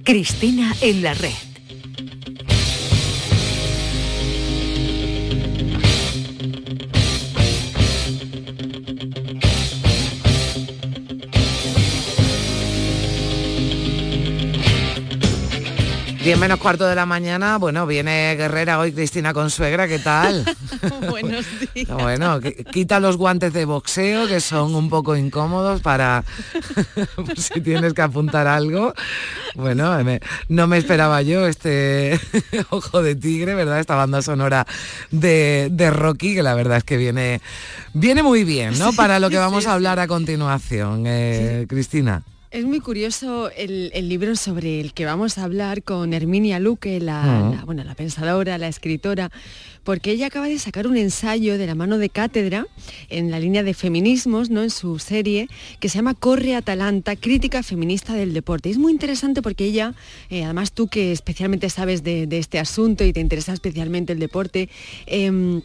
Cristina 0.03 0.75
en 0.81 1.01
la 1.01 1.13
red. 1.13 1.48
Diez 16.29 16.37
menos 16.39 16.59
cuarto 16.59 16.85
de 16.85 16.93
la 16.93 17.07
mañana, 17.07 17.57
bueno, 17.57 17.87
viene 17.87 18.35
Guerrera 18.35 18.77
hoy 18.77 18.91
Cristina 18.91 19.33
Consuegra, 19.33 19.87
¿qué 19.87 19.97
tal? 19.97 20.45
Buenos 21.09 21.43
días. 21.73 21.87
Bueno, 21.89 22.39
qui- 22.39 22.63
quita 22.69 22.99
los 22.99 23.17
guantes 23.17 23.51
de 23.51 23.65
boxeo 23.65 24.27
que 24.27 24.39
son 24.39 24.75
un 24.75 24.89
poco 24.91 25.15
incómodos 25.15 25.81
para 25.81 26.23
si 27.35 27.61
tienes 27.61 27.95
que 27.95 28.03
apuntar 28.03 28.45
algo. 28.45 28.93
Bueno, 29.55 30.03
me- 30.03 30.19
no 30.49 30.67
me 30.67 30.77
esperaba 30.77 31.23
yo 31.23 31.47
este 31.47 32.19
ojo 32.69 33.01
de 33.01 33.15
tigre, 33.15 33.55
¿verdad? 33.55 33.79
Esta 33.79 33.95
banda 33.95 34.21
sonora 34.21 34.67
de, 35.09 35.69
de 35.71 35.89
Rocky, 35.89 36.35
que 36.35 36.43
la 36.43 36.53
verdad 36.53 36.77
es 36.77 36.83
que 36.83 36.97
viene, 36.97 37.41
viene 37.95 38.21
muy 38.21 38.43
bien, 38.43 38.77
¿no? 38.77 38.93
Para 38.93 39.19
lo 39.19 39.31
que 39.31 39.39
vamos 39.39 39.65
a 39.65 39.73
hablar 39.73 39.97
a 39.97 40.05
continuación, 40.07 41.05
eh, 41.07 41.65
Cristina. 41.67 42.21
Es 42.51 42.65
muy 42.65 42.79
curioso 42.79 43.51
el, 43.51 43.91
el 43.93 44.09
libro 44.09 44.35
sobre 44.35 44.81
el 44.81 44.93
que 44.93 45.05
vamos 45.05 45.37
a 45.37 45.43
hablar 45.43 45.83
con 45.83 46.13
Herminia 46.15 46.59
Luque, 46.59 46.99
la, 46.99 47.51
la- 47.55 47.63
bueno, 47.63 47.83
la 47.83 47.93
pensadora, 47.93 48.57
la 48.57 48.67
escritora, 48.67 49.29
porque 49.83 50.09
ella 50.09 50.25
acaba 50.27 50.47
de 50.47 50.57
sacar 50.57 50.87
un 50.87 50.97
ensayo 50.97 51.59
de 51.59 51.67
la 51.67 51.75
mano 51.75 51.99
de 51.99 52.09
cátedra 52.09 52.65
en 53.09 53.29
la 53.29 53.39
línea 53.39 53.61
de 53.61 53.75
feminismos, 53.75 54.49
¿no? 54.49 54.63
En 54.63 54.71
su 54.71 54.97
serie, 54.97 55.47
que 55.79 55.89
se 55.89 55.99
llama 55.99 56.15
Corre 56.15 56.55
Atalanta, 56.55 57.15
crítica 57.15 57.61
feminista 57.61 58.15
del 58.15 58.33
deporte. 58.33 58.71
Es 58.71 58.79
muy 58.79 58.93
interesante 58.93 59.43
porque 59.43 59.65
ella, 59.65 59.93
eh, 60.31 60.43
además 60.43 60.71
tú 60.71 60.87
que 60.87 61.11
especialmente 61.11 61.69
sabes 61.69 62.01
de, 62.01 62.25
de 62.25 62.39
este 62.39 62.57
asunto 62.57 63.03
y 63.03 63.13
te 63.13 63.19
interesa 63.19 63.53
especialmente 63.53 64.13
el 64.13 64.19
deporte, 64.19 64.69
em, 65.05 65.61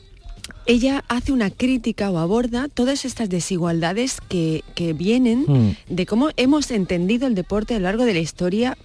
ella 0.66 1.04
hace 1.08 1.32
una 1.32 1.50
crítica 1.50 2.10
o 2.10 2.18
aborda 2.18 2.68
todas 2.68 3.04
estas 3.04 3.28
desigualdades 3.28 4.18
que, 4.28 4.62
que 4.74 4.92
vienen 4.92 5.44
Mm. 5.46 5.76
de 5.88 6.06
cómo 6.06 6.30
hemos 6.36 6.70
entendido 6.70 7.26
el 7.26 7.34
deporte 7.34 7.74
a 7.74 7.78
lo 7.78 7.84
largo 7.84 8.04
de 8.04 8.14
la 8.14 8.20
historia 8.20 8.76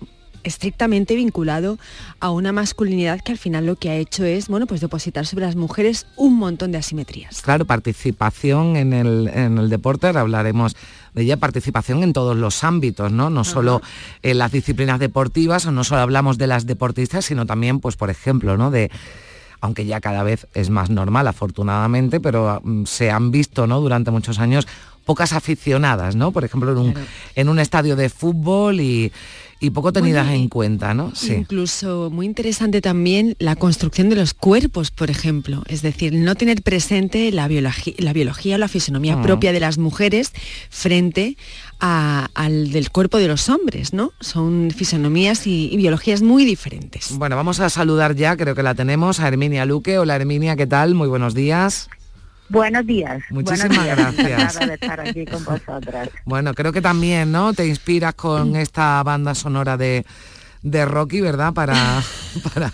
estrictamente 0.44 1.16
vinculado 1.16 1.78
a 2.22 2.32
una 2.32 2.52
masculinidad 2.54 3.20
que 3.20 3.34
al 3.34 3.38
final 3.38 3.66
lo 3.66 3.76
que 3.76 3.90
ha 3.90 3.96
hecho 3.96 4.24
es, 4.24 4.48
bueno, 4.48 4.68
pues 4.68 4.80
depositar 4.80 5.26
sobre 5.26 5.46
las 5.46 5.56
mujeres 5.58 6.08
un 6.16 6.38
montón 6.38 6.72
de 6.72 6.78
asimetrías. 6.78 7.42
Claro, 7.42 7.66
participación 7.66 8.78
en 8.78 8.94
el, 8.94 9.28
en 9.34 9.58
el 9.58 9.70
deporte, 9.70 10.08
ahora 10.08 10.22
hablaremos 10.22 10.76
de 11.14 11.24
ella, 11.24 11.38
participación 11.38 12.04
en 12.04 12.14
todos 12.14 12.38
los 12.38 12.64
ámbitos, 12.64 13.12
¿no? 13.12 13.30
No 13.30 13.44
solo 13.44 13.82
en 14.22 14.38
las 14.38 14.52
disciplinas 14.52 15.00
deportivas, 15.00 15.66
o 15.66 15.72
no 15.72 15.84
solo 15.84 16.02
hablamos 16.02 16.38
de 16.38 16.48
las 16.48 16.66
deportistas, 16.66 17.26
sino 17.26 17.46
también, 17.46 17.80
pues, 17.82 17.98
por 17.98 18.10
ejemplo, 18.10 18.56
¿no? 18.58 18.72
De 18.72 18.90
aunque 19.62 19.86
ya 19.86 20.00
cada 20.02 20.24
vez 20.24 20.48
es 20.54 20.70
más 20.70 20.90
normal, 20.90 21.28
afortunadamente, 21.28 22.20
pero 22.20 22.62
mm, 22.64 22.86
se 22.86 23.12
han 23.12 23.32
visto, 23.32 23.68
¿no? 23.68 23.82
Durante 23.82 24.12
muchos 24.12 24.40
años 24.40 24.68
pocas 25.06 25.34
aficionadas, 25.34 26.16
¿no? 26.16 26.32
Por 26.32 26.46
ejemplo, 26.46 26.72
en 26.72 26.78
un, 26.78 26.94
en 27.36 27.50
un 27.50 27.60
estadio 27.60 27.96
de 27.96 28.10
fútbol 28.10 28.80
y, 28.80 29.12
y 29.62 29.72
poco 29.72 29.92
tenidas 29.92 30.26
Bueno, 30.28 30.42
en 30.44 30.48
cuenta, 30.50 30.94
¿no? 30.94 31.14
Sí. 31.16 31.34
Incluso 31.34 32.10
muy 32.12 32.26
interesante 32.26 32.82
también 32.82 33.36
la 33.40 33.56
construcción 33.58 34.10
de 34.10 34.16
los 34.16 34.34
cuerpos, 34.34 34.90
por 34.92 35.10
ejemplo. 35.10 35.64
Es 35.68 35.82
decir, 35.82 36.14
no 36.14 36.36
tener 36.36 36.62
presente 36.62 37.32
la, 37.32 37.48
biologi- 37.50 37.96
la 37.98 38.14
biología 38.14 38.56
o 38.56 38.58
la 38.58 38.70
fisonomía 38.70 39.16
Ah. 39.16 39.22
propia 39.22 39.52
de 39.52 39.60
las 39.60 39.78
mujeres 39.78 40.32
frente 40.70 41.36
a- 41.82 42.30
al 42.36 42.72
del 42.72 42.90
cuerpo 42.90 43.18
de 43.18 43.28
los 43.28 43.50
hombres, 43.50 43.94
¿no? 43.94 44.14
Son 44.22 44.72
fisonomías 44.76 45.46
y, 45.46 45.70
y 45.72 45.78
biologías 45.78 46.22
muy 46.22 46.46
diferentes. 46.46 47.10
Bueno, 47.18 47.36
vamos 47.36 47.60
a 47.60 47.70
saludar 47.70 48.16
ya, 48.16 48.38
creo 48.38 48.56
que 48.56 48.64
la 48.64 48.76
tenemos, 48.76 49.20
a 49.20 49.28
Herminia 49.28 49.66
Luque. 49.66 49.98
Hola 50.00 50.16
Herminia, 50.16 50.56
¿qué 50.56 50.68
tal? 50.68 50.96
Muy 50.96 51.10
buenos 51.10 51.34
días. 51.34 51.90
Buenos 52.50 52.86
días. 52.86 53.22
Muchísimas 53.30 53.78
buenos 53.78 53.86
días. 53.86 53.98
gracias. 53.98 54.30
Encantada 54.30 54.66
de 54.68 54.74
estar 54.74 55.00
aquí 55.02 55.26
con 55.26 55.46
vosotras. 55.46 56.10
Bueno, 56.26 56.54
creo 56.54 56.74
que 56.74 56.82
también, 56.82 57.32
¿no? 57.32 57.54
Te 57.54 57.68
inspiras 57.68 58.16
con 58.16 58.56
esta 58.56 59.02
banda 59.04 59.36
sonora 59.36 59.78
de, 59.78 60.06
de 60.62 60.86
Rocky, 60.86 61.22
¿verdad? 61.22 61.54
Para, 61.54 61.76
para, 62.54 62.74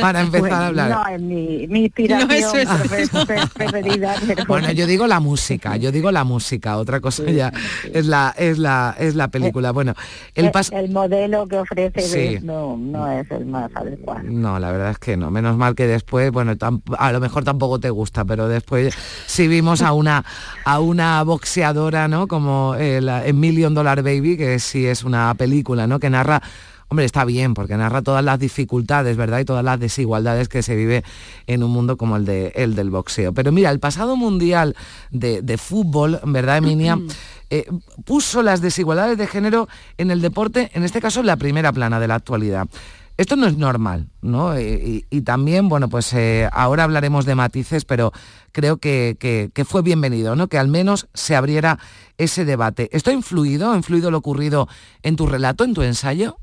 para 0.00 0.20
empezar 0.20 0.40
Bueno, 0.40 0.56
a 0.56 0.66
hablar. 0.66 0.90
No 0.90 1.06
es 1.08 1.20
mi, 1.22 1.66
mi 1.68 1.84
inspiración 1.84 2.28
No, 2.28 2.34
eso 2.34 2.56
es- 2.58 3.48
preferida, 3.54 4.14
pero 4.26 4.44
Bueno, 4.46 4.72
yo 4.72 4.86
digo 4.86 5.06
la 5.06 5.20
música, 5.20 5.76
yo 5.76 5.92
digo 5.92 6.10
la 6.10 6.24
música, 6.24 6.76
otra 6.76 7.00
cosa 7.00 7.24
ya 7.24 7.52
es 7.92 8.06
la 8.06 8.34
es 8.36 8.58
la 8.58 8.94
es 8.98 9.14
la 9.14 9.28
película. 9.28 9.70
Bueno, 9.72 9.94
el 10.34 10.46
el, 10.46 10.52
el 10.72 10.90
modelo 10.90 11.46
que 11.46 11.58
ofrece 11.58 12.00
Sí. 12.00 12.38
no, 12.44 12.76
no 12.76 13.10
es 13.10 13.30
el 13.30 13.46
más 13.46 13.70
adecuado. 13.74 14.22
no, 14.24 14.58
la 14.58 14.72
verdad 14.72 14.90
es 14.90 14.98
que 14.98 15.16
no. 15.16 15.30
Menos 15.30 15.56
mal 15.56 15.74
que 15.74 15.86
después, 15.86 16.30
bueno, 16.32 16.54
a 16.98 17.12
lo 17.12 17.20
mejor 17.20 17.44
tampoco 17.44 17.78
te 17.78 17.90
gusta, 17.90 18.24
pero 18.24 18.48
después 18.48 18.94
sí 19.26 19.46
vimos 19.48 19.82
a 19.82 19.92
una 19.92 20.24
a 20.64 20.80
una 20.80 21.22
boxeadora, 21.22 22.08
¿no? 22.08 22.26
Como 22.26 22.74
el, 22.74 23.08
el 23.08 23.34
Million 23.34 23.74
Dollar 23.74 24.02
Baby, 24.02 24.36
que 24.36 24.58
sí 24.58 24.86
es 24.86 25.04
una 25.04 25.32
película, 25.34 25.86
¿no? 25.86 26.00
Que 26.00 26.10
narra 26.10 26.42
Hombre, 26.90 27.04
está 27.06 27.24
bien, 27.24 27.54
porque 27.54 27.76
narra 27.76 28.02
todas 28.02 28.24
las 28.24 28.38
dificultades, 28.40 29.16
¿verdad? 29.16 29.38
Y 29.38 29.44
todas 29.44 29.64
las 29.64 29.78
desigualdades 29.78 30.48
que 30.48 30.60
se 30.62 30.74
vive 30.74 31.04
en 31.46 31.62
un 31.62 31.70
mundo 31.70 31.96
como 31.96 32.16
el, 32.16 32.24
de, 32.24 32.48
el 32.56 32.74
del 32.74 32.90
boxeo. 32.90 33.32
Pero 33.32 33.52
mira, 33.52 33.70
el 33.70 33.78
pasado 33.78 34.16
mundial 34.16 34.74
de, 35.12 35.40
de 35.40 35.56
fútbol, 35.56 36.20
¿verdad, 36.24 36.58
Emilia? 36.58 36.98
Eh, 37.52 37.66
puso 38.04 38.44
las 38.44 38.60
desigualdades 38.60 39.18
de 39.18 39.26
género 39.26 39.66
en 39.98 40.12
el 40.12 40.20
deporte, 40.20 40.70
en 40.74 40.84
este 40.84 41.00
caso 41.00 41.18
en 41.18 41.26
la 41.26 41.34
primera 41.36 41.72
plana 41.72 41.98
de 41.98 42.06
la 42.06 42.14
actualidad. 42.14 42.68
Esto 43.16 43.34
no 43.34 43.48
es 43.48 43.56
normal, 43.56 44.06
¿no? 44.22 44.54
Eh, 44.54 44.80
Y, 45.10 45.16
y 45.16 45.22
también, 45.22 45.68
bueno, 45.68 45.88
pues 45.88 46.12
eh, 46.12 46.48
ahora 46.52 46.84
hablaremos 46.84 47.24
de 47.24 47.34
matices, 47.34 47.84
pero 47.84 48.12
creo 48.52 48.76
que, 48.76 49.16
que- 49.18 49.50
que 49.52 49.64
fue 49.64 49.82
bienvenido, 49.82 50.36
¿no? 50.36 50.46
Que 50.46 50.58
al 50.58 50.68
menos 50.68 51.08
se 51.12 51.34
abriera 51.34 51.80
ese 52.18 52.44
debate. 52.44 52.88
¿Esto 52.92 53.10
ha 53.10 53.14
influido, 53.14 53.72
ha 53.72 53.76
influido 53.76 54.12
lo 54.12 54.18
ocurrido 54.18 54.68
en 55.02 55.16
tu 55.16 55.26
relato, 55.26 55.64
en 55.64 55.74
tu 55.74 55.82
ensayo? 55.82 56.36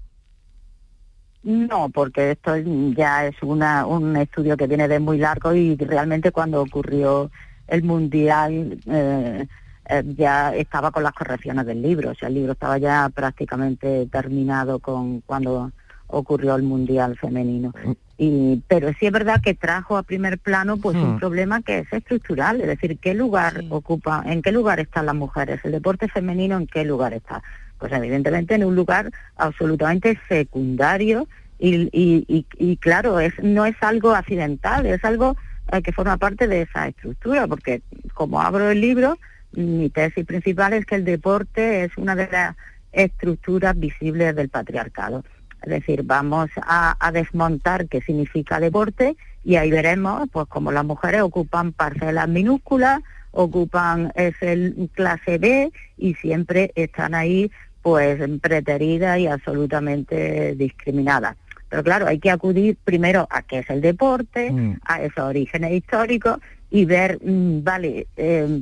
No, 1.47 1.87
porque 1.87 2.31
esto 2.31 2.57
ya 2.57 3.25
es 3.25 3.41
una, 3.41 3.85
un 3.85 4.17
estudio 4.17 4.57
que 4.57 4.67
viene 4.67 4.89
de 4.89 4.99
muy 4.99 5.17
largo 5.17 5.53
y 5.53 5.77
realmente 5.77 6.33
cuando 6.33 6.61
ocurrió 6.61 7.31
el 7.69 7.83
Mundial 7.83 8.77
eh, 8.85 9.47
eh, 9.87 10.03
ya 10.17 10.53
estaba 10.53 10.91
con 10.91 11.03
las 11.03 11.13
correcciones 11.13 11.65
del 11.65 11.81
libro, 11.81 12.11
o 12.11 12.15
sea, 12.15 12.27
el 12.27 12.33
libro 12.33 12.51
estaba 12.51 12.77
ya 12.79 13.09
prácticamente 13.15 14.07
terminado 14.11 14.79
con 14.79 15.21
cuando 15.21 15.71
ocurrió 16.07 16.55
el 16.55 16.63
Mundial 16.63 17.17
femenino. 17.17 17.73
Y, 18.17 18.61
pero 18.67 18.89
sí 18.99 19.05
es 19.05 19.11
verdad 19.13 19.39
que 19.41 19.53
trajo 19.53 19.95
a 19.95 20.03
primer 20.03 20.39
plano 20.39 20.75
pues 20.75 20.97
un 20.97 21.15
Hmm. 21.15 21.19
problema 21.19 21.61
que 21.61 21.79
es 21.79 21.93
estructural, 21.93 22.59
es 22.59 22.67
decir, 22.67 22.97
qué 22.99 23.13
lugar 23.13 23.63
ocupa, 23.69 24.21
en 24.25 24.41
qué 24.41 24.51
lugar 24.51 24.81
están 24.81 25.05
las 25.05 25.15
mujeres, 25.15 25.61
el 25.63 25.71
deporte 25.71 26.09
femenino 26.09 26.57
en 26.57 26.67
qué 26.67 26.83
lugar 26.83 27.13
está. 27.13 27.41
Pues 27.79 27.91
evidentemente 27.93 28.55
en 28.55 28.63
un 28.63 28.75
lugar 28.75 29.11
absolutamente 29.35 30.19
secundario 30.27 31.27
y, 31.59 31.89
y, 31.91 32.45
y- 32.57 32.77
claro, 32.77 33.19
es, 33.19 33.33
no 33.41 33.65
es 33.65 33.75
algo 33.81 34.13
accidental, 34.15 34.85
es 34.85 35.03
algo 35.03 35.35
eh, 35.71 35.81
que 35.81 35.91
forma 35.91 36.17
parte 36.17 36.47
de 36.47 36.61
esa 36.63 36.87
estructura, 36.87 37.47
porque 37.47 37.81
como 38.13 38.41
abro 38.41 38.69
el 38.69 38.79
libro, 38.81 39.17
mi 39.53 39.89
tesis 39.89 40.25
principal 40.25 40.73
es 40.73 40.85
que 40.85 40.95
el 40.95 41.05
deporte 41.05 41.83
es 41.83 41.97
una 41.97 42.15
de 42.15 42.27
las 42.31 42.55
estructuras 42.91 43.77
visibles 43.79 44.35
del 44.35 44.49
patriarcado. 44.49 45.23
Es 45.63 45.69
decir, 45.69 46.03
vamos 46.03 46.49
a, 46.61 46.95
a 46.99 47.11
desmontar 47.11 47.87
qué 47.87 48.01
significa 48.01 48.59
deporte 48.59 49.17
y 49.43 49.55
ahí 49.55 49.71
veremos 49.71 50.27
pues 50.31 50.47
como 50.47 50.71
las 50.71 50.85
mujeres 50.85 51.21
ocupan 51.21 51.73
parcelas 51.73 52.27
minúsculas, 52.27 52.99
ocupan 53.31 54.11
ese 54.15 54.73
clase 54.93 55.37
B 55.37 55.71
y 55.97 56.13
siempre 56.15 56.71
están 56.75 57.15
ahí 57.15 57.51
pues 57.87 58.19
preteridas 58.41 59.17
y 59.17 59.27
absolutamente 59.27 60.55
discriminadas. 60.55 61.37
Pero 61.69 61.83
claro, 61.83 62.05
hay 62.05 62.19
que 62.19 62.29
acudir 62.29 62.75
primero 62.83 63.25
a 63.29 63.43
qué 63.43 63.59
es 63.59 63.69
el 63.69 63.79
deporte, 63.79 64.53
a 64.81 65.01
esos 65.01 65.19
orígenes 65.23 65.71
históricos 65.71 66.37
y 66.69 66.83
ver, 66.83 67.17
mm, 67.23 67.63
vale, 67.63 68.07
eh, 68.17 68.61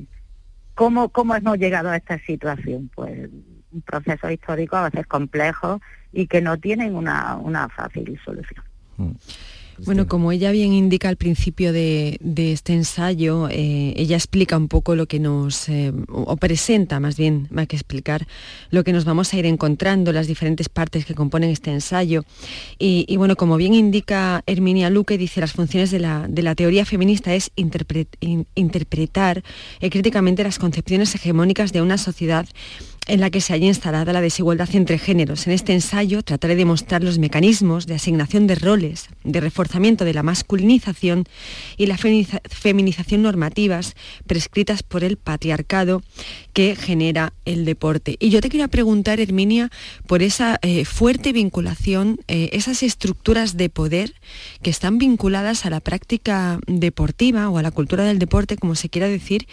¿cómo, 0.75 1.09
¿cómo 1.09 1.33
hemos 1.33 1.57
llegado 1.57 1.89
a 1.89 1.97
esta 1.97 2.19
situación? 2.19 2.91
Pues 2.93 3.27
un 3.71 3.81
proceso 3.81 4.29
histórico 4.29 4.75
a 4.75 4.91
veces 4.91 5.07
complejo 5.07 5.81
y 6.13 6.27
que 6.27 6.39
no 6.39 6.59
tienen 6.59 6.93
una, 6.93 7.35
una 7.37 7.67
fácil 7.67 8.19
solución. 8.23 8.63
Bueno, 9.83 10.07
como 10.07 10.31
ella 10.31 10.51
bien 10.51 10.73
indica 10.73 11.09
al 11.09 11.17
principio 11.17 11.73
de, 11.73 12.17
de 12.21 12.53
este 12.53 12.73
ensayo, 12.73 13.49
eh, 13.49 13.93
ella 13.97 14.15
explica 14.15 14.55
un 14.57 14.67
poco 14.67 14.95
lo 14.95 15.05
que 15.05 15.19
nos, 15.19 15.67
eh, 15.69 15.91
o 16.07 16.37
presenta 16.37 16.99
más 16.99 17.17
bien, 17.17 17.47
más 17.51 17.67
que 17.67 17.75
explicar, 17.75 18.25
lo 18.69 18.83
que 18.83 18.93
nos 18.93 19.03
vamos 19.03 19.33
a 19.33 19.37
ir 19.37 19.45
encontrando, 19.45 20.13
las 20.13 20.27
diferentes 20.27 20.69
partes 20.69 21.05
que 21.05 21.13
componen 21.13 21.49
este 21.49 21.71
ensayo. 21.71 22.23
Y, 22.79 23.05
y 23.07 23.17
bueno, 23.17 23.35
como 23.35 23.57
bien 23.57 23.73
indica 23.73 24.43
Herminia 24.45 24.89
Luque, 24.89 25.17
dice, 25.17 25.41
las 25.41 25.51
funciones 25.53 25.91
de 25.91 25.99
la, 25.99 26.27
de 26.29 26.41
la 26.41 26.55
teoría 26.55 26.85
feminista 26.85 27.33
es 27.35 27.51
interpre- 27.55 28.07
in- 28.21 28.47
interpretar 28.55 29.43
eh, 29.81 29.89
críticamente 29.89 30.43
las 30.43 30.59
concepciones 30.59 31.13
hegemónicas 31.15 31.73
de 31.73 31.81
una 31.81 31.97
sociedad 31.97 32.45
en 33.07 33.19
la 33.19 33.29
que 33.29 33.41
se 33.41 33.53
haya 33.53 33.67
instalada 33.67 34.13
la 34.13 34.21
desigualdad 34.21 34.69
entre 34.73 34.97
géneros. 34.97 35.45
En 35.47 35.53
este 35.53 35.73
ensayo 35.73 36.23
trataré 36.23 36.55
de 36.55 36.65
mostrar 36.65 37.03
los 37.03 37.19
mecanismos 37.19 37.85
de 37.85 37.95
asignación 37.95 38.47
de 38.47 38.55
roles, 38.55 39.09
de 39.23 39.39
reforzamiento 39.41 40.05
de 40.05 40.13
la 40.13 40.23
masculinización 40.23 41.25
y 41.77 41.85
la 41.85 41.97
feminiza- 41.97 42.41
feminización 42.49 43.21
normativas 43.21 43.95
prescritas 44.25 44.81
por 44.81 45.03
el 45.03 45.17
patriarcado 45.17 46.01
que 46.53 46.75
genera 46.75 47.33
el 47.45 47.65
deporte. 47.65 48.17
Y 48.19 48.29
yo 48.29 48.41
te 48.41 48.49
quería 48.49 48.67
preguntar, 48.67 49.19
Herminia, 49.19 49.69
por 50.07 50.23
esa 50.23 50.57
eh, 50.61 50.85
fuerte 50.85 51.31
vinculación, 51.31 52.19
eh, 52.27 52.49
esas 52.53 52.81
estructuras 52.81 53.57
de 53.57 53.69
poder 53.69 54.13
que 54.63 54.69
están 54.69 54.97
vinculadas 54.97 55.65
a 55.65 55.69
la 55.69 55.79
práctica 55.79 56.59
deportiva 56.65 57.49
o 57.49 57.57
a 57.57 57.61
la 57.61 57.71
cultura 57.71 58.03
del 58.03 58.19
deporte, 58.19 58.57
como 58.57 58.75
se 58.75 58.89
quiera 58.89 59.07
decir, 59.07 59.47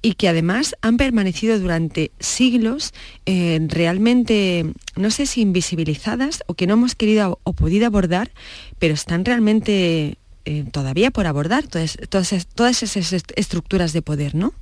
y 0.00 0.14
que 0.14 0.28
además 0.28 0.74
han 0.80 0.96
permanecido 0.96 1.58
durante 1.58 2.10
siglos 2.18 2.93
eh, 3.26 3.60
realmente, 3.68 4.64
no 4.96 5.10
sé 5.10 5.26
si 5.26 5.42
invisibilizadas 5.42 6.42
o 6.46 6.54
que 6.54 6.66
no 6.66 6.74
hemos 6.74 6.94
querido 6.94 7.38
o 7.42 7.52
podido 7.52 7.86
abordar, 7.86 8.30
pero 8.78 8.94
están 8.94 9.24
realmente 9.24 10.16
eh, 10.44 10.64
todavía 10.72 11.10
por 11.10 11.26
abordar 11.26 11.66
todas, 11.66 11.96
todas, 12.08 12.46
todas 12.54 12.82
esas 12.82 13.12
est- 13.12 13.32
estructuras 13.36 13.92
de 13.92 14.02
poder, 14.02 14.34
¿no? 14.34 14.52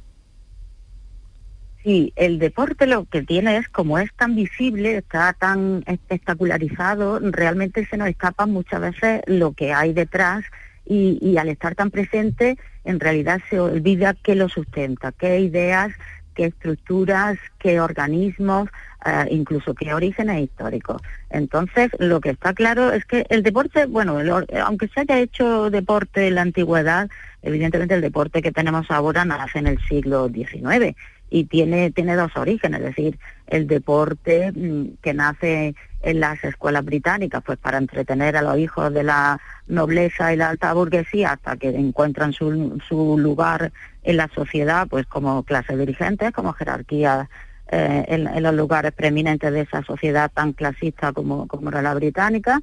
Sí, 1.83 2.13
el 2.15 2.39
deporte 2.39 2.87
lo 2.87 3.07
que 3.07 3.23
tiene 3.23 3.57
es, 3.57 3.69
como 3.69 3.99
es 3.99 4.13
tan 4.15 4.37
visible, 4.37 4.99
está 4.99 5.33
tan 5.33 5.83
espectacularizado, 5.87 7.19
realmente 7.19 7.85
se 7.87 7.97
nos 7.97 8.09
escapa 8.09 8.47
muchas 8.47 8.81
veces 8.81 9.23
lo 9.27 9.53
que 9.53 9.73
hay 9.73 9.93
detrás 9.93 10.45
y, 10.87 11.19
y 11.21 11.39
al 11.39 11.49
estar 11.49 11.75
tan 11.75 11.91
presente, 11.91 12.57
en 12.85 13.01
realidad 13.01 13.41
se 13.51 13.59
olvida 13.59 14.15
qué 14.15 14.37
lo 14.37 14.49
sustenta, 14.49 15.11
qué 15.11 15.41
ideas 15.41 15.93
qué 16.35 16.47
estructuras, 16.47 17.39
qué 17.59 17.81
organismos, 17.81 18.69
eh, 19.05 19.27
incluso 19.31 19.75
qué 19.75 19.95
orígenes 19.95 20.43
históricos. 20.43 21.03
Entonces, 21.31 21.91
lo 21.99 22.21
que 22.21 22.31
está 22.31 22.55
claro 22.55 22.93
es 22.93 23.05
que 23.05 23.27
el 23.29 23.43
deporte, 23.43 23.87
bueno, 23.87 24.21
el- 24.21 24.31
aunque 24.61 24.89
se 24.89 25.01
haya 25.01 25.19
hecho 25.19 25.71
deporte 25.71 26.29
en 26.29 26.35
la 26.37 26.43
antigüedad, 26.43 27.09
evidentemente 27.43 27.95
el 27.95 28.01
deporte 28.01 28.43
que 28.43 28.53
tenemos 28.53 28.91
ahora 28.91 29.25
nace 29.25 29.59
en 29.59 29.67
el 29.67 29.79
siglo 29.89 30.29
XIX 30.29 30.95
y 31.33 31.45
tiene, 31.45 31.91
tiene 31.91 32.15
dos 32.15 32.37
orígenes, 32.37 32.81
es 32.81 32.87
decir, 32.95 33.19
el 33.47 33.67
deporte 33.67 34.53
mm, 34.53 34.99
que 35.01 35.15
nace 35.15 35.75
en 36.03 36.21
las 36.21 36.45
escuelas 36.45 36.85
británicas, 36.85 37.43
pues 37.45 37.59
para 37.59 37.79
entretener 37.79 38.37
a 38.37 38.43
los 38.43 38.59
hijos 38.59 38.93
de 38.93 39.03
la 39.03 39.41
nobleza 39.67 40.33
y 40.33 40.37
la 40.37 40.51
alta 40.51 40.75
burguesía 40.75 41.33
hasta 41.33 41.57
que 41.57 41.71
encuentran 41.71 42.35
su, 42.35 42.79
su 42.87 43.17
lugar 43.19 43.73
en 44.03 44.19
la 44.19 44.29
sociedad, 44.35 44.87
pues 44.89 45.07
como 45.07 45.43
clase 45.45 45.75
dirigentes, 45.75 46.33
como 46.33 46.53
jerarquía 46.53 47.31
eh, 47.71 48.05
en, 48.09 48.27
en 48.27 48.43
los 48.43 48.55
lugares 48.55 48.93
preeminentes 48.93 49.51
de 49.53 49.63
esa 49.63 49.83
sociedad 49.85 50.31
tan 50.33 50.53
clasista 50.53 51.15
como, 51.15 51.49
como 51.49 51.71
era 51.71 51.81
la 51.81 51.95
británica, 51.95 52.61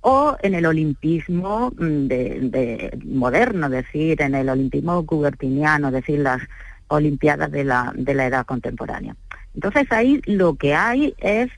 o 0.00 0.36
en 0.40 0.54
el 0.54 0.64
olimpismo 0.64 1.72
mm, 1.76 2.06
de, 2.06 2.38
de 2.42 2.98
moderno, 3.04 3.66
es 3.66 3.72
decir, 3.72 4.22
en 4.22 4.34
el 4.34 4.48
olimpismo 4.48 5.04
cubertiniano, 5.04 5.88
es 5.88 5.94
decir, 5.94 6.20
las 6.20 6.40
olimpiadas 6.88 7.50
de 7.50 7.64
la, 7.64 7.92
de 7.94 8.14
la 8.14 8.26
edad 8.26 8.46
contemporánea. 8.46 9.16
Entonces 9.54 9.86
ahí 9.90 10.20
lo 10.26 10.54
que 10.54 10.74
hay 10.74 11.14
es 11.18 11.48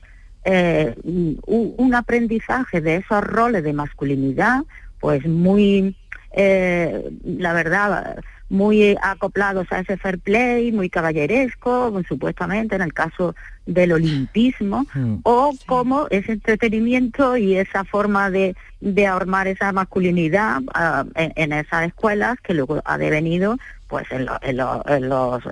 eh, 0.43 0.95
un, 1.03 1.75
un 1.77 1.95
aprendizaje 1.95 2.81
de 2.81 2.97
esos 2.97 3.21
roles 3.23 3.63
de 3.63 3.73
masculinidad, 3.73 4.63
pues 4.99 5.25
muy, 5.25 5.95
eh, 6.31 7.11
la 7.23 7.53
verdad, 7.53 8.17
muy 8.49 8.97
acoplados 9.01 9.67
a 9.71 9.79
ese 9.79 9.97
fair 9.97 10.19
play, 10.19 10.71
muy 10.73 10.89
caballeresco, 10.89 11.89
pues, 11.93 12.05
supuestamente 12.07 12.75
en 12.75 12.81
el 12.81 12.93
caso 12.93 13.33
del 13.65 13.93
olimpismo, 13.93 14.85
o 15.23 15.53
como 15.65 16.07
ese 16.09 16.33
entretenimiento 16.33 17.37
y 17.37 17.55
esa 17.55 17.85
forma 17.85 18.29
de, 18.29 18.55
de 18.81 19.07
armar 19.07 19.47
esa 19.47 19.71
masculinidad 19.71 20.61
ah, 20.73 21.05
en, 21.15 21.31
en 21.35 21.53
esas 21.53 21.87
escuelas 21.87 22.35
que 22.43 22.53
luego 22.53 22.81
ha 22.83 22.97
devenido 22.97 23.57
pues 23.91 24.07
en, 24.11 24.25
lo- 24.25 24.39
en 24.41 24.57
lo- 24.57 24.83
en 24.87 25.09
los 25.09 25.43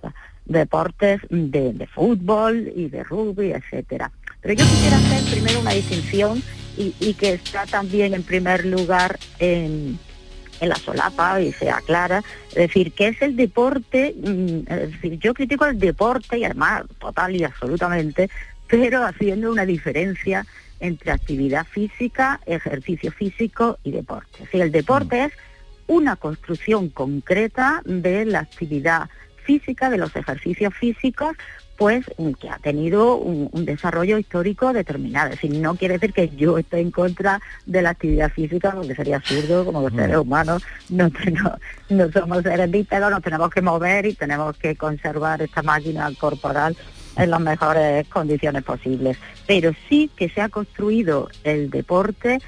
deportes 0.45 1.21
de, 1.29 1.73
de 1.73 1.85
fútbol 1.87 2.71
y 2.75 2.87
de 2.89 3.03
rugby, 3.03 3.51
etcétera. 3.51 4.11
Pero 4.41 4.55
yo 4.55 4.65
quisiera 4.65 4.97
hacer 4.97 5.21
primero 5.31 5.59
una 5.59 5.71
distinción 5.71 6.41
y, 6.77 6.95
y 6.99 7.13
que 7.13 7.33
está 7.33 7.65
también 7.65 8.13
en 8.13 8.23
primer 8.23 8.65
lugar 8.65 9.19
en, 9.39 9.99
en 10.61 10.69
la 10.69 10.75
solapa 10.77 11.41
y 11.41 11.51
se 11.51 11.69
aclara, 11.69 12.23
es 12.49 12.55
decir, 12.55 12.93
que 12.93 13.09
es 13.09 13.21
el 13.21 13.35
deporte, 13.35 14.15
mm, 14.17 14.59
es 14.71 14.91
decir, 14.93 15.19
yo 15.19 15.33
critico 15.33 15.65
el 15.65 15.77
deporte 15.77 16.37
y 16.39 16.45
además 16.45 16.83
total 16.99 17.35
y 17.35 17.43
absolutamente, 17.43 18.29
pero 18.67 19.03
haciendo 19.05 19.51
una 19.51 19.65
diferencia 19.65 20.45
entre 20.79 21.11
actividad 21.11 21.65
física, 21.65 22.39
ejercicio 22.45 23.11
físico 23.11 23.77
y 23.83 23.91
deporte. 23.91 24.29
Es 24.37 24.43
decir, 24.45 24.61
el 24.61 24.71
deporte 24.71 25.25
es 25.25 25.33
una 25.89 26.15
construcción 26.15 26.87
concreta 26.89 27.81
de 27.83 28.23
la 28.23 28.39
actividad 28.39 29.09
física, 29.43 29.89
de 29.89 29.97
los 29.97 30.15
ejercicios 30.15 30.73
físicos, 30.75 31.35
pues 31.77 32.05
mm, 32.17 32.31
que 32.33 32.49
ha 32.49 32.57
tenido 32.59 33.15
un, 33.15 33.49
un 33.51 33.65
desarrollo 33.65 34.17
histórico 34.17 34.71
determinado. 34.73 35.29
Es 35.31 35.41
decir, 35.41 35.57
no 35.59 35.75
quiere 35.75 35.95
decir 35.95 36.13
que 36.13 36.29
yo 36.29 36.57
esté 36.57 36.79
en 36.79 36.91
contra 36.91 37.41
de 37.65 37.81
la 37.81 37.89
actividad 37.91 38.31
física, 38.31 38.71
porque 38.71 38.93
sería 38.95 39.15
absurdo, 39.17 39.65
como 39.65 39.81
los 39.81 39.93
seres 39.93 40.17
humanos 40.17 40.61
no, 40.89 41.09
tengo- 41.09 41.57
no 41.89 42.11
somos 42.11 42.43
seres 42.43 42.69
bípedos, 42.69 43.09
nos 43.09 43.21
tenemos 43.23 43.49
que 43.49 43.61
mover 43.61 44.05
y 44.05 44.13
tenemos 44.13 44.55
que 44.57 44.75
conservar 44.75 45.41
esta 45.41 45.63
máquina 45.63 46.09
corporal 46.19 46.77
en 47.17 47.29
las 47.31 47.39
mejores 47.41 48.07
condiciones 48.07 48.63
posibles. 48.63 49.17
Pero 49.47 49.71
sí 49.89 50.09
que 50.15 50.29
se 50.29 50.41
ha 50.41 50.49
construido 50.49 51.29
el 51.43 51.69
deporte 51.71 52.39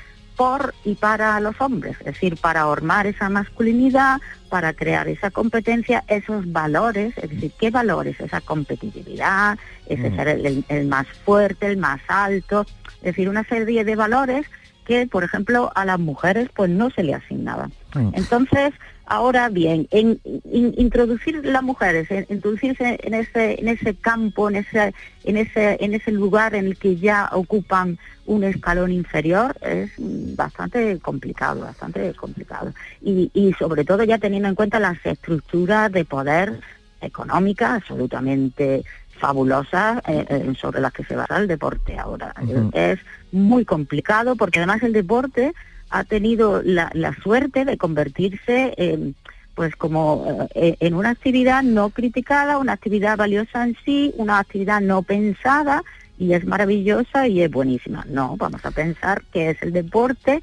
por 0.41 0.73
y 0.83 0.95
para 0.95 1.39
los 1.39 1.61
hombres, 1.61 1.95
es 1.99 2.05
decir, 2.05 2.35
para 2.35 2.63
formar 2.63 3.05
esa 3.05 3.29
masculinidad, 3.29 4.19
para 4.49 4.73
crear 4.73 5.07
esa 5.07 5.29
competencia, 5.29 6.03
esos 6.07 6.51
valores, 6.51 7.13
es 7.17 7.29
decir, 7.29 7.51
¿qué 7.59 7.69
valores? 7.69 8.19
Esa 8.19 8.41
competitividad, 8.41 9.59
ese 9.85 10.09
Mm. 10.09 10.15
ser 10.15 10.27
el, 10.67 10.87
más 10.87 11.05
fuerte, 11.25 11.67
el 11.67 11.77
más 11.77 12.01
alto, 12.07 12.65
es 13.01 13.13
decir, 13.13 13.29
una 13.29 13.43
serie 13.43 13.83
de 13.83 13.95
valores 13.95 14.47
que, 14.83 15.05
por 15.05 15.23
ejemplo, 15.23 15.71
a 15.75 15.85
las 15.85 15.99
mujeres 15.99 16.49
pues 16.55 16.71
no 16.71 16.89
se 16.89 17.03
le 17.03 17.13
asignaban. 17.13 17.71
Entonces, 18.13 18.73
ahora 19.17 19.49
bien, 19.49 19.87
en, 19.91 20.19
in- 20.59 20.73
introducir 20.77 21.43
las 21.45 21.63
mujeres, 21.63 22.09
en- 22.09 22.25
introducirse 22.29 22.97
en 23.03 23.13
ese, 23.13 23.59
en 23.59 23.67
ese 23.67 23.93
campo, 23.95 24.49
en 24.49 24.55
ese, 24.55 24.93
en 25.25 25.35
ese, 25.37 25.77
en 25.83 25.93
ese 25.93 26.11
lugar 26.11 26.55
en 26.55 26.65
el 26.65 26.75
que 26.77 26.95
ya 26.95 27.29
ocupan 27.33 27.97
un 28.25 28.43
escalón 28.43 28.91
inferior 28.91 29.55
es 29.61 29.91
bastante 29.97 30.97
complicado, 30.99 31.61
bastante 31.61 32.13
complicado. 32.13 32.73
Y, 33.01 33.29
y 33.33 33.53
sobre 33.59 33.83
todo 33.83 34.03
ya 34.03 34.17
teniendo 34.17 34.47
en 34.47 34.55
cuenta 34.55 34.79
las 34.79 34.97
estructuras 35.05 35.91
de 35.91 36.05
poder 36.05 36.61
económicas 37.01 37.71
absolutamente 37.81 38.83
fabulosas 39.19 40.01
eh, 40.07 40.25
eh, 40.29 40.53
sobre 40.59 40.79
las 40.81 40.93
que 40.93 41.03
se 41.03 41.15
basa 41.15 41.37
el 41.37 41.47
deporte 41.47 41.97
ahora. 41.97 42.33
Es 42.73 42.99
muy 43.31 43.65
complicado 43.65 44.35
porque 44.35 44.59
además 44.59 44.81
el 44.83 44.93
deporte 44.93 45.53
ha 45.91 46.03
tenido 46.03 46.61
la, 46.63 46.89
la 46.93 47.13
suerte 47.21 47.65
de 47.65 47.77
convertirse 47.77 48.73
en 48.77 49.15
pues 49.55 49.75
como 49.75 50.47
eh, 50.55 50.77
en 50.79 50.93
una 50.93 51.09
actividad 51.09 51.61
no 51.61 51.89
criticada, 51.89 52.57
una 52.57 52.73
actividad 52.73 53.17
valiosa 53.17 53.63
en 53.63 53.75
sí, 53.83 54.13
una 54.17 54.39
actividad 54.39 54.81
no 54.81 55.03
pensada 55.03 55.83
y 56.17 56.33
es 56.33 56.45
maravillosa 56.45 57.27
y 57.27 57.41
es 57.41 57.51
buenísima. 57.51 58.05
No, 58.09 58.37
vamos 58.37 58.65
a 58.65 58.71
pensar 58.71 59.21
que 59.33 59.49
es 59.51 59.61
el 59.61 59.73
deporte 59.73 60.41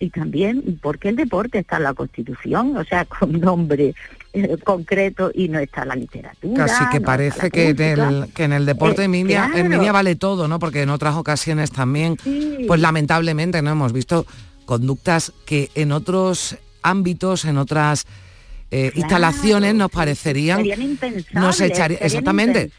y 0.00 0.10
también 0.10 0.78
por 0.82 0.98
qué 0.98 1.08
el 1.10 1.16
deporte 1.16 1.58
está 1.60 1.76
en 1.76 1.84
la 1.84 1.94
Constitución, 1.94 2.76
o 2.76 2.84
sea, 2.84 3.04
con 3.20 3.40
nombre 3.40 3.94
eh, 4.32 4.56
concreto 4.64 5.30
y 5.32 5.48
no 5.48 5.58
está 5.60 5.82
en 5.82 5.88
la 5.88 5.96
literatura. 5.96 6.66
Casi 6.66 6.84
que 6.90 7.00
no 7.00 7.06
parece 7.06 7.50
que 7.50 7.70
en, 7.70 7.80
el, 8.00 8.32
que 8.34 8.44
en 8.44 8.52
el 8.52 8.66
deporte 8.66 9.02
Eh, 9.02 9.04
Emilia, 9.06 9.46
claro. 9.52 9.66
Emilia 9.66 9.92
vale 9.92 10.16
todo, 10.16 10.48
¿no? 10.48 10.58
Porque 10.58 10.82
en 10.82 10.90
otras 10.90 11.14
ocasiones 11.14 11.70
también, 11.70 12.16
Sí. 12.22 12.64
pues 12.66 12.80
lamentablemente 12.80 13.62
no 13.62 13.70
hemos 13.70 13.92
visto 13.92 14.26
conductas 14.72 15.32
que 15.46 15.70
en 15.74 15.92
otros 15.92 16.58
ámbitos, 16.82 17.46
en 17.46 17.56
otras 17.56 18.04
eh, 18.70 18.92
instalaciones 18.96 19.74
nos 19.74 19.90
parecerían 19.90 20.62
nos 21.32 21.58
echaría 21.62 21.96
serían 21.96 22.04
exactamente 22.04 22.70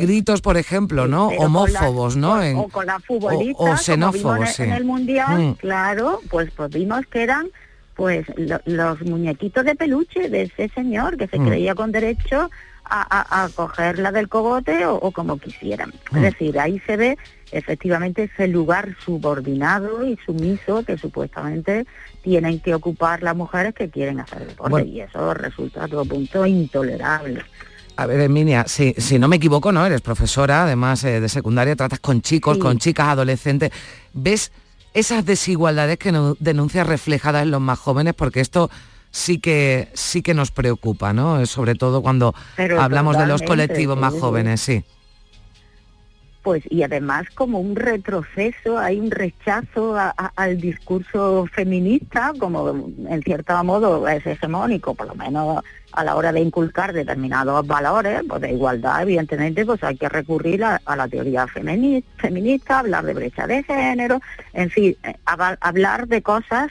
gritos 0.00 0.40
por 0.40 0.56
ejemplo 0.56 1.06
no 1.06 1.28
Pero 1.28 1.42
homófobos 1.42 2.14
la- 2.14 2.20
no 2.22 2.32
o- 2.32 2.42
En- 2.42 2.56
o 2.56 2.68
con 2.70 2.86
la 2.86 2.98
futbolista, 2.98 3.52
o 3.62 3.66
como 3.66 3.76
xenófobos, 3.76 4.38
en- 4.48 4.54
sí. 4.54 4.62
en 4.62 4.72
el 4.72 4.84
mundial, 4.86 5.38
Mm. 5.38 5.52
claro, 5.56 6.20
pues, 6.30 6.50
pues 6.56 6.70
vimos 6.70 7.04
que 7.12 7.22
eran 7.24 7.48
pues 7.94 8.26
lo- 8.38 8.60
los 8.64 9.02
muñequitos 9.02 9.66
de 9.66 9.74
peluche 9.74 10.30
de 10.30 10.44
ese 10.44 10.70
señor 10.74 11.18
que 11.18 11.28
se 11.28 11.38
Mm. 11.38 11.46
creía 11.46 11.74
con 11.74 11.92
derecho 11.92 12.50
a, 12.86 13.00
a- 13.18 13.44
a 13.44 13.48
cogerla 13.50 14.12
del 14.12 14.28
cogote 14.30 14.84
o, 14.86 14.94
o 14.96 15.10
como 15.12 15.38
quisieran. 15.38 15.92
Mm. 16.10 16.16
Es 16.16 16.22
decir, 16.22 16.58
ahí 16.58 16.80
se 16.86 16.96
ve 16.96 17.18
efectivamente 17.56 18.24
ese 18.24 18.48
lugar 18.48 18.96
subordinado 19.04 20.06
y 20.06 20.18
sumiso 20.24 20.82
que 20.84 20.98
supuestamente 20.98 21.86
tienen 22.22 22.60
que 22.60 22.74
ocupar 22.74 23.22
las 23.22 23.36
mujeres 23.36 23.74
que 23.74 23.88
quieren 23.90 24.20
hacer 24.20 24.46
deporte 24.46 24.70
Bueno. 24.70 24.86
y 24.88 25.00
eso 25.00 25.34
resulta 25.34 25.84
a 25.84 25.88
todo 25.88 26.04
punto 26.04 26.44
intolerable. 26.46 27.42
A 27.96 28.06
ver, 28.06 28.20
Emilia, 28.20 28.64
si, 28.66 28.92
si 28.98 29.18
no 29.18 29.28
me 29.28 29.36
equivoco, 29.36 29.70
¿no? 29.70 29.86
Eres 29.86 30.00
profesora, 30.00 30.64
además 30.64 31.04
eh, 31.04 31.20
de 31.20 31.28
secundaria, 31.28 31.76
tratas 31.76 32.00
con 32.00 32.22
chicos, 32.22 32.56
Sí. 32.56 32.60
con 32.60 32.78
chicas, 32.78 33.06
adolescentes. 33.08 33.70
¿Ves 34.12 34.50
esas 34.94 35.24
desigualdades 35.24 35.98
que 35.98 36.10
no- 36.10 36.36
denuncias 36.40 36.86
reflejadas 36.86 37.42
en 37.44 37.52
los 37.52 37.60
más 37.60 37.78
jóvenes? 37.78 38.14
Porque 38.14 38.40
esto 38.40 38.68
sí 39.12 39.38
que 39.38 39.90
sí 39.94 40.22
que 40.22 40.34
nos 40.34 40.50
preocupa, 40.50 41.12
¿no? 41.12 41.40
Eh, 41.40 41.46
Sobre 41.46 41.76
todo 41.76 42.02
cuando 42.02 42.34
Pero 42.56 42.80
hablamos 42.80 43.16
de 43.16 43.26
los 43.28 43.42
colectivos 43.42 43.96
más 43.96 44.12
jóvenes, 44.14 44.60
sí. 44.60 44.82
Pues 46.44 46.62
y 46.70 46.82
además 46.84 47.24
como 47.34 47.58
un 47.58 47.74
retroceso, 47.74 48.78
hay 48.78 49.00
un 49.00 49.10
rechazo 49.10 49.96
a- 49.96 50.10
al 50.36 50.60
discurso 50.60 51.46
feminista, 51.50 52.32
como 52.38 52.88
en 53.08 53.22
cierto 53.22 53.64
modo 53.64 54.06
es 54.06 54.24
hegemónico, 54.26 54.94
por 54.94 55.08
lo 55.08 55.14
menos 55.16 55.64
a 55.92 56.04
la 56.04 56.14
hora 56.16 56.32
de 56.32 56.40
inculcar 56.40 56.92
determinados 56.92 57.66
valores, 57.66 58.20
pues 58.28 58.42
de 58.42 58.52
igualdad, 58.52 59.02
evidentemente, 59.02 59.64
pues 59.64 59.82
hay 59.82 59.96
que 59.96 60.08
recurrir 60.08 60.62
a, 60.64 60.80
la 60.96 61.08
teoría 61.08 61.46
femini- 61.46 62.04
feminista, 62.18 62.80
hablar 62.80 63.04
de 63.06 63.14
brecha 63.14 63.46
de 63.46 63.62
género, 63.62 64.20
en 64.52 64.68
fin, 64.70 64.96
eh, 65.02 65.14
hab- 65.24 65.56
hablar 65.60 66.06
de 66.08 66.20
cosas 66.22 66.70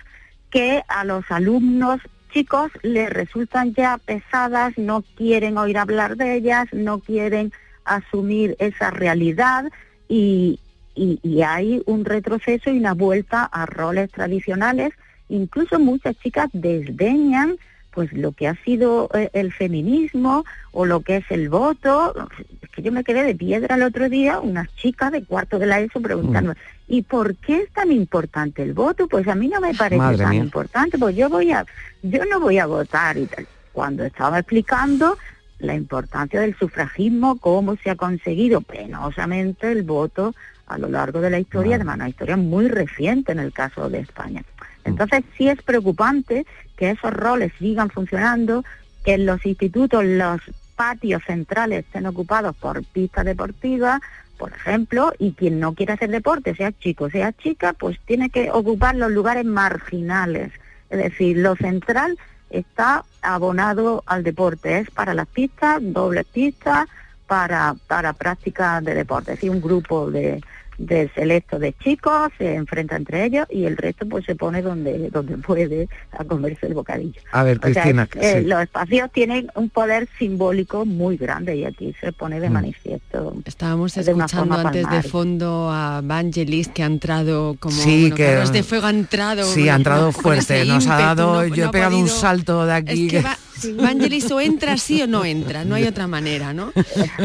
que 0.51 0.84
a 0.88 1.03
los 1.03 1.24
alumnos 1.32 1.99
chicos 2.32 2.71
les 2.84 3.09
resultan 3.09 3.74
ya 3.74 3.97
pesadas, 3.97 4.78
no 4.78 5.03
quieren 5.17 5.57
oír 5.57 5.78
hablar 5.80 6.15
de 6.15 6.36
ellas, 6.36 6.67
no 6.74 6.99
quieren 6.99 7.51
asumir 7.86 8.55
esa 8.59 8.91
realidad 8.91 9.71
y, 10.07 10.59
y- 10.95 11.19
y 11.23 11.41
hay 11.41 11.81
un 11.86 12.05
retroceso 12.05 12.69
y 12.69 12.77
una 12.77 12.93
vuelta 12.93 13.43
a 13.45 13.65
roles 13.65 14.11
tradicionales. 14.11 14.93
Incluso 15.29 15.79
muchas 15.79 16.15
chicas 16.19 16.49
desdeñan 16.53 17.55
pues 17.91 18.11
lo 18.11 18.31
que 18.31 18.47
ha 18.47 18.55
sido 18.63 19.07
eh, 19.13 19.29
el 19.34 19.53
feminismo 19.53 20.45
o 20.71 20.84
lo 20.88 21.01
que 21.01 21.17
es 21.17 21.25
el 21.29 21.49
voto. 21.49 22.15
Es 22.63 22.69
que 22.71 22.81
yo 22.81 22.91
me 22.91 23.03
quedé 23.03 23.21
de 23.23 23.36
piedra 23.36 23.75
el 23.75 23.84
otro 23.84 24.09
día, 24.09 24.39
unas 24.39 24.67
chicas 24.77 25.11
de 25.11 25.23
cuarto 25.23 25.59
de 25.59 25.67
la 25.67 25.79
ESO 25.79 26.01
preguntando, 26.01 26.55
¿y 26.88 27.03
por 27.03 27.36
qué 27.36 27.57
es 27.61 27.69
tan 27.71 27.91
importante 27.91 28.63
el 28.63 28.73
voto? 28.73 29.07
Pues 29.07 29.27
a 29.27 29.36
mí 29.36 29.47
no 29.47 29.61
me 29.61 29.75
parece 29.75 29.97
Madre 29.99 30.17
tan 30.17 30.29
mía. 30.31 30.41
importante, 30.43 30.97
pues 30.97 31.15
yo 31.15 31.29
voy 31.29 31.51
a, 31.51 31.63
yo 32.01 32.25
no 32.25 32.39
voy 32.39 32.57
a 32.57 32.65
votar 32.65 33.15
y 33.15 33.27
tal. 33.27 33.45
Cuando 33.71 34.03
estaba 34.05 34.39
explicando 34.39 35.15
la 35.64 35.76
importancia 35.76 36.41
del 36.41 36.55
sufragismo, 36.57 37.38
cómo 37.38 37.76
se 37.78 37.89
ha 37.89 37.95
conseguido 37.95 38.61
penosamente 38.61 39.72
el 39.72 39.84
voto 39.84 40.36
a 40.68 40.78
lo 40.78 40.89
largo 40.89 41.22
de 41.22 41.30
la 41.30 41.39
historia, 41.39 41.76
además 41.76 41.95
una 41.95 42.09
historia 42.09 42.38
muy 42.38 42.68
reciente 42.68 43.32
en 43.32 43.39
el 43.39 43.53
caso 43.53 43.89
de 43.89 43.99
España. 43.99 44.43
Entonces 44.86 45.24
sí 45.38 45.47
es 45.47 45.61
preocupante 45.61 46.45
que 46.76 46.91
esos 46.91 47.14
roles 47.14 47.53
sigan 47.57 47.89
funcionando, 47.89 48.64
que 49.05 49.14
en 49.14 49.26
los 49.26 49.45
institutos 49.45 50.03
los 50.03 50.41
patios 50.76 51.24
centrales 51.26 51.86
estén 51.86 52.05
ocupados 52.05 52.55
por 52.55 52.84
pistas 52.84 53.26
deportivas, 53.26 54.01
por 54.38 54.51
ejemplo, 54.51 55.14
y 55.20 55.34
quien 55.34 55.59
no 55.59 55.74
quiere 55.74 55.93
hacer 55.93 56.09
deporte, 56.09 56.55
sea 56.55 56.72
chico, 56.72 57.09
sea 57.09 57.32
chica, 57.32 57.74
pues 57.74 57.97
tiene 58.05 58.30
que 58.30 58.51
ocupar 58.51 58.95
los 58.95 59.11
lugares 59.11 59.45
marginales. 59.45 60.51
Es 60.89 60.97
decir, 60.97 61.38
lo 61.38 61.55
central 61.55 62.18
está 62.49 63.05
abonado 63.24 64.03
al 64.05 64.24
deporte, 64.24 64.80
es 64.80 64.91
para 64.91 65.13
las 65.13 65.28
pistas, 65.28 65.80
dobles 65.82 66.26
pistas, 66.26 66.88
para, 67.28 67.76
para 67.88 68.13
prácticas 68.13 68.84
de 68.84 68.93
deporte. 68.93 69.32
Es 69.32 69.38
decir, 69.38 69.49
un 69.49 69.61
grupo 69.61 70.11
de, 70.11 70.41
de 70.78 71.09
selecto 71.15 71.59
de 71.59 71.74
chicos 71.74 72.30
se 72.38 72.55
enfrenta 72.55 72.95
entre 72.95 73.26
ellos 73.26 73.45
y 73.49 73.65
el 73.65 73.78
resto 73.78 74.07
pues 74.07 74.26
se 74.26 74.36
pone 74.36 74.61
donde, 74.61 75.09
donde 75.09 75.38
puede 75.38 75.88
a 76.11 76.24
comerse 76.24 76.65
el 76.67 76.74
bocadillo. 76.74 77.21
A 77.32 77.43
ver, 77.43 77.57
O 77.57 77.61
sea, 77.74 77.84
Cristina, 77.84 78.07
eh, 78.21 78.43
los 78.45 78.61
espacios 78.61 79.11
tienen 79.11 79.49
un 79.55 79.69
poder 79.69 80.07
simbólico 80.17 80.86
muy 80.86 81.17
grande 81.17 81.55
y 81.55 81.65
aquí 81.65 81.93
se 82.01 82.11
pone 82.11 82.39
de 82.39 82.49
Mm. 82.49 82.53
manifiesto. 82.53 83.36
Estábamos 83.45 83.93
de 83.95 84.01
escuchando 84.01 84.55
antes 84.55 84.89
de 84.89 85.03
fondo 85.03 85.69
a 85.71 86.01
Vangelis 86.03 86.67
que 86.69 86.84
ha 86.84 86.88
entrado 86.88 87.55
como 87.59 87.76
Sí, 87.76 88.01
bueno, 88.09 88.15
que- 88.15 88.51
de 88.51 88.63
Fuego 88.63 88.88
ha 88.88 88.89
entrado. 88.91 89.43
Sí, 89.45 89.69
ha 89.69 89.76
entrado 89.76 90.11
fuerte, 90.11 90.65
nos 90.65 90.88
ha 90.88 90.97
dado, 90.97 91.34
no- 91.43 91.47
yo 91.47 91.55
no 91.55 91.63
he 91.63 91.65
ha 91.67 91.71
pegado 91.71 91.97
un 91.97 92.07
salto 92.09 92.65
de 92.65 92.74
aquí. 92.74 93.05
Es 93.07 93.11
que 93.11 93.21
va- 93.21 93.38
Vangelis 93.75 94.29
o 94.31 94.39
entra 94.41 94.77
sí 94.77 95.01
o 95.01 95.07
no 95.07 95.23
entra, 95.25 95.63
no 95.65 95.75
hay 95.75 95.85
otra 95.85 96.07
manera, 96.07 96.53
¿no? 96.53 96.71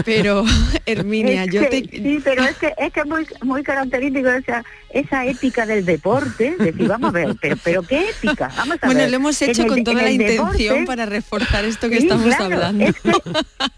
Pero, 0.05 0.45
Herminia, 0.87 1.45
Es 1.45 1.53
yo 1.53 1.61
que- 1.69 1.83
te... 1.83 1.97
Sí, 1.99 2.21
pero 2.23 2.45
es 2.45 2.57
que 2.57 2.75
es 2.79 2.93
que 2.93 3.01
es 3.01 3.07
muy, 3.07 3.27
muy 3.43 3.63
característico 3.63 4.29
esa, 4.29 4.65
esa 4.91 5.27
épica 5.27 5.67
del 5.67 5.85
deporte, 5.85 6.55
decir, 6.59 6.87
vamos 6.89 7.09
a 7.11 7.13
ver, 7.13 7.37
pero, 7.41 7.57
pero 7.63 7.83
qué 7.83 8.11
épica, 8.11 8.51
vamos 8.57 8.77
a 8.83 8.87
Bueno, 8.87 9.01
ver. 9.01 9.11
lo 9.11 9.17
hemos 9.17 9.41
hecho 9.43 9.67
con 9.67 9.83
toda 9.85 10.03
la 10.03 10.11
intención 10.11 10.53
deporte- 10.53 10.87
para 10.87 11.07
reforzar 11.07 11.65
esto 11.65 11.89
que 11.89 11.97
Sí, 12.01 12.07
estamos 12.07 12.27
claro, 12.35 12.45
hablando. 12.55 12.85
es 12.85 12.95
que 13.01 13.13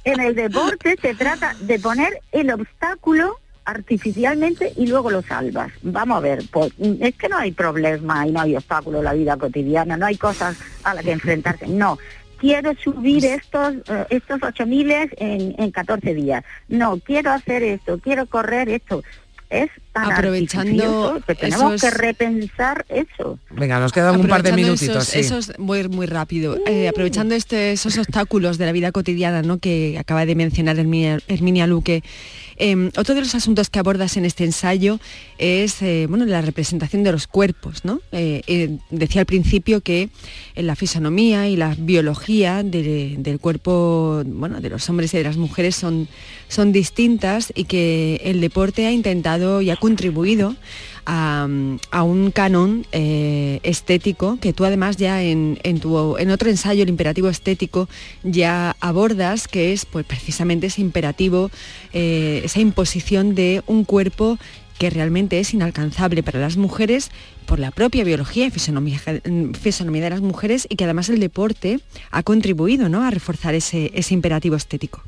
en 0.04 0.20
el 0.20 0.34
deporte 0.34 0.96
se 1.00 1.14
trata 1.14 1.54
de 1.60 1.78
poner 1.78 2.20
el 2.32 2.50
obstáculo 2.50 3.36
artificialmente 3.64 4.72
y 4.76 4.86
luego 4.86 5.10
lo 5.10 5.22
salvas. 5.22 5.70
Vamos 5.82 6.16
a 6.18 6.20
ver, 6.20 6.42
pues, 6.50 6.72
es 7.00 7.14
que 7.14 7.28
no 7.28 7.36
hay 7.38 7.52
problema 7.52 8.26
y 8.26 8.32
no 8.32 8.40
hay 8.40 8.56
obstáculo 8.56 8.98
en 8.98 9.04
la 9.04 9.12
vida 9.12 9.36
cotidiana, 9.36 9.96
no 9.96 10.06
hay 10.06 10.16
cosas 10.16 10.56
a 10.82 10.94
las 10.94 11.04
que 11.04 11.12
enfrentarse, 11.12 11.66
no. 11.68 11.98
Quiero 12.40 12.74
subir 12.74 13.24
estos 13.26 13.74
eh, 13.86 14.06
estos 14.08 14.42
ocho 14.42 14.66
miles 14.66 15.10
en, 15.18 15.54
en 15.58 15.70
14 15.70 16.14
días. 16.14 16.42
No, 16.68 16.98
quiero 16.98 17.30
hacer 17.30 17.62
esto, 17.62 17.98
quiero 17.98 18.26
correr 18.26 18.70
esto. 18.70 19.02
Es 19.50 19.70
tan 19.92 20.12
Aprovechando 20.12 21.20
que 21.26 21.34
tenemos 21.34 21.74
esos- 21.74 21.80
que 21.80 21.90
repensar 21.96 22.86
eso. 22.88 23.38
Venga, 23.50 23.80
nos 23.80 23.92
quedan 23.92 24.20
un 24.20 24.28
par 24.28 24.42
de 24.42 24.52
minutitos, 24.52 24.88
esos, 24.96 25.08
sí. 25.08 25.18
esos- 25.20 25.58
muy, 25.58 25.88
muy 25.88 26.06
rápido. 26.06 26.58
Eh, 26.66 26.88
aprovechando 26.88 27.34
este, 27.34 27.72
esos 27.72 27.98
obstáculos 27.98 28.56
de 28.58 28.66
la 28.66 28.72
vida 28.72 28.92
cotidiana 28.92 29.42
¿no? 29.42 29.58
que 29.58 29.96
acaba 29.98 30.26
de 30.26 30.34
mencionar 30.34 30.78
Herminia, 30.78 31.18
Herminia 31.28 31.66
Luque, 31.66 32.02
eh, 32.62 32.90
otro 32.98 33.14
de 33.14 33.22
los 33.22 33.34
asuntos 33.34 33.70
que 33.70 33.78
abordas 33.78 34.16
en 34.18 34.26
este 34.26 34.44
ensayo 34.44 35.00
es 35.38 35.80
eh, 35.82 36.06
bueno, 36.08 36.26
la 36.26 36.42
representación 36.42 37.02
de 37.02 37.12
los 37.12 37.26
cuerpos. 37.26 37.84
¿no? 37.84 38.00
Eh, 38.12 38.42
eh, 38.46 38.78
decía 38.90 39.22
al 39.22 39.26
principio 39.26 39.80
que 39.80 40.10
en 40.54 40.66
la 40.66 40.76
fisonomía 40.76 41.48
y 41.48 41.56
la 41.56 41.74
biología 41.78 42.62
de- 42.62 43.16
del 43.18 43.40
cuerpo 43.40 44.22
bueno, 44.26 44.60
de 44.60 44.68
los 44.70 44.88
hombres 44.90 45.12
y 45.14 45.16
de 45.18 45.24
las 45.24 45.36
mujeres 45.36 45.74
son, 45.74 46.06
son 46.48 46.70
distintas 46.72 47.52
y 47.54 47.64
que 47.64 48.20
el 48.24 48.40
deporte 48.40 48.86
ha 48.86 48.92
intentado 48.92 49.62
y 49.62 49.70
ha 49.70 49.76
contribuido 49.80 50.54
a, 51.06 51.48
un 52.04 52.30
canon 52.30 52.86
eh, 52.92 53.58
estético 53.62 54.38
que 54.40 54.52
tú 54.52 54.64
además 54.64 54.96
ya 54.96 55.22
en, 55.22 55.58
en 55.64 55.80
tu, 55.80 56.16
en 56.18 56.30
otro 56.30 56.48
ensayo, 56.50 56.82
el 56.82 56.88
imperativo 56.88 57.28
estético, 57.28 57.88
ya 58.22 58.76
abordas, 58.80 59.48
que 59.48 59.72
es 59.72 59.86
pues, 59.86 60.06
precisamente 60.06 60.68
ese 60.68 60.80
imperativo, 60.80 61.50
eh, 61.92 62.42
esa 62.44 62.60
imposición 62.60 63.34
de 63.34 63.62
un 63.66 63.84
cuerpo 63.84 64.38
que 64.78 64.88
realmente 64.88 65.40
es 65.40 65.52
inalcanzable 65.52 66.22
para 66.22 66.40
las 66.40 66.56
mujeres 66.56 67.10
por 67.44 67.58
la 67.58 67.70
propia 67.70 68.02
biología 68.02 68.46
y 68.46 68.50
fisonomía, 68.50 68.98
fisonomía 69.60 70.04
de 70.04 70.10
las 70.10 70.22
mujeres 70.22 70.66
y 70.70 70.76
que 70.76 70.84
además 70.84 71.10
el 71.10 71.20
deporte 71.20 71.80
ha 72.10 72.22
contribuido 72.22 72.88
¿no? 72.88 73.02
a 73.02 73.10
reforzar 73.10 73.54
ese, 73.54 73.90
ese 73.94 74.14
imperativo 74.14 74.56
estético. 74.56 75.02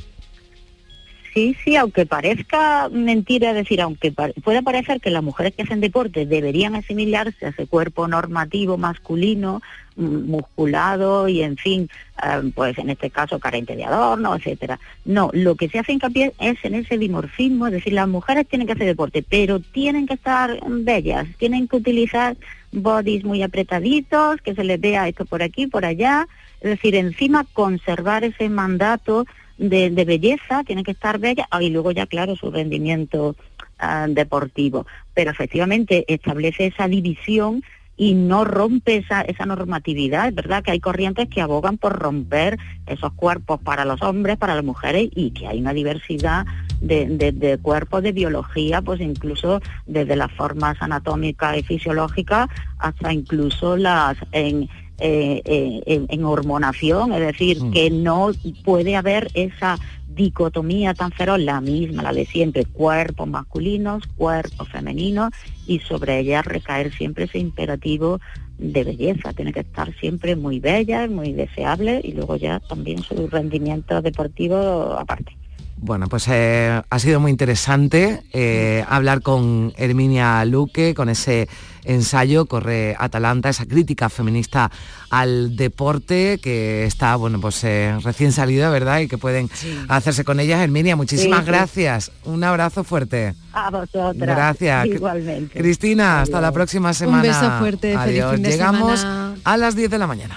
Sí, 1.33 1.57
sí, 1.64 1.76
aunque 1.76 2.05
parezca 2.05 2.91
mentira, 2.91 3.55
decir, 3.55 3.80
aunque 3.80 4.12
pa- 4.12 4.33
pueda 4.45 4.61
parecer 4.61 5.01
que 5.01 5.11
las 5.11 5.22
mujeres 5.22 5.55
que 5.55 5.62
hacen 5.62 5.80
deporte 5.80 6.26
deberían 6.26 6.74
asimilarse 6.74 7.47
a 7.47 7.49
ese 7.49 7.66
cuerpo 7.66 8.07
normativo 8.07 8.76
masculino, 8.76 9.62
musculado 9.97 11.28
y, 11.28 11.43
en 11.43 11.57
fin, 11.57 11.89
eh, 12.22 12.51
pues 12.55 12.76
en 12.78 12.91
este 12.91 13.09
caso 13.11 13.39
carente 13.39 13.76
de 13.76 13.85
adorno, 13.85 14.35
etcétera. 14.37 14.78
No, 15.07 15.30
lo 15.33 15.55
que 15.55 15.70
se 15.70 15.78
hace 15.78 15.93
hincapié 15.93 16.33
es 16.39 16.57
en 16.64 16.74
ese 16.74 16.99
dimorfismo, 16.99 17.66
es 17.66 17.72
decir, 17.72 17.95
las 17.95 18.09
mujeres 18.09 18.47
tienen 18.47 18.66
que 18.66 18.74
hacer 18.74 18.87
deporte, 18.87 19.24
pero 19.26 19.59
tienen 19.61 20.07
que 20.07 20.14
estar 20.14 20.59
bellas, 20.68 21.26
tienen 21.39 21.66
que 21.66 21.76
utilizar 21.76 22.37
bodies 22.72 23.24
muy 23.24 23.43
apretaditos, 23.43 24.41
que 24.43 24.55
se 24.55 24.64
les 24.64 24.80
vea 24.80 25.09
esto 25.09 25.24
por 25.24 25.43
aquí, 25.43 25.66
por 25.66 25.85
allá, 25.87 26.26
es 26.61 26.70
decir, 26.70 26.95
encima 26.95 27.45
conservar 27.53 28.22
ese 28.24 28.49
mandato 28.49 29.26
de, 29.59 29.91
belleza, 30.05 30.65
tiene 30.65 30.83
que 30.85 30.93
estar 30.93 31.19
bella, 31.19 31.47
ah, 31.51 31.63
y 31.63 31.71
luego 31.71 31.91
ya, 31.93 32.07
claro, 32.07 32.37
su 32.37 32.51
rendimiento 32.51 33.37
ah, 33.79 34.07
deportivo. 34.09 34.87
Pero 35.15 35.31
efectivamente 35.31 36.05
establece 36.09 36.67
esa 36.67 36.89
división 36.89 37.63
y 37.97 38.15
no 38.15 38.45
rompe 38.45 38.97
esa, 38.97 39.21
esa 39.21 39.45
normatividad. 39.47 40.29
Es 40.29 40.35
verdad 40.35 40.63
que 40.65 40.71
hay 40.73 40.81
corrientes 40.81 41.29
que 41.29 41.43
abogan 41.43 41.77
por 41.79 41.93
romper 41.99 42.59
esos 42.87 43.13
cuerpos 43.13 43.61
para 43.61 43.85
los 43.85 44.03
hombres, 44.03 44.39
para 44.39 44.55
las 44.55 44.65
mujeres, 44.65 45.11
y 45.15 45.31
que 45.33 45.47
hay 45.47 45.61
una 45.61 45.75
diversidad 45.75 46.47
de, 46.81 47.07
de- 47.07 47.33
de 47.33 47.59
cuerpos, 47.59 48.03
de 48.03 48.13
biología, 48.13 48.81
pues 48.83 49.01
incluso 49.01 49.61
desde 49.87 50.17
las 50.17 50.33
formas 50.33 50.77
anatómicas 50.81 51.59
y 51.59 51.63
fisiológicas 51.63 52.49
hasta 52.79 53.13
incluso 53.13 53.77
las 53.77 54.17
en, 54.33 54.69
eh, 55.05 55.43
eh, 55.45 55.83
en, 55.87 56.07
en 56.09 56.25
hormonación, 56.25 57.13
es 57.13 57.21
decir, 57.21 57.59
que 57.73 57.91
no 57.91 58.31
puede 58.65 58.95
haber 58.95 59.29
esa 59.35 59.77
dicotomía 60.07 60.95
tan 60.95 61.11
feroz, 61.11 61.41
la 61.41 61.61
misma, 61.61 62.05
la 62.05 62.13
de 62.13 62.25
siempre, 62.25 62.65
cuerpos 62.65 63.27
masculinos, 63.27 64.05
cuerpos 64.17 64.69
femeninos, 64.69 65.31
y 65.67 65.81
sobre 65.81 66.21
ella 66.21 66.43
recaer 66.43 66.93
siempre 66.93 67.25
ese 67.25 67.39
imperativo 67.39 68.21
de 68.59 68.85
belleza, 68.85 69.33
tiene 69.33 69.53
que 69.53 69.61
estar 69.61 69.93
siempre 69.99 70.37
muy 70.37 70.61
bella, 70.61 71.09
muy 71.09 71.33
deseable, 71.33 72.01
y 72.05 72.13
luego 72.13 72.37
ya 72.37 72.61
también 72.61 73.03
su 73.03 73.27
rendimiento 73.27 74.01
deportivo 74.03 74.93
aparte. 74.97 75.37
Bueno, 75.85 76.07
pues 76.09 76.26
eh, 76.28 76.80
ha 76.89 76.99
sido 77.01 77.18
muy 77.18 77.33
interesante 77.33 78.22
eh, 78.33 78.85
hablar 78.89 79.20
con 79.20 79.72
Herminia 79.76 80.45
Luque, 80.45 80.95
con 80.95 81.09
ese 81.09 81.49
ensayo 81.83 82.47
Corre 82.47 82.95
Atalanta, 82.97 83.49
esa 83.49 83.66
crítica 83.66 84.09
feminista 84.09 84.70
al 85.11 85.57
deporte 85.57 86.39
que 86.41 86.85
está, 86.87 87.16
bueno, 87.16 87.41
pues 87.41 87.64
eh, 87.64 87.97
recién 88.05 88.30
salida, 88.30 88.70
¿verdad? 88.70 89.01
Y 89.01 89.09
que 89.09 89.18
pueden 89.18 89.51
hacerse 89.89 90.22
con 90.22 90.39
ellas. 90.39 90.61
Herminia, 90.61 90.95
muchísimas 90.95 91.41
Sí, 91.41 91.45
sí. 91.47 91.51
gracias. 91.51 92.12
Un 92.24 92.45
abrazo 92.45 92.85
fuerte. 92.85 93.35
A 93.53 93.68
vosotras. 93.70 94.14
Gracias. 94.16 94.87
Igualmente. 94.87 95.59
Cristina, 95.59 96.20
hasta 96.22 96.41
la 96.41 96.53
próxima 96.53 96.95
semana. 96.95 97.22
beso 97.24 97.59
fuerte, 97.59 97.99
feliz 97.99 98.22
Adiós. 98.22 98.35
fin 98.35 98.43
de 98.45 98.51
Llegamos 98.51 99.01
semana. 99.01 99.35
a 99.43 99.57
las 99.57 99.74
10 99.74 99.91
de 99.91 99.99
la 99.99 100.07
mañana. 100.07 100.37